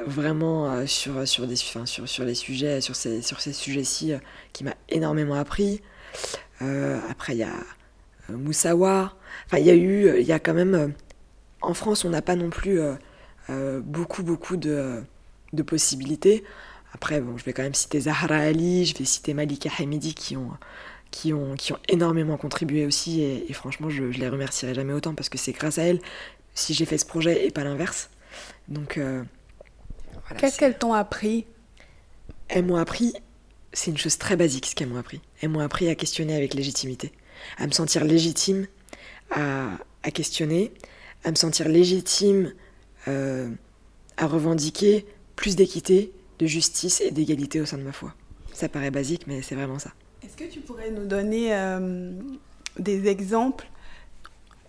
vraiment 0.06 0.70
euh, 0.70 0.86
sur, 0.86 1.26
sur, 1.26 1.46
des, 1.46 1.56
sur, 1.56 1.86
sur 1.86 2.24
les 2.24 2.34
sujets, 2.34 2.80
sur 2.80 2.96
ces, 2.96 3.22
sur 3.22 3.40
ces 3.40 3.52
sujets-ci, 3.52 4.12
qui 4.52 4.64
m'a 4.64 4.74
énormément 4.88 5.34
appris. 5.34 5.82
après, 6.60 7.34
il 7.34 7.38
y 7.38 7.42
a 7.42 7.52
Moussawa. 8.28 9.14
Enfin, 9.46 9.58
il 9.58 9.66
y 9.66 9.70
a 9.70 9.74
eu, 9.74 10.18
il 10.20 10.26
y 10.26 10.32
a 10.32 10.38
quand 10.38 10.54
même. 10.54 10.94
en 11.60 11.74
France, 11.74 12.04
on 12.04 12.10
n'a 12.10 12.22
pas 12.22 12.36
non 12.36 12.50
plus 12.50 12.80
beaucoup, 13.82 14.22
beaucoup 14.22 14.56
de, 14.56 15.02
de 15.52 15.62
possibilités. 15.62 16.44
Après, 16.94 17.20
bon, 17.20 17.36
je 17.36 17.44
vais 17.44 17.52
quand 17.52 17.64
même 17.64 17.74
citer 17.74 18.00
Zahra 18.00 18.36
Ali, 18.36 18.86
je 18.86 18.96
vais 18.96 19.04
citer 19.04 19.34
Malika 19.34 19.68
Hamidi 19.78 20.14
qui 20.14 20.36
ont 20.36 20.52
qui 21.10 21.32
ont, 21.32 21.54
qui 21.54 21.72
ont 21.72 21.78
énormément 21.88 22.36
contribué 22.36 22.86
aussi, 22.86 23.22
et, 23.22 23.52
franchement, 23.52 23.88
je, 23.88 24.10
je, 24.10 24.18
les 24.18 24.28
remercierai 24.28 24.74
jamais 24.74 24.92
autant 24.92 25.14
parce 25.14 25.28
que 25.28 25.38
c'est 25.38 25.52
grâce 25.52 25.78
à 25.78 25.84
elles 25.84 26.00
si 26.54 26.74
j'ai 26.74 26.84
fait 26.84 26.98
ce 26.98 27.06
projet 27.06 27.46
et 27.46 27.50
pas 27.50 27.64
l'inverse. 27.64 28.10
Donc, 28.68 28.98
euh, 28.98 29.22
voilà, 30.26 30.40
Qu'est-ce 30.40 30.58
qu'elles 30.58 30.78
t'ont 30.78 30.92
appris? 30.92 31.46
Elles 32.48 32.64
m'ont 32.64 32.76
appris, 32.76 33.12
c'est 33.72 33.90
une 33.90 33.98
chose 33.98 34.18
très 34.18 34.36
basique 34.36 34.66
ce 34.66 34.74
qu'elles 34.74 34.88
m'ont 34.88 34.98
appris. 34.98 35.20
Elles 35.40 35.48
m'ont 35.48 35.60
appris 35.60 35.88
à 35.88 35.94
questionner 35.94 36.36
avec 36.36 36.54
légitimité, 36.54 37.12
à 37.58 37.66
me 37.66 37.72
sentir 37.72 38.04
légitime 38.04 38.66
à, 39.30 39.68
à 40.02 40.10
questionner, 40.10 40.72
à 41.24 41.30
me 41.30 41.36
sentir 41.36 41.68
légitime 41.68 42.52
euh, 43.08 43.50
à 44.16 44.26
revendiquer 44.26 45.06
plus 45.36 45.56
d'équité, 45.56 46.12
de 46.38 46.46
justice 46.46 47.00
et 47.00 47.10
d'égalité 47.10 47.60
au 47.60 47.66
sein 47.66 47.78
de 47.78 47.82
ma 47.82 47.92
foi. 47.92 48.14
Ça 48.52 48.68
paraît 48.68 48.90
basique, 48.90 49.26
mais 49.26 49.42
c'est 49.42 49.54
vraiment 49.54 49.78
ça. 49.78 49.92
Est-ce 50.24 50.36
que 50.38 50.50
tu 50.50 50.60
pourrais 50.60 50.90
nous 50.90 51.04
donner 51.04 51.54
euh, 51.54 52.12
des 52.78 53.08
exemples? 53.08 53.68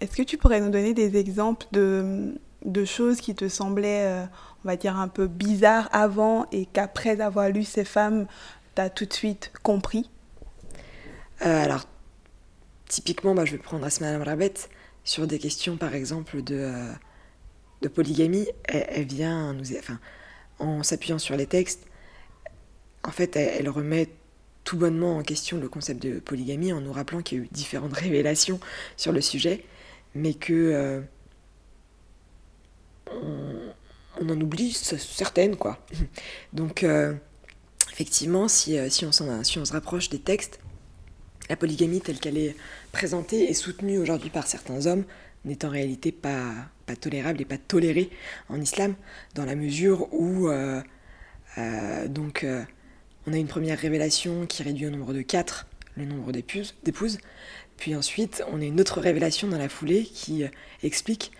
Est-ce 0.01 0.17
que 0.17 0.23
tu 0.23 0.37
pourrais 0.37 0.59
nous 0.59 0.69
donner 0.69 0.93
des 0.93 1.15
exemples 1.15 1.65
de, 1.71 2.35
de 2.65 2.83
choses 2.83 3.21
qui 3.21 3.35
te 3.35 3.47
semblaient, 3.47 4.05
euh, 4.05 4.25
on 4.65 4.67
va 4.67 4.75
dire, 4.75 4.97
un 4.97 5.07
peu 5.07 5.27
bizarres 5.27 5.87
avant 5.93 6.45
et 6.51 6.65
qu'après 6.65 7.21
avoir 7.21 7.49
lu 7.49 7.63
ces 7.63 7.85
femmes, 7.85 8.27
tu 8.75 8.81
as 8.81 8.89
tout 8.89 9.05
de 9.05 9.13
suite 9.13 9.53
compris? 9.63 10.09
Euh, 11.45 11.63
Alors, 11.63 11.85
typiquement, 12.89 13.33
bah, 13.33 13.45
je 13.45 13.53
vais 13.53 13.57
prendre 13.57 13.85
Asma 13.85 14.17
Rabet 14.17 14.55
sur 15.05 15.25
des 15.25 15.39
questions, 15.39 15.77
par 15.77 15.95
exemple, 15.95 16.41
de, 16.41 16.73
de 17.81 17.87
polygamie. 17.87 18.47
Elle, 18.65 19.05
vient 19.05 19.53
nous. 19.53 19.63
En 20.59 20.83
s'appuyant 20.83 21.17
sur 21.17 21.37
les 21.37 21.47
textes, 21.47 21.87
en 23.05 23.11
fait, 23.11 23.37
elle 23.37 23.69
remet 23.69 24.09
tout 24.65 24.77
bonnement 24.77 25.17
en 25.17 25.23
question 25.23 25.57
le 25.57 25.69
concept 25.69 26.01
de 26.03 26.19
polygamie 26.19 26.73
en 26.73 26.81
nous 26.81 26.91
rappelant 26.91 27.21
qu'il 27.21 27.37
y 27.37 27.41
a 27.41 27.43
eu 27.45 27.47
différentes 27.51 27.93
révélations 27.97 28.59
sur 28.97 29.13
le 29.13 29.21
sujet, 29.21 29.63
mais 30.13 30.33
que 30.33 30.53
euh, 30.53 31.01
on, 34.19 34.29
en 34.29 34.41
oublie 34.41 34.73
certaines 34.73 35.55
quoi. 35.55 35.85
Donc 36.53 36.83
euh, 36.83 37.13
effectivement, 37.93 38.47
si, 38.49 38.77
euh, 38.77 38.89
si, 38.89 39.05
on 39.05 39.11
se 39.11 39.71
rapproche 39.71 40.09
des 40.09 40.19
textes, 40.19 40.59
la 41.47 41.55
polygamie 41.55 42.01
telle 42.01 42.19
qu'elle 42.19 42.37
est 42.37 42.55
présentée 42.91 43.49
et 43.49 43.53
soutenue 43.53 43.99
aujourd'hui 43.99 44.31
par 44.31 44.47
certains 44.47 44.87
hommes 44.87 45.05
n'est 45.45 45.63
en 45.63 45.69
réalité 45.69 46.11
pas, 46.11 46.51
pas 46.87 46.95
tolérable 46.95 47.39
et 47.39 47.45
pas 47.45 47.59
tolérée 47.59 48.09
en 48.49 48.59
islam, 48.59 48.95
dans 49.35 49.45
la 49.45 49.55
mesure 49.55 50.11
où 50.11 50.49
donc 52.07 52.43
on 53.27 53.33
a 53.33 53.37
une 53.37 53.47
première 53.47 53.79
révélation 53.79 54.45
qui 54.45 54.63
réduit 54.63 54.87
au 54.87 54.89
nombre 54.89 55.13
de 55.13 55.21
4 55.21 55.67
le 55.97 56.05
nombre 56.05 56.31
d'épouses. 56.31 57.17
Puis 57.77 57.95
ensuite, 57.95 58.43
on 58.51 58.61
a 58.61 58.65
une 58.65 58.79
autre 58.79 58.99
révélation 58.99 59.47
dans 59.47 59.57
la 59.57 59.69
foulée 59.69 60.03
qui 60.03 60.43
euh, 60.43 60.49
explique 60.83 61.31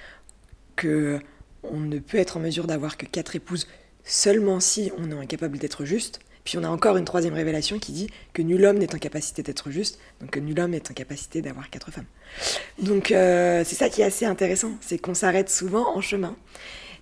que 0.76 1.20
on 1.64 1.80
ne 1.80 2.00
peut 2.00 2.18
être 2.18 2.38
en 2.38 2.40
mesure 2.40 2.68
d'avoir 2.68 2.98
que 2.98 3.06
4 3.06 3.36
épouses 3.36 3.68
seulement 4.04 4.60
si 4.60 4.92
on 4.98 5.12
est 5.12 5.16
incapable 5.16 5.58
d'être 5.58 5.84
juste, 5.84 6.20
Puis 6.46 6.60
on 6.60 6.64
a 6.64 6.70
encore 6.70 6.96
une 6.96 7.06
troisième 7.06 7.34
révélation 7.34 7.80
qui 7.80 7.92
dit 7.92 8.08
que 8.34 8.44
nul 8.44 8.64
homme 8.66 8.78
n'est 8.78 8.94
en 8.94 9.00
capacité 9.00 9.42
d'être 9.42 9.72
juste, 9.72 10.00
donc 10.22 10.30
que 10.30 10.40
nul 10.40 10.60
homme 10.60 10.76
est 10.76 10.92
en 10.92 10.94
capacité 10.94 11.42
d'avoir 11.42 11.72
quatre 11.72 11.92
femmes. 11.92 12.06
Donc 12.80 13.12
euh, 13.12 13.64
c'est 13.66 13.76
ça 13.76 13.90
qui 13.90 14.02
est 14.02 14.06
assez 14.06 14.26
intéressant, 14.26 14.78
c'est 14.80 15.00
qu'on 15.00 15.16
s'arrête 15.16 15.50
souvent 15.50 15.98
en 15.98 16.02
chemin. 16.02 16.38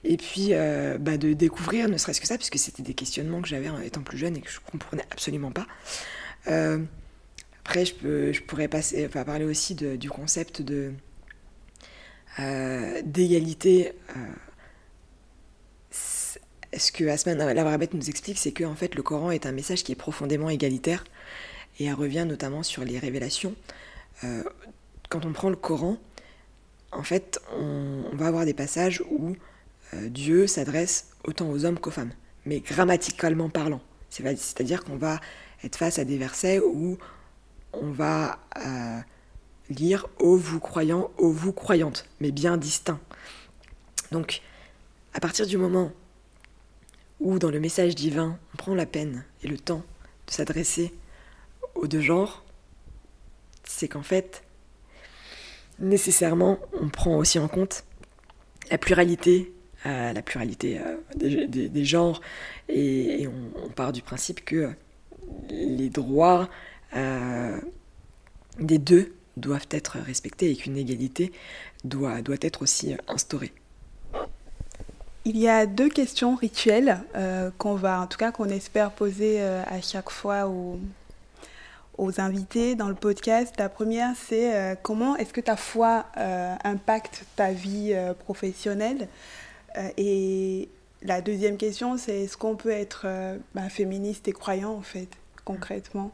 Et 0.04 0.18
puis 0.18 0.50
euh, 0.52 0.98
bah, 0.98 1.18
de 1.18 1.34
découvrir, 1.34 1.88
ne 1.88 1.98
serait-ce 1.98 2.20
que 2.20 2.28
ça, 2.28 2.38
puisque 2.38 2.58
c'était 2.58 2.84
des 2.84 2.94
questionnements 2.94 3.42
que 3.42 3.48
j'avais 3.48 3.70
en 3.70 3.80
étant 3.80 4.02
plus 4.02 4.18
jeune 4.18 4.36
et 4.36 4.42
que 4.42 4.50
je 4.50 4.60
comprenais 4.60 5.06
absolument 5.12 5.52
pas. 5.52 5.68
Euh, 6.48 6.80
après, 7.64 7.86
je, 7.86 7.96
peux, 7.96 8.34
je 8.34 8.42
pourrais 8.42 8.68
passer, 8.68 9.06
enfin, 9.08 9.24
parler 9.24 9.46
aussi 9.46 9.76
du 9.76 10.10
concept 10.10 10.62
de 10.62 10.92
d'égalité 13.06 13.94
ce 16.78 16.92
que 16.92 17.06
Asman 17.06 17.38
Lavrabet 17.38 17.90
nous 17.94 18.10
explique, 18.10 18.38
c'est 18.38 18.52
que 18.52 18.64
en 18.64 18.76
fait, 18.76 18.96
le 18.96 19.04
Coran 19.04 19.32
est 19.32 19.46
un 19.46 19.52
message 19.52 19.84
qui 19.84 19.92
est 19.92 19.96
profondément 19.96 20.50
égalitaire 20.50 21.04
et 21.80 21.86
elle 21.86 21.94
revient 21.94 22.26
notamment 22.28 22.64
sur 22.64 22.84
les 22.84 23.00
révélations. 23.00 23.56
Euh, 24.24 24.44
quand 25.10 25.26
on 25.26 25.34
prend 25.34 25.50
le 25.50 25.56
Coran, 25.56 25.98
en 26.92 27.04
fait, 27.04 27.40
on, 27.56 28.04
va 28.14 28.28
avoir 28.28 28.46
des 28.46 28.54
passages 28.54 29.04
où 29.10 29.32
euh, 29.32 29.36
Dieu 30.10 30.48
s'adresse 30.48 31.10
autant 31.24 31.50
aux 31.50 31.66
hommes 31.66 31.80
qu'aux 31.80 31.92
femmes, 31.92 32.14
mais 32.46 32.60
grammaticalement 32.60 33.50
parlant. 33.50 33.82
C'est-à-dire 34.10 34.84
qu'on 34.84 34.98
va 34.98 35.20
être 35.64 35.76
face 35.76 35.98
à 35.98 36.06
des 36.06 36.18
versets 36.18 36.60
où 36.60 36.98
on 37.74 37.92
va 37.92 38.40
euh, 38.58 39.00
lire 39.70 40.08
ô 40.20 40.36
vous 40.38 40.60
croyants, 40.60 41.10
ô 41.18 41.32
vous 41.32 41.54
croyantes, 41.54 42.06
mais 42.20 42.32
bien 42.32 42.58
distincts. 42.58 43.00
Donc, 44.12 44.42
à 45.14 45.20
partir 45.20 45.48
du 45.48 45.58
moment 45.58 45.92
où 47.20 47.40
dans 47.40 47.50
le 47.50 47.60
message 47.60 47.96
divin, 47.96 48.38
on 48.54 48.58
prend 48.58 48.76
la 48.76 48.86
peine 48.86 49.26
et 49.42 49.48
le 49.48 49.58
temps 49.58 49.84
de 50.28 50.32
s'adresser 50.32 50.94
aux 51.76 51.88
deux 51.88 52.02
genres, 52.02 52.44
c'est 53.64 53.88
qu'en 53.88 54.04
fait, 54.04 54.44
nécessairement, 55.80 56.60
on 56.74 56.90
prend 56.90 57.18
aussi 57.18 57.40
en 57.40 57.48
compte 57.48 57.86
la 58.70 58.78
pluralité, 58.78 59.54
euh, 59.86 60.14
la 60.14 60.22
pluralité 60.22 60.80
euh, 60.80 61.48
des, 61.48 61.86
genres, 61.86 62.22
et, 62.70 63.28
on, 63.28 63.70
part 63.70 63.92
du 63.92 64.02
principe 64.02 64.46
que 64.46 64.70
les 65.50 65.90
droits 65.90 66.48
euh, 66.96 67.60
des 68.60 68.78
deux 68.78 69.14
doivent 69.36 69.68
être 69.72 69.98
respectés 69.98 70.52
et 70.52 70.56
qu'une 70.56 70.78
égalité 70.78 71.34
doit, 71.84 72.22
doit 72.22 72.38
être 72.40 72.62
aussi 72.62 72.96
instaurée. 73.10 73.52
Il 75.26 75.38
y 75.38 75.50
a 75.50 75.66
deux 75.66 75.90
questions 75.90 76.36
rituelles 76.36 77.00
euh, 77.16 77.50
qu'on 77.58 77.76
va, 77.76 78.00
en 78.00 78.08
tout 78.08 78.18
cas, 78.18 78.32
qu'on 78.32 78.50
espère 78.50 78.92
poser 78.92 79.42
à 79.42 79.82
chaque 79.82 80.12
fois 80.12 80.48
aux, 80.48 80.80
aux, 81.98 82.22
invités 82.22 82.76
dans 82.76 82.88
le 82.88 82.96
podcast. 82.96 83.54
La 83.58 83.68
première, 83.68 84.16
c'est 84.16 84.78
comment 84.82 85.18
est-ce 85.18 85.34
que 85.34 85.42
ta 85.42 85.58
foi 85.58 86.06
impacte 86.64 87.26
ta 87.36 87.52
vie 87.52 87.94
professionnelle? 88.20 89.10
Et 89.98 90.70
la 91.02 91.22
deuxième 91.22 91.58
question, 91.58 91.98
c'est 91.98 92.24
est-ce 92.24 92.38
qu'on 92.38 92.56
peut 92.56 92.72
être 92.72 93.08
bah, 93.56 93.70
féministe 93.70 94.28
et 94.28 94.34
croyant, 94.34 94.74
en 94.74 94.82
fait, 94.82 95.08
concrètement? 95.46 96.14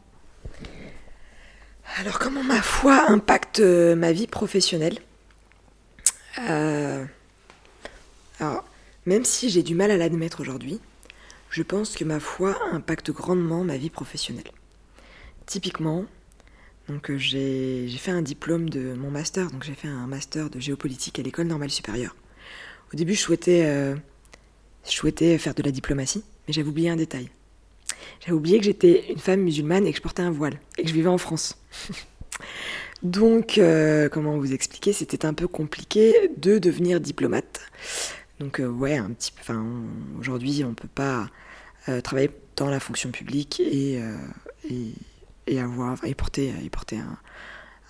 Alors, 1.98 2.18
comment 2.18 2.42
ma 2.42 2.62
foi 2.62 3.10
impacte 3.10 3.60
ma 3.60 4.12
vie 4.12 4.26
professionnelle? 4.26 4.98
Alors, 6.36 7.06
même 9.06 9.24
si 9.24 9.50
j'ai 9.50 9.62
du 9.62 9.74
mal 9.74 9.90
à 9.90 9.96
l'admettre 9.96 10.40
aujourd'hui, 10.40 10.80
je 11.50 11.62
pense 11.62 11.96
que 11.96 12.04
ma 12.04 12.20
foi 12.20 12.56
impacte 12.72 13.10
grandement 13.10 13.64
ma 13.64 13.76
vie 13.76 13.90
professionnelle. 13.90 14.50
Typiquement, 15.46 16.04
donc 16.88 17.10
euh, 17.10 17.18
j'ai 17.18 17.88
fait 17.98 18.12
un 18.12 18.22
diplôme 18.22 18.70
de 18.70 18.94
mon 18.94 19.10
master, 19.10 19.50
donc 19.50 19.64
j'ai 19.64 19.74
fait 19.74 19.88
un 19.88 20.06
master 20.06 20.48
de 20.48 20.60
géopolitique 20.60 21.18
à 21.18 21.22
l'école 21.22 21.48
normale 21.48 21.70
supérieure. 21.70 22.14
Au 22.92 22.96
début, 22.96 23.14
je 23.14 23.20
souhaitais, 23.20 23.62
euh, 23.64 23.94
je 24.84 24.90
souhaitais 24.90 25.38
faire 25.38 25.54
de 25.54 25.62
la 25.62 25.70
diplomatie, 25.70 26.24
mais 26.46 26.52
j'avais 26.52 26.68
oublié 26.68 26.90
un 26.90 26.96
détail. 26.96 27.30
J'avais 28.20 28.32
oublié 28.32 28.58
que 28.58 28.64
j'étais 28.64 29.10
une 29.10 29.18
femme 29.18 29.40
musulmane 29.40 29.86
et 29.86 29.92
que 29.92 29.96
je 29.96 30.02
portais 30.02 30.22
un 30.22 30.30
voile, 30.30 30.58
et 30.78 30.82
que 30.82 30.88
je 30.88 30.94
vivais 30.94 31.08
en 31.08 31.18
France. 31.18 31.56
donc, 33.02 33.58
euh, 33.58 34.08
comment 34.08 34.36
vous 34.36 34.52
expliquer, 34.52 34.92
c'était 34.92 35.24
un 35.24 35.34
peu 35.34 35.48
compliqué 35.48 36.30
de 36.36 36.58
devenir 36.58 37.00
diplomate. 37.00 37.60
Donc 38.38 38.60
euh, 38.60 38.68
ouais, 38.68 38.96
un 38.96 39.10
petit 39.10 39.32
peu. 39.32 39.54
Aujourd'hui, 40.18 40.64
on 40.64 40.74
peut 40.74 40.88
pas 40.88 41.28
euh, 41.88 42.00
travailler 42.00 42.30
dans 42.56 42.68
la 42.68 42.80
fonction 42.80 43.10
publique 43.10 43.60
et, 43.60 44.00
avoir 45.58 46.02
et 46.04 46.14
porter 46.14 46.52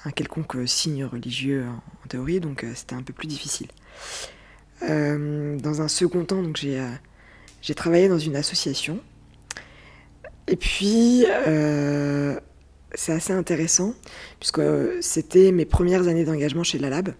un, 0.04 0.10
quelconque 0.12 0.56
signe 0.66 1.04
religieux 1.04 1.66
en, 1.66 2.08
théorie. 2.08 2.40
Donc 2.40 2.64
c'était 2.74 2.94
un 2.94 3.02
peu 3.02 3.12
plus 3.12 3.28
difficile. 3.28 3.68
Dans 4.82 5.82
un 5.82 5.88
second 5.88 6.24
temps, 6.24 6.42
donc 6.42 6.56
j'ai 6.56 6.82
j'ai 7.62 7.74
travaillé 7.74 8.08
dans 8.08 8.18
une 8.18 8.36
association. 8.36 8.98
Et 10.48 10.56
puis, 10.56 11.26
c'est 12.94 13.12
assez 13.12 13.32
intéressant, 13.32 13.94
puisque 14.38 14.62
c'était 15.00 15.52
mes 15.52 15.66
premières 15.66 16.08
années 16.08 16.24
d'engagement 16.24 16.64
chez 16.64 16.78
la 16.78 16.90
Lab. 16.90 17.14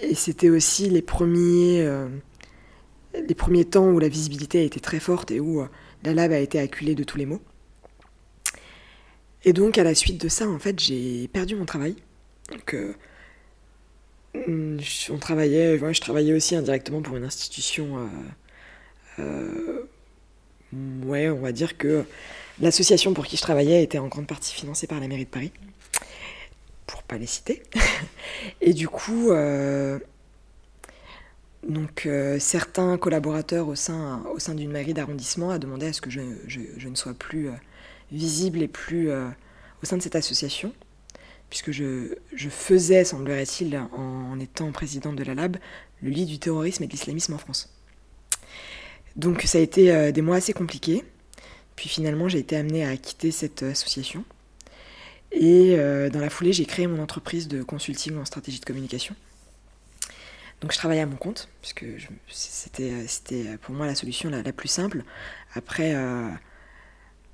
Et 0.00 0.14
c'était 0.14 0.48
aussi 0.48 0.88
les 0.88 1.02
premiers, 1.02 1.82
euh, 1.82 2.08
les 3.14 3.34
premiers 3.34 3.66
temps 3.66 3.90
où 3.90 3.98
la 3.98 4.08
visibilité 4.08 4.60
a 4.60 4.62
été 4.62 4.80
très 4.80 5.00
forte 5.00 5.30
et 5.30 5.40
où 5.40 5.60
euh, 5.60 5.66
la 6.04 6.14
lab 6.14 6.32
a 6.32 6.38
été 6.38 6.58
acculée 6.58 6.94
de 6.94 7.04
tous 7.04 7.18
les 7.18 7.26
maux. 7.26 7.42
Et 9.44 9.52
donc, 9.52 9.78
à 9.78 9.84
la 9.84 9.94
suite 9.94 10.20
de 10.20 10.28
ça, 10.28 10.48
en 10.48 10.58
fait, 10.58 10.78
j'ai 10.80 11.28
perdu 11.28 11.54
mon 11.54 11.66
travail. 11.66 11.96
Donc, 12.50 12.74
euh, 12.74 12.94
on 14.34 15.18
travaillait, 15.18 15.78
je 15.78 16.00
travaillais 16.00 16.32
aussi 16.32 16.54
indirectement 16.54 17.02
pour 17.02 17.16
une 17.16 17.24
institution. 17.24 18.08
ouais, 21.04 21.28
on 21.28 21.40
va 21.40 21.52
dire 21.52 21.76
que 21.76 22.04
l'association 22.60 23.14
pour 23.14 23.26
qui 23.26 23.36
je 23.36 23.42
travaillais 23.42 23.82
était 23.82 23.98
en 23.98 24.08
grande 24.08 24.26
partie 24.26 24.54
financée 24.54 24.86
par 24.86 25.00
la 25.00 25.08
mairie 25.08 25.24
de 25.24 25.30
Paris 25.30 25.52
pour 26.90 27.02
pas 27.04 27.18
les 27.18 27.26
citer. 27.26 27.62
Et 28.60 28.72
du 28.72 28.88
coup, 28.88 29.30
euh, 29.30 29.98
donc, 31.68 32.06
euh, 32.06 32.38
certains 32.38 32.98
collaborateurs 32.98 33.68
au 33.68 33.76
sein, 33.76 34.24
au 34.34 34.38
sein 34.38 34.54
d'une 34.54 34.72
mairie 34.72 34.94
d'arrondissement 34.94 35.50
a 35.50 35.58
demandé 35.58 35.86
à 35.86 35.92
ce 35.92 36.00
que 36.00 36.10
je, 36.10 36.20
ne 36.20 36.94
sois 36.94 37.14
plus 37.14 37.48
euh, 37.48 37.52
visible 38.10 38.60
et 38.62 38.68
plus 38.68 39.10
au 39.12 39.86
sein 39.86 39.96
de 39.96 40.02
cette 40.02 40.16
association, 40.16 40.72
puisque 41.50 41.72
je, 41.72 42.14
faisais, 42.48 43.04
semblerait-il, 43.04 43.76
en, 43.76 44.38
étant 44.40 44.72
présidente 44.72 45.16
de 45.16 45.24
la 45.24 45.34
LAB, 45.34 45.56
le 46.02 46.10
lit 46.10 46.24
du 46.24 46.38
terrorisme 46.38 46.84
et 46.84 46.86
de 46.86 46.92
l'islamisme 46.92 47.34
en 47.34 47.38
France. 47.38 47.74
Donc 49.16 49.42
ça 49.42 49.58
a 49.58 49.60
été 49.60 50.12
des 50.12 50.22
mois 50.22 50.36
assez 50.36 50.52
compliqués. 50.52 51.04
Puis 51.76 51.88
finalement, 51.88 52.28
j'ai 52.28 52.38
été 52.38 52.56
amenée 52.56 52.86
à 52.86 52.96
quitter 52.96 53.30
cette 53.30 53.62
association. 53.62 54.24
Et 55.32 55.76
euh, 55.78 56.10
dans 56.10 56.20
la 56.20 56.30
foulée, 56.30 56.52
j'ai 56.52 56.64
créé 56.64 56.86
mon 56.86 57.00
entreprise 57.02 57.48
de 57.48 57.62
consulting 57.62 58.18
en 58.18 58.24
stratégie 58.24 58.60
de 58.60 58.64
communication. 58.64 59.14
Donc 60.60 60.72
je 60.72 60.78
travaillais 60.78 61.00
à 61.00 61.06
mon 61.06 61.16
compte, 61.16 61.48
puisque 61.62 61.86
c'était, 62.28 63.56
pour 63.62 63.74
moi 63.74 63.86
la 63.86 63.94
solution 63.94 64.28
la, 64.28 64.42
plus 64.52 64.68
simple. 64.68 65.04
Après, 65.54 65.94
euh, 65.94 66.28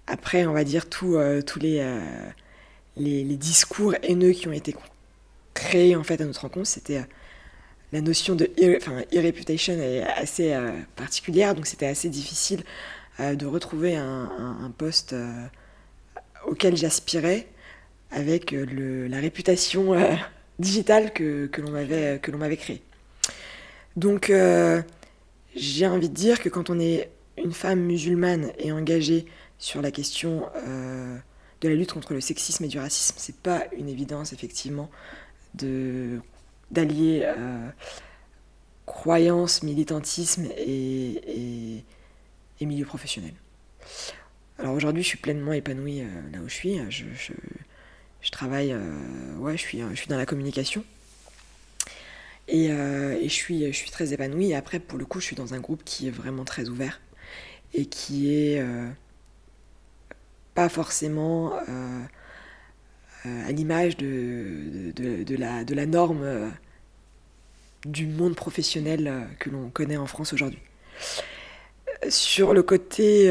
après, 0.06 0.46
on 0.46 0.52
va 0.52 0.62
dire, 0.62 0.84
euh, 1.02 1.42
tous 1.42 1.58
les, 1.58 1.80
les, 2.96 3.24
discours 3.36 3.94
haineux 4.02 4.32
qui 4.32 4.48
ont 4.48 4.52
été 4.52 4.74
créés 5.54 5.96
en 5.96 6.02
fait 6.02 6.20
à 6.20 6.24
notre 6.24 6.42
rencontre, 6.42 6.66
c'était 6.66 7.04
la 7.92 8.00
notion 8.00 8.34
de 8.34 8.50
e-reputation 8.58 9.74
est 9.74 10.02
assez 10.02 10.58
particulière, 10.96 11.54
donc 11.54 11.66
c'était 11.66 11.86
assez 11.86 12.08
difficile 12.08 12.62
de 13.18 13.46
retrouver 13.46 13.96
un, 13.96 14.72
poste 14.76 15.14
auquel 16.46 16.76
j'aspirais 16.76 17.46
avec 18.10 18.52
euh, 18.52 19.08
la 19.08 19.18
réputation 19.18 19.94
euh, 19.94 20.14
digitale 20.58 21.12
que, 21.12 21.46
que 21.46 21.60
l'on 21.60 21.70
m'avait 22.38 22.56
créée. 22.56 22.82
Donc 23.96 24.30
euh, 24.30 24.82
j'ai 25.54 25.86
envie 25.86 26.08
de 26.08 26.14
dire 26.14 26.40
que 26.40 26.48
quand 26.48 26.70
on 26.70 26.78
est 26.78 27.10
une 27.42 27.52
femme 27.52 27.80
musulmane 27.80 28.52
et 28.58 28.72
engagée 28.72 29.26
sur 29.58 29.82
la 29.82 29.90
question 29.90 30.44
de 31.66 31.72
la 31.74 31.76
lutte 31.76 31.92
contre 31.92 32.14
le 32.14 32.20
sexisme 32.20 32.64
et 32.64 32.68
du 32.68 32.78
racisme, 32.78 33.14
c'est 33.18 33.36
pas 33.36 33.64
une 33.76 33.88
évidence 33.88 34.32
effectivement 34.32 34.90
d'allier 36.70 37.32
croyance, 38.84 39.62
militantisme 39.62 40.46
et, 40.56 41.82
et, 42.60 42.66
milieu 42.66 42.84
professionnel. 42.84 43.32
Alors 44.58 44.74
aujourd'hui, 44.74 45.02
je 45.02 45.08
suis 45.08 45.18
pleinement 45.18 45.52
épanouie 45.52 46.02
là 46.32 46.38
où 46.44 46.48
je 46.48 46.54
suis. 46.54 46.80
je, 46.90 47.04
je 48.26 48.32
travaille, 48.32 48.72
euh, 48.72 49.36
ouais, 49.36 49.56
je 49.56 49.62
suis, 49.62 49.78
je 49.78 49.94
suis 49.94 50.08
dans 50.08 50.18
la 50.18 50.26
communication. 50.26 50.84
Et, 52.48 52.72
euh, 52.72 53.16
et, 53.20 53.28
je, 53.28 53.34
suis, 53.34 53.64
je 53.66 53.76
suis 53.76 53.90
très 53.90 54.12
épanouie. 54.12 54.50
Et 54.50 54.56
après, 54.56 54.80
pour 54.80 54.98
le 54.98 55.04
coup, 55.04 55.20
je 55.20 55.26
suis 55.26 55.36
dans 55.36 55.54
un 55.54 55.60
groupe 55.60 55.82
qui 55.84 56.08
est 56.08 56.10
vraiment 56.10 56.44
très 56.44 56.68
ouvert 56.68 57.00
et 57.72 57.86
qui 57.86 58.34
est, 58.34 58.58
euh, 58.58 58.88
pas 60.56 60.68
forcément 60.68 61.52
à 63.24 63.52
l'image 63.52 63.96
de, 63.96 64.92
de, 64.96 65.36
la, 65.36 65.62
de 65.62 65.74
la 65.74 65.86
norme 65.86 66.50
du 67.84 68.06
monde 68.06 68.34
professionnel 68.34 69.28
que 69.38 69.50
l'on 69.50 69.70
connaît 69.70 69.96
en 69.96 70.06
France 70.06 70.32
aujourd'hui. 70.32 70.58
Sur 72.08 72.54
le 72.54 72.62
côté 72.64 73.30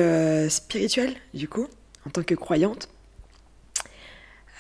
spirituel, 0.50 1.16
du 1.34 1.50
coup, 1.50 1.68
en 2.08 2.10
tant 2.12 2.24
que 2.24 2.36
croyante, 2.36 2.88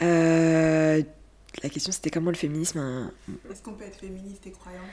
la 0.01 1.69
question 1.69 1.91
c'était 1.93 2.09
comment 2.09 2.31
le 2.31 2.35
féminisme. 2.35 3.11
Est-ce 3.49 3.61
qu'on 3.61 3.73
peut 3.73 3.85
être 3.85 3.99
féministe 3.99 4.45
et 4.47 4.51
croyante? 4.51 4.89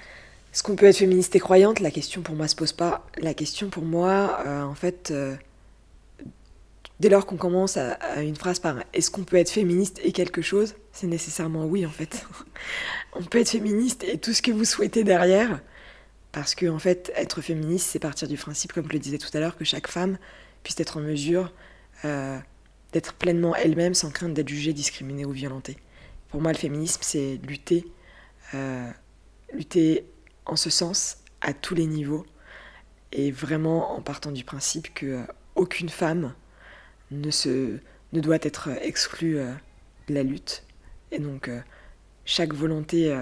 Est-ce 0.53 0.63
qu'on 0.63 0.77
peut 0.77 0.87
être 0.87 0.99
féministe 0.99 1.35
et 1.35 1.41
croyante? 1.41 1.81
La 1.81 1.91
question 1.91 2.21
pour 2.21 2.35
moi 2.35 2.47
se 2.47 2.55
pose 2.55 2.73
pas. 2.73 3.07
La 3.17 3.33
question 3.33 3.71
pour 3.71 3.85
moi, 3.85 4.39
euh, 4.47 4.63
en 4.63 4.75
fait, 4.75 5.11
euh, 5.11 5.35
dès 7.03 7.09
lors 7.09 7.27
qu'on 7.27 7.37
commence 7.37 7.77
à, 7.77 8.23
une 8.23 8.37
phrase 8.37 8.61
par 8.61 8.77
est-ce 8.93 9.11
qu'on 9.11 9.25
peut 9.25 9.37
être 9.37 9.51
féministe 9.51 10.01
et 10.05 10.13
quelque 10.13 10.41
chose, 10.41 10.77
c'est 10.93 11.09
nécessairement 11.09 11.67
oui 11.67 11.85
en 11.85 11.91
fait. 11.91 12.25
On 13.15 13.25
peut 13.25 13.41
être 13.41 13.51
féministe 13.51 14.05
et 14.05 14.19
tout 14.19 14.33
ce 14.33 14.41
que 14.41 14.53
vous 14.53 14.65
souhaitez 14.65 15.03
derrière, 15.03 15.61
parce 16.31 16.55
que 16.55 16.67
en 16.67 16.79
fait, 16.79 17.13
être 17.17 17.43
féministe, 17.43 17.89
c'est 17.91 17.99
partir 17.99 18.29
du 18.29 18.37
principe, 18.37 18.73
comme 18.73 18.87
je 18.87 18.93
le 18.93 19.01
disais 19.01 19.19
tout 19.19 19.29
à 19.35 19.41
l'heure, 19.41 19.57
que 19.57 19.65
chaque 19.65 19.89
femme 19.89 20.17
puisse 20.63 20.79
être 20.79 20.97
en 20.97 21.01
mesure 21.01 21.53
euh, 22.05 22.39
d'être 22.93 23.15
pleinement 23.15 23.57
elle-même 23.57 23.95
sans 23.95 24.13
crainte 24.13 24.33
d'être 24.33 24.49
jugée, 24.49 24.73
discriminée 24.73 25.25
ou 25.25 25.33
violentée. 25.33 25.79
Pour 26.29 26.41
moi, 26.41 26.53
le 26.53 26.59
féminisme, 26.59 27.01
c'est 27.03 27.41
lutter, 27.47 27.85
lutter 29.53 30.07
en 30.47 30.55
ce 30.55 30.71
sens 30.71 31.19
à 31.41 31.53
tous 31.53 31.75
les 31.75 31.87
niveaux 31.87 32.25
et 33.11 33.33
vraiment 33.33 33.97
en 33.97 34.01
partant 34.01 34.31
du 34.31 34.45
principe 34.45 34.95
que 34.95 35.07
euh, 35.07 35.23
aucune 35.55 35.89
femme 35.89 36.33
ne, 37.13 37.31
se, 37.31 37.79
ne 38.13 38.21
doit 38.21 38.39
être 38.43 38.69
exclue 38.81 39.39
euh, 39.39 39.53
de 40.09 40.15
la 40.15 40.23
lutte. 40.23 40.65
Et 41.11 41.19
donc 41.19 41.49
euh, 41.49 41.61
chaque 42.25 42.55
volonté 42.55 43.15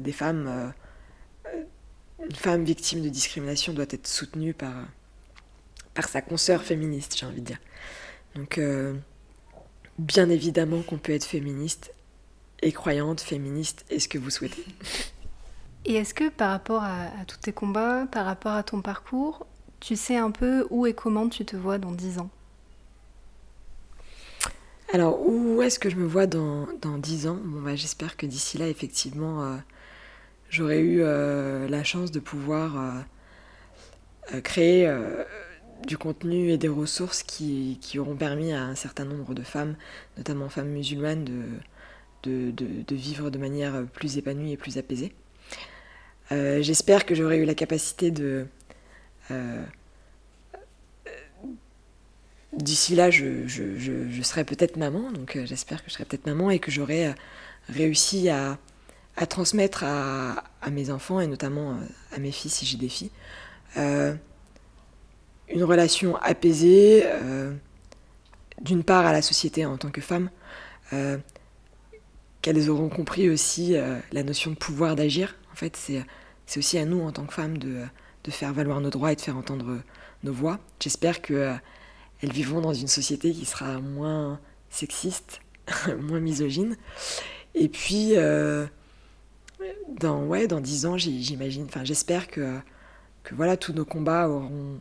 des 0.00 0.12
femmes, 0.12 0.72
une 2.18 2.34
femme 2.34 2.64
victime 2.64 3.02
de 3.02 3.08
discrimination 3.08 3.72
doit 3.72 3.86
être 3.90 4.08
soutenue 4.08 4.54
par, 4.54 4.72
par 5.94 6.08
sa 6.08 6.22
consoeur 6.22 6.62
féministe, 6.62 7.16
j'ai 7.16 7.26
envie 7.26 7.42
de 7.42 7.46
dire. 7.46 7.60
Donc 8.34 8.58
bien 9.98 10.30
évidemment 10.30 10.82
qu'on 10.82 10.98
peut 10.98 11.12
être 11.12 11.26
féministe 11.26 11.92
et 12.62 12.72
croyante, 12.72 13.20
féministe, 13.20 13.84
et 13.90 14.00
ce 14.00 14.08
que 14.08 14.18
vous 14.18 14.30
souhaitez. 14.30 14.64
Et 15.84 15.94
est-ce 15.94 16.14
que 16.14 16.28
par 16.28 16.50
rapport 16.50 16.84
à, 16.84 17.08
tous 17.26 17.38
tes 17.38 17.52
combats, 17.52 18.06
par 18.10 18.24
rapport 18.24 18.52
à 18.52 18.62
ton 18.62 18.82
parcours, 18.82 19.46
tu 19.80 19.96
sais 19.96 20.16
un 20.16 20.30
peu 20.30 20.64
où 20.70 20.86
et 20.86 20.94
comment 20.94 21.28
tu 21.28 21.44
te 21.44 21.56
vois 21.56 21.78
dans 21.78 21.90
10 21.90 22.20
ans? 22.20 22.30
Alors, 24.92 25.26
où 25.26 25.62
est-ce 25.62 25.78
que 25.78 25.88
je 25.88 25.96
me 25.96 26.06
vois 26.06 26.26
dans, 26.26 26.68
dans 26.82 26.98
10 26.98 27.26
ans? 27.26 27.38
Bon, 27.42 27.62
bah, 27.62 27.74
J'espère 27.76 28.18
que 28.18 28.26
d'ici 28.26 28.58
là, 28.58 28.68
effectivement, 28.68 29.42
euh, 29.42 29.56
j'aurai 30.50 30.80
eu 30.80 31.00
euh, 31.00 31.66
la 31.66 31.82
chance 31.82 32.10
de 32.12 32.20
pouvoir 32.20 33.04
euh, 34.34 34.40
créer 34.42 34.94
du 35.86 35.96
contenu 35.96 36.50
et 36.50 36.58
des 36.58 36.68
ressources 36.68 37.22
qui, 37.22 37.78
auront 37.98 38.16
permis 38.16 38.52
à 38.52 38.62
un 38.64 38.74
certain 38.74 39.06
nombre 39.06 39.32
de 39.32 39.42
femmes, 39.42 39.76
notamment 40.18 40.50
femmes 40.50 40.68
musulmanes, 40.68 41.24
de, 42.22 42.94
vivre 42.94 43.30
de 43.30 43.38
manière 43.38 43.86
plus 43.94 44.18
épanouie 44.18 44.52
et 44.52 44.56
plus 44.58 44.76
apaisée. 44.76 45.14
J'espère 46.30 47.06
que 47.06 47.14
j'aurai 47.14 47.38
eu 47.38 47.44
la 47.46 47.54
capacité 47.54 48.10
de... 48.10 48.46
Euh, 52.52 52.56
d'ici 52.56 52.94
là, 52.94 53.10
je, 53.10 53.46
serai 54.22 54.44
peut-être 54.44 54.76
maman, 54.76 55.10
donc 55.12 55.36
euh, 55.36 55.46
j'espère 55.46 55.82
que 55.82 55.90
je 55.90 55.94
serai 55.94 56.04
peut-être 56.04 56.26
maman 56.26 56.50
et 56.50 56.58
que 56.58 56.70
j'aurai 56.70 57.12
réussi 57.68 58.28
à, 58.28 58.58
transmettre 59.28 59.84
à, 59.84 60.70
mes 60.70 60.90
enfants 60.90 61.20
et 61.20 61.26
notamment 61.26 61.76
à 62.12 62.18
mes 62.18 62.32
filles 62.32 62.50
si 62.50 62.66
j'ai 62.66 62.78
des 62.78 62.88
filles 62.88 63.10
une 65.48 65.64
relation 65.64 66.16
apaisée, 66.16 67.04
d'une 68.60 68.84
part 68.84 69.04
à 69.06 69.12
la 69.12 69.20
société 69.20 69.66
en 69.66 69.76
tant 69.76 69.90
que 69.90 70.00
femme, 70.00 70.30
qu'elles 72.40 72.70
auront 72.70 72.88
compris 72.88 73.28
aussi 73.28 73.76
la 74.12 74.22
notion 74.22 74.50
de 74.50 74.56
pouvoir 74.56 74.96
d'agir. 74.96 75.36
En 75.52 75.56
fait, 75.56 75.76
c'est 75.76 76.58
aussi 76.58 76.78
à 76.78 76.84
nous, 76.86 77.02
en 77.02 77.12
tant 77.12 77.24
que 77.24 77.34
femmes, 77.34 77.58
de, 77.58 77.82
de, 78.24 78.30
faire 78.30 78.52
valoir 78.52 78.80
nos 78.80 78.90
droits 78.90 79.12
et 79.12 79.16
de 79.16 79.20
faire 79.20 79.36
entendre 79.36 79.78
nos 80.22 80.32
voix. 80.32 80.58
J'espère 80.80 81.20
qu'elles 81.20 81.60
euh, 82.24 82.28
vivront 82.32 82.60
dans 82.60 82.72
une 82.72 82.88
société 82.88 83.32
qui 83.32 83.44
sera 83.44 83.78
moins 83.78 84.40
sexiste, 84.70 85.40
moins 86.00 86.20
misogyne. 86.20 86.76
Et 87.54 87.68
puis, 87.68 88.16
euh, 88.16 88.66
dans, 89.88 90.24
ouais, 90.24 90.46
dans 90.46 90.60
10 90.60 90.86
ans, 90.86 90.96
j'imagine, 90.96 91.64
enfin, 91.64 91.84
j'espère 91.84 92.28
que, 92.28 92.58
que 93.24 93.34
voilà, 93.34 93.56
tous 93.56 93.72
nos 93.72 93.84
combats 93.84 94.28
auront, 94.28 94.80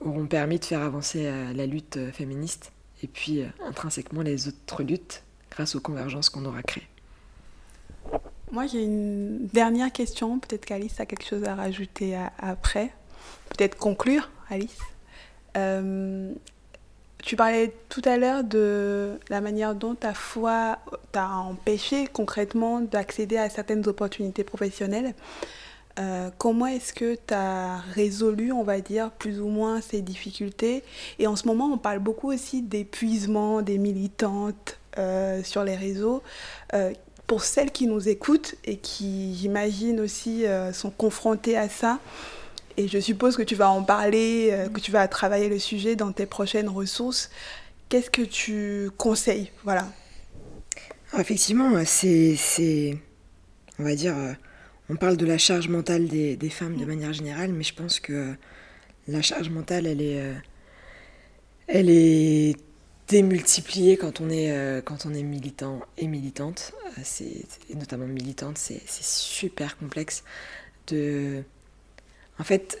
auront 0.00 0.26
permis 0.26 0.58
de 0.58 0.64
faire 0.64 0.82
avancer 0.82 1.26
euh, 1.26 1.52
la 1.52 1.66
lutte 1.66 1.98
féministe 2.12 2.72
et 3.02 3.06
puis 3.06 3.42
intrinsèquement 3.64 4.22
les 4.22 4.48
autres 4.48 4.82
luttes 4.82 5.22
grâce 5.50 5.74
aux 5.74 5.80
convergences 5.80 6.28
qu'on 6.28 6.44
aura 6.44 6.62
créées. 6.62 6.86
Moi, 8.52 8.66
j'ai 8.66 8.82
une 8.82 9.46
dernière 9.46 9.90
question. 9.92 10.38
Peut-être 10.38 10.66
qu'Alice 10.66 11.00
a 11.00 11.06
quelque 11.06 11.24
chose 11.24 11.44
à 11.44 11.54
rajouter 11.54 12.18
après. 12.38 12.92
Peut-être 13.50 13.78
conclure, 13.78 14.28
Alice. 14.50 14.78
Euh, 15.56 16.32
tu 17.22 17.36
parlais 17.36 17.74
tout 17.88 18.02
à 18.04 18.16
l'heure 18.16 18.44
de 18.44 19.18
la 19.28 19.40
manière 19.40 19.74
dont 19.74 19.94
ta 19.94 20.14
foi 20.14 20.78
t'a 21.12 21.28
empêché 21.28 22.06
concrètement 22.06 22.80
d'accéder 22.80 23.36
à 23.36 23.48
certaines 23.50 23.86
opportunités 23.88 24.44
professionnelles. 24.44 25.14
Euh, 25.98 26.30
comment 26.38 26.66
est-ce 26.66 26.92
que 26.92 27.14
tu 27.14 27.34
as 27.34 27.78
résolu, 27.94 28.52
on 28.52 28.62
va 28.62 28.80
dire, 28.80 29.10
plus 29.10 29.40
ou 29.40 29.48
moins 29.48 29.80
ces 29.80 30.02
difficultés? 30.02 30.82
Et 31.18 31.26
en 31.26 31.36
ce 31.36 31.46
moment, 31.46 31.66
on 31.66 31.78
parle 31.78 31.98
beaucoup 31.98 32.32
aussi 32.32 32.62
d'épuisement 32.62 33.60
des 33.60 33.76
militantes 33.76 34.78
euh, 34.98 35.42
sur 35.42 35.64
les 35.64 35.76
réseaux 35.76 36.22
pour 37.30 37.44
celles 37.44 37.70
qui 37.70 37.86
nous 37.86 38.08
écoutent 38.08 38.56
et 38.64 38.78
qui, 38.78 39.36
j'imagine 39.36 40.00
aussi, 40.00 40.46
euh, 40.46 40.72
sont 40.72 40.90
confrontées 40.90 41.56
à 41.56 41.68
ça. 41.68 42.00
Et 42.80 42.88
je 42.88 42.98
suppose 42.98 43.36
que 43.36 43.42
tu 43.42 43.54
vas 43.54 43.70
en 43.70 43.82
parler, 43.82 44.48
euh, 44.52 44.68
que 44.68 44.80
tu 44.80 44.90
vas 44.90 45.06
travailler 45.08 45.48
le 45.48 45.58
sujet 45.58 45.96
dans 45.96 46.12
tes 46.12 46.26
prochaines 46.26 46.68
ressources. 46.68 47.30
Qu'est-ce 47.88 48.10
que 48.10 48.22
tu 48.22 48.90
conseilles? 48.96 49.50
Voilà. 49.64 49.86
effectivement, 51.18 51.72
c'est, 51.84 52.98
on 53.78 53.84
va 53.84 53.94
dire, 53.94 54.16
euh, 54.16 54.32
on 54.88 54.96
parle 54.96 55.16
de 55.16 55.26
la 55.26 55.38
charge 55.38 55.68
mentale 55.68 56.06
des, 56.08 56.50
femmes 56.50 56.76
de 56.76 56.84
manière 56.84 57.12
générale, 57.12 57.52
mais 57.52 57.64
je 57.64 57.74
pense 57.74 58.00
que 58.00 58.34
la 59.08 59.22
charge 59.22 59.50
mentale, 59.50 59.86
elle 59.86 60.00
est, 60.00 60.34
elle 61.66 61.90
est 61.90 62.54
démultiplier 63.10 63.96
quand 63.96 64.20
on 64.20 64.30
est, 64.30 64.52
euh, 64.52 64.80
quand 64.80 65.04
on 65.04 65.12
est 65.12 65.24
militant 65.24 65.80
et 65.98 66.06
militante. 66.06 66.72
Euh, 66.86 67.02
c'est, 67.02 67.44
notamment 67.74 68.06
militante, 68.06 68.56
c'est, 68.56 68.80
super 68.88 69.76
complexe. 69.76 70.22
De... 70.86 71.42
En 72.40 72.44
fait, 72.44 72.80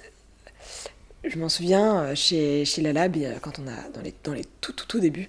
je 1.22 1.38
m'en 1.38 1.48
souviens, 1.48 2.00
euh, 2.00 2.14
chez, 2.14 2.64
chez 2.64 2.82
la 2.82 2.92
Lab, 2.92 3.16
quand 3.42 3.60
on 3.60 3.68
a, 3.68 3.88
dans 3.94 4.00
les, 4.00 4.14
dans 4.24 4.32
les 4.32 4.44
tout, 4.60 4.72
tout, 4.72 4.86
tout 4.86 4.98
débuts, 4.98 5.28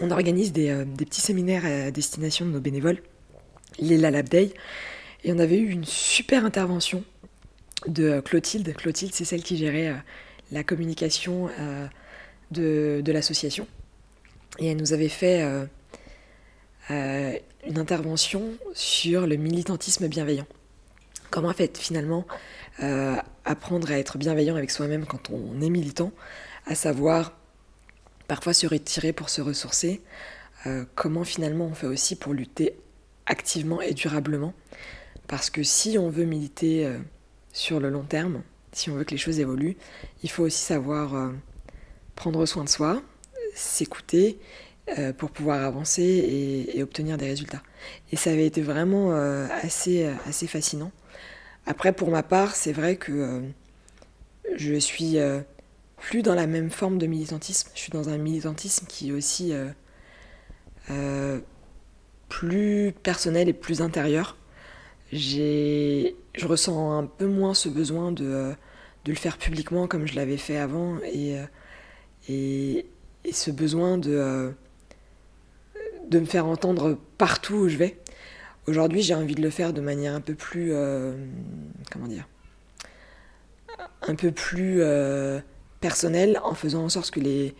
on 0.00 0.10
organise 0.10 0.52
des, 0.52 0.84
des 0.84 1.04
petits 1.04 1.20
séminaires 1.20 1.64
à 1.64 1.90
destination 1.90 2.46
de 2.46 2.50
nos 2.50 2.60
bénévoles, 2.60 3.02
les 3.78 3.98
La 3.98 4.10
Lab 4.10 4.28
Day, 4.28 4.52
et 5.22 5.32
on 5.32 5.38
avait 5.38 5.58
eu 5.58 5.68
une 5.68 5.84
super 5.84 6.44
intervention 6.44 7.04
de 7.86 8.20
Clotilde. 8.20 8.74
Clotilde, 8.74 9.14
c'est 9.14 9.24
celle 9.24 9.42
qui 9.42 9.56
gérait 9.56 9.94
la 10.50 10.64
communication 10.64 11.50
de, 12.52 13.02
de 13.04 13.12
l'association. 13.12 13.66
Et 14.58 14.66
elle 14.66 14.76
nous 14.76 14.92
avait 14.92 15.08
fait 15.08 15.42
euh, 15.42 15.64
euh, 16.90 17.32
une 17.66 17.78
intervention 17.78 18.42
sur 18.74 19.26
le 19.26 19.36
militantisme 19.36 20.08
bienveillant. 20.08 20.46
Comment 21.30 21.48
en 21.48 21.54
fait 21.54 21.78
finalement 21.78 22.26
euh, 22.82 23.16
apprendre 23.44 23.90
à 23.90 23.98
être 23.98 24.18
bienveillant 24.18 24.56
avec 24.56 24.70
soi-même 24.70 25.06
quand 25.06 25.30
on 25.30 25.60
est 25.60 25.70
militant, 25.70 26.12
à 26.66 26.74
savoir 26.74 27.36
parfois 28.28 28.52
se 28.52 28.66
retirer 28.66 29.12
pour 29.12 29.28
se 29.28 29.40
ressourcer, 29.42 30.00
comment 30.94 31.24
finalement 31.24 31.66
on 31.66 31.74
fait 31.74 31.88
aussi 31.88 32.14
pour 32.14 32.32
lutter 32.32 32.76
activement 33.26 33.82
et 33.82 33.94
durablement. 33.94 34.54
Parce 35.26 35.50
que 35.50 35.64
si 35.64 35.98
on 35.98 36.08
veut 36.08 36.24
militer 36.24 36.88
sur 37.52 37.80
le 37.80 37.90
long 37.90 38.04
terme, 38.04 38.42
si 38.70 38.88
on 38.88 38.94
veut 38.94 39.04
que 39.04 39.10
les 39.10 39.18
choses 39.18 39.40
évoluent, 39.40 39.76
il 40.22 40.30
faut 40.30 40.44
aussi 40.44 40.62
savoir 40.62 41.32
prendre 42.14 42.46
soin 42.46 42.64
de 42.64 42.68
soi, 42.68 43.02
s'écouter 43.54 44.38
euh, 44.98 45.12
pour 45.12 45.30
pouvoir 45.30 45.62
avancer 45.62 46.02
et, 46.02 46.82
obtenir 46.82 47.16
des 47.16 47.26
résultats. 47.26 47.62
Et 48.10 48.16
ça 48.16 48.30
avait 48.30 48.46
été 48.46 48.62
vraiment 48.62 49.12
euh, 49.12 49.46
assez, 49.62 50.04
euh, 50.04 50.14
assez 50.26 50.48
fascinant. 50.48 50.90
Après, 51.66 51.92
pour 51.92 52.10
ma 52.10 52.22
part, 52.22 52.54
c'est 52.56 52.72
vrai 52.72 52.96
que 52.96 53.42
je 54.56 54.74
suis 54.74 55.16
plus 55.96 56.22
dans 56.22 56.34
la 56.34 56.46
même 56.46 56.70
forme 56.70 56.98
de 56.98 57.06
militantisme. 57.06 57.70
Je 57.74 57.80
suis 57.80 57.92
dans 57.92 58.08
un 58.08 58.18
militantisme 58.18 58.86
qui 58.88 59.10
est 59.10 59.12
aussi 59.12 59.52
euh, 59.52 59.68
euh, 60.90 61.38
plus 62.28 62.92
personnel 63.02 63.48
et 63.48 63.52
plus 63.52 63.80
intérieur. 63.82 64.36
Je 65.12 66.12
ressens 66.42 66.98
un 66.98 67.06
peu 67.06 67.26
moins 67.26 67.54
ce 67.54 67.68
besoin 67.68 68.12
de, 68.12 68.24
euh, 68.24 68.52
de 69.04 69.12
le 69.12 69.18
faire 69.18 69.38
publiquement 69.38 69.86
comme 69.86 70.06
je 70.06 70.16
l'avais 70.16 70.38
fait 70.38 70.56
avant 70.56 70.98
et, 71.04 71.38
euh, 71.38 71.44
et, 72.28 72.86
et 73.24 73.32
ce 73.32 73.50
besoin 73.50 73.98
de, 73.98 74.10
euh, 74.12 74.50
de 76.08 76.18
me 76.18 76.24
faire 76.26 76.46
entendre 76.46 76.98
partout 77.18 77.54
où 77.54 77.68
je 77.68 77.76
vais. 77.76 78.01
Aujourd'hui, 78.66 79.02
j'ai 79.02 79.14
envie 79.14 79.34
de 79.34 79.42
le 79.42 79.50
faire 79.50 79.72
de 79.72 79.80
manière 79.80 80.14
un 80.14 80.20
peu 80.20 80.34
plus. 80.34 80.70
euh, 80.72 81.14
comment 81.90 82.06
dire 82.06 82.28
Un 84.02 84.14
peu 84.14 84.30
plus 84.30 84.78
euh, 84.82 85.40
personnelle, 85.80 86.40
en 86.44 86.54
faisant 86.54 86.84
en 86.84 86.88
sorte 86.88 87.10
que 87.10 87.20
les, 87.20 87.54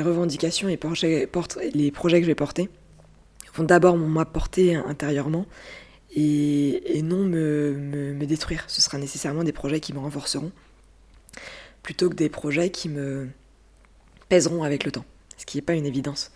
revendications 0.00 0.68
et 0.68 0.78
les 1.74 1.90
projets 1.90 2.18
que 2.20 2.24
je 2.24 2.30
vais 2.30 2.34
porter 2.34 2.68
vont 3.54 3.64
d'abord 3.64 3.96
m'apporter 3.96 4.76
intérieurement 4.76 5.44
et, 6.14 7.00
non 7.02 7.24
me, 7.24 7.72
me- 7.72 8.14
me 8.14 8.26
détruire. 8.26 8.64
Ce 8.68 8.80
sera 8.80 8.98
nécessairement 8.98 9.44
des 9.44 9.52
projets 9.52 9.80
qui 9.80 9.92
me 9.92 9.98
renforceront 9.98 10.52
plutôt 11.82 12.08
que 12.08 12.14
des 12.14 12.28
projets 12.28 12.70
qui 12.70 12.88
me 12.88 13.28
pèseront 14.28 14.62
avec 14.62 14.84
le 14.84 14.92
temps, 14.92 15.04
ce 15.36 15.44
qui 15.46 15.56
n'est 15.58 15.62
pas 15.62 15.74
une 15.74 15.86
évidence. 15.86 16.30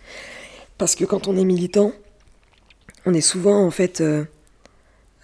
Parce 0.77 0.95
que 0.95 1.05
quand 1.05 1.27
on 1.27 1.37
est 1.37 1.45
militant, 1.45 1.93
on 3.05 3.13
est 3.13 3.21
souvent 3.21 3.65
en 3.65 3.71
fait... 3.71 4.01
euh, 4.01 4.25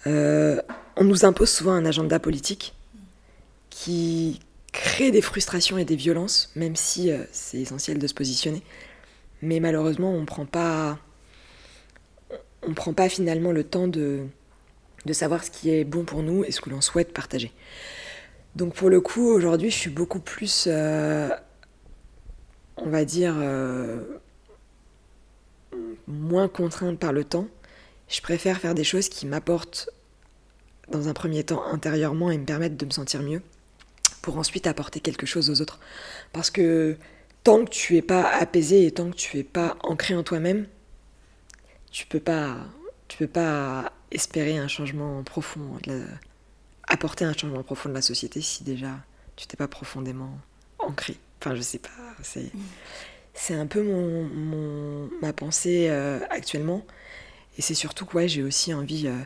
euh, 0.06 0.60
on 0.96 1.04
nous 1.04 1.24
impose 1.24 1.48
souvent 1.50 1.72
un 1.72 1.86
agenda 1.86 2.18
politique 2.18 2.74
qui 3.70 4.40
crée 4.72 5.10
des 5.10 5.22
frustrations 5.22 5.78
et 5.78 5.84
des 5.84 5.96
violences, 5.96 6.50
même 6.54 6.76
si 6.76 7.10
euh, 7.10 7.24
c'est 7.32 7.58
essentiel 7.58 7.98
de 7.98 8.06
se 8.06 8.14
positionner. 8.14 8.62
Mais 9.40 9.58
malheureusement, 9.60 10.12
on 10.12 10.24
prend 10.24 10.44
pas, 10.44 10.98
on 12.62 12.74
prend 12.74 12.92
pas 12.92 13.08
finalement 13.08 13.52
le 13.52 13.64
temps 13.64 13.88
de, 13.88 14.26
de 15.06 15.12
savoir 15.12 15.44
ce 15.44 15.50
qui 15.50 15.70
est 15.70 15.84
bon 15.84 16.04
pour 16.04 16.22
nous 16.22 16.44
et 16.44 16.52
ce 16.52 16.60
que 16.60 16.70
l'on 16.70 16.80
souhaite 16.80 17.12
partager. 17.12 17.52
Donc 18.54 18.74
pour 18.74 18.90
le 18.90 19.00
coup, 19.00 19.28
aujourd'hui, 19.28 19.70
je 19.70 19.76
suis 19.76 19.90
beaucoup 19.90 20.20
plus, 20.20 20.68
on 20.68 21.30
va 22.86 23.04
dire, 23.04 23.34
moins 26.06 26.48
contrainte 26.48 26.98
par 26.98 27.12
le 27.12 27.24
temps. 27.24 27.48
Je 28.12 28.20
préfère 28.20 28.58
faire 28.60 28.74
des 28.74 28.84
choses 28.84 29.08
qui 29.08 29.24
m'apportent, 29.26 29.88
dans 30.90 31.08
un 31.08 31.14
premier 31.14 31.44
temps, 31.44 31.64
intérieurement 31.64 32.30
et 32.30 32.36
me 32.36 32.44
permettent 32.44 32.76
de 32.76 32.84
me 32.84 32.90
sentir 32.90 33.22
mieux, 33.22 33.40
pour 34.20 34.36
ensuite 34.36 34.66
apporter 34.66 35.00
quelque 35.00 35.24
chose 35.24 35.48
aux 35.48 35.62
autres. 35.62 35.80
Parce 36.34 36.50
que 36.50 36.98
tant 37.42 37.64
que 37.64 37.70
tu 37.70 37.96
es 37.96 38.02
pas 38.02 38.28
apaisé 38.28 38.84
et 38.86 38.90
tant 38.92 39.10
que 39.10 39.16
tu 39.16 39.38
es 39.38 39.42
pas 39.42 39.76
ancré 39.82 40.14
en 40.14 40.22
toi-même, 40.22 40.66
tu 41.90 42.04
peux 42.06 42.20
pas, 42.20 42.58
tu 43.08 43.16
peux 43.16 43.26
pas 43.26 43.92
espérer 44.10 44.58
un 44.58 44.68
changement 44.68 45.22
profond, 45.22 45.78
de 45.84 45.92
la- 45.92 46.04
apporter 46.88 47.24
un 47.24 47.32
changement 47.32 47.62
profond 47.62 47.88
de 47.88 47.94
la 47.94 48.02
société 48.02 48.42
si 48.42 48.62
déjà 48.62 48.90
tu 49.36 49.46
t'es 49.46 49.56
pas 49.56 49.68
profondément 49.68 50.38
ancré. 50.78 51.16
Enfin, 51.40 51.54
je 51.54 51.62
sais 51.62 51.78
pas, 51.78 51.88
c'est, 52.22 52.50
c'est 53.32 53.54
un 53.54 53.66
peu 53.66 53.82
mon, 53.82 54.24
mon- 54.24 55.10
ma 55.22 55.32
pensée 55.32 55.88
euh, 55.88 56.20
actuellement. 56.28 56.84
Et 57.58 57.62
c'est 57.62 57.74
surtout 57.74 58.06
que 58.06 58.16
ouais, 58.16 58.28
j'ai 58.28 58.42
aussi 58.42 58.72
envie 58.72 59.06
euh, 59.08 59.16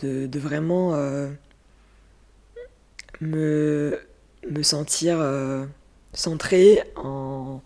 de, 0.00 0.26
de 0.26 0.38
vraiment 0.38 0.94
euh, 0.94 1.28
me, 3.20 4.00
me 4.48 4.62
sentir 4.62 5.18
euh, 5.20 5.66
centrée 6.12 6.82
en, 6.96 7.60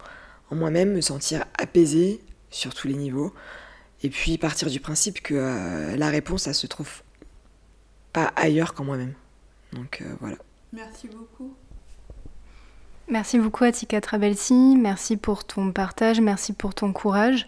en 0.51 0.55
moi-même, 0.55 0.93
me 0.93 1.01
sentir 1.01 1.45
apaisée 1.59 2.20
sur 2.51 2.74
tous 2.74 2.88
les 2.88 2.95
niveaux. 2.95 3.34
Et 4.03 4.11
puis 4.11 4.36
partir 4.38 4.68
du 4.68 4.80
principe 4.80 5.22
que 5.22 5.34
euh, 5.34 5.97
la 5.97 6.09
réponse, 6.09 6.43
ça 6.43 6.53
se 6.53 6.66
trouve 6.66 7.03
pas 8.12 8.32
ailleurs 8.36 8.74
qu'en 8.74 8.84
moi-même. 8.84 9.14
Donc 9.72 10.03
euh, 10.03 10.14
voilà. 10.20 10.36
Merci 10.72 11.09
beaucoup. 11.09 11.55
Merci 13.09 13.38
beaucoup 13.38 13.64
Atika 13.64 14.01
Trabelsi, 14.01 14.76
merci 14.76 15.16
pour 15.16 15.45
ton 15.45 15.72
partage, 15.72 16.20
merci 16.20 16.53
pour 16.53 16.74
ton 16.74 16.93
courage. 16.93 17.47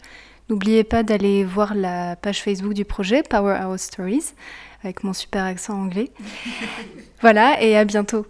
N'oubliez 0.49 0.84
pas 0.84 1.03
d'aller 1.03 1.42
voir 1.42 1.74
la 1.74 2.16
page 2.16 2.42
Facebook 2.42 2.74
du 2.74 2.84
projet 2.84 3.22
Power 3.22 3.57
Powerhouse 3.59 3.80
Stories 3.80 4.34
avec 4.82 5.03
mon 5.03 5.14
super 5.14 5.45
accent 5.45 5.74
anglais. 5.74 6.11
voilà 7.20 7.62
et 7.62 7.76
à 7.76 7.84
bientôt. 7.84 8.26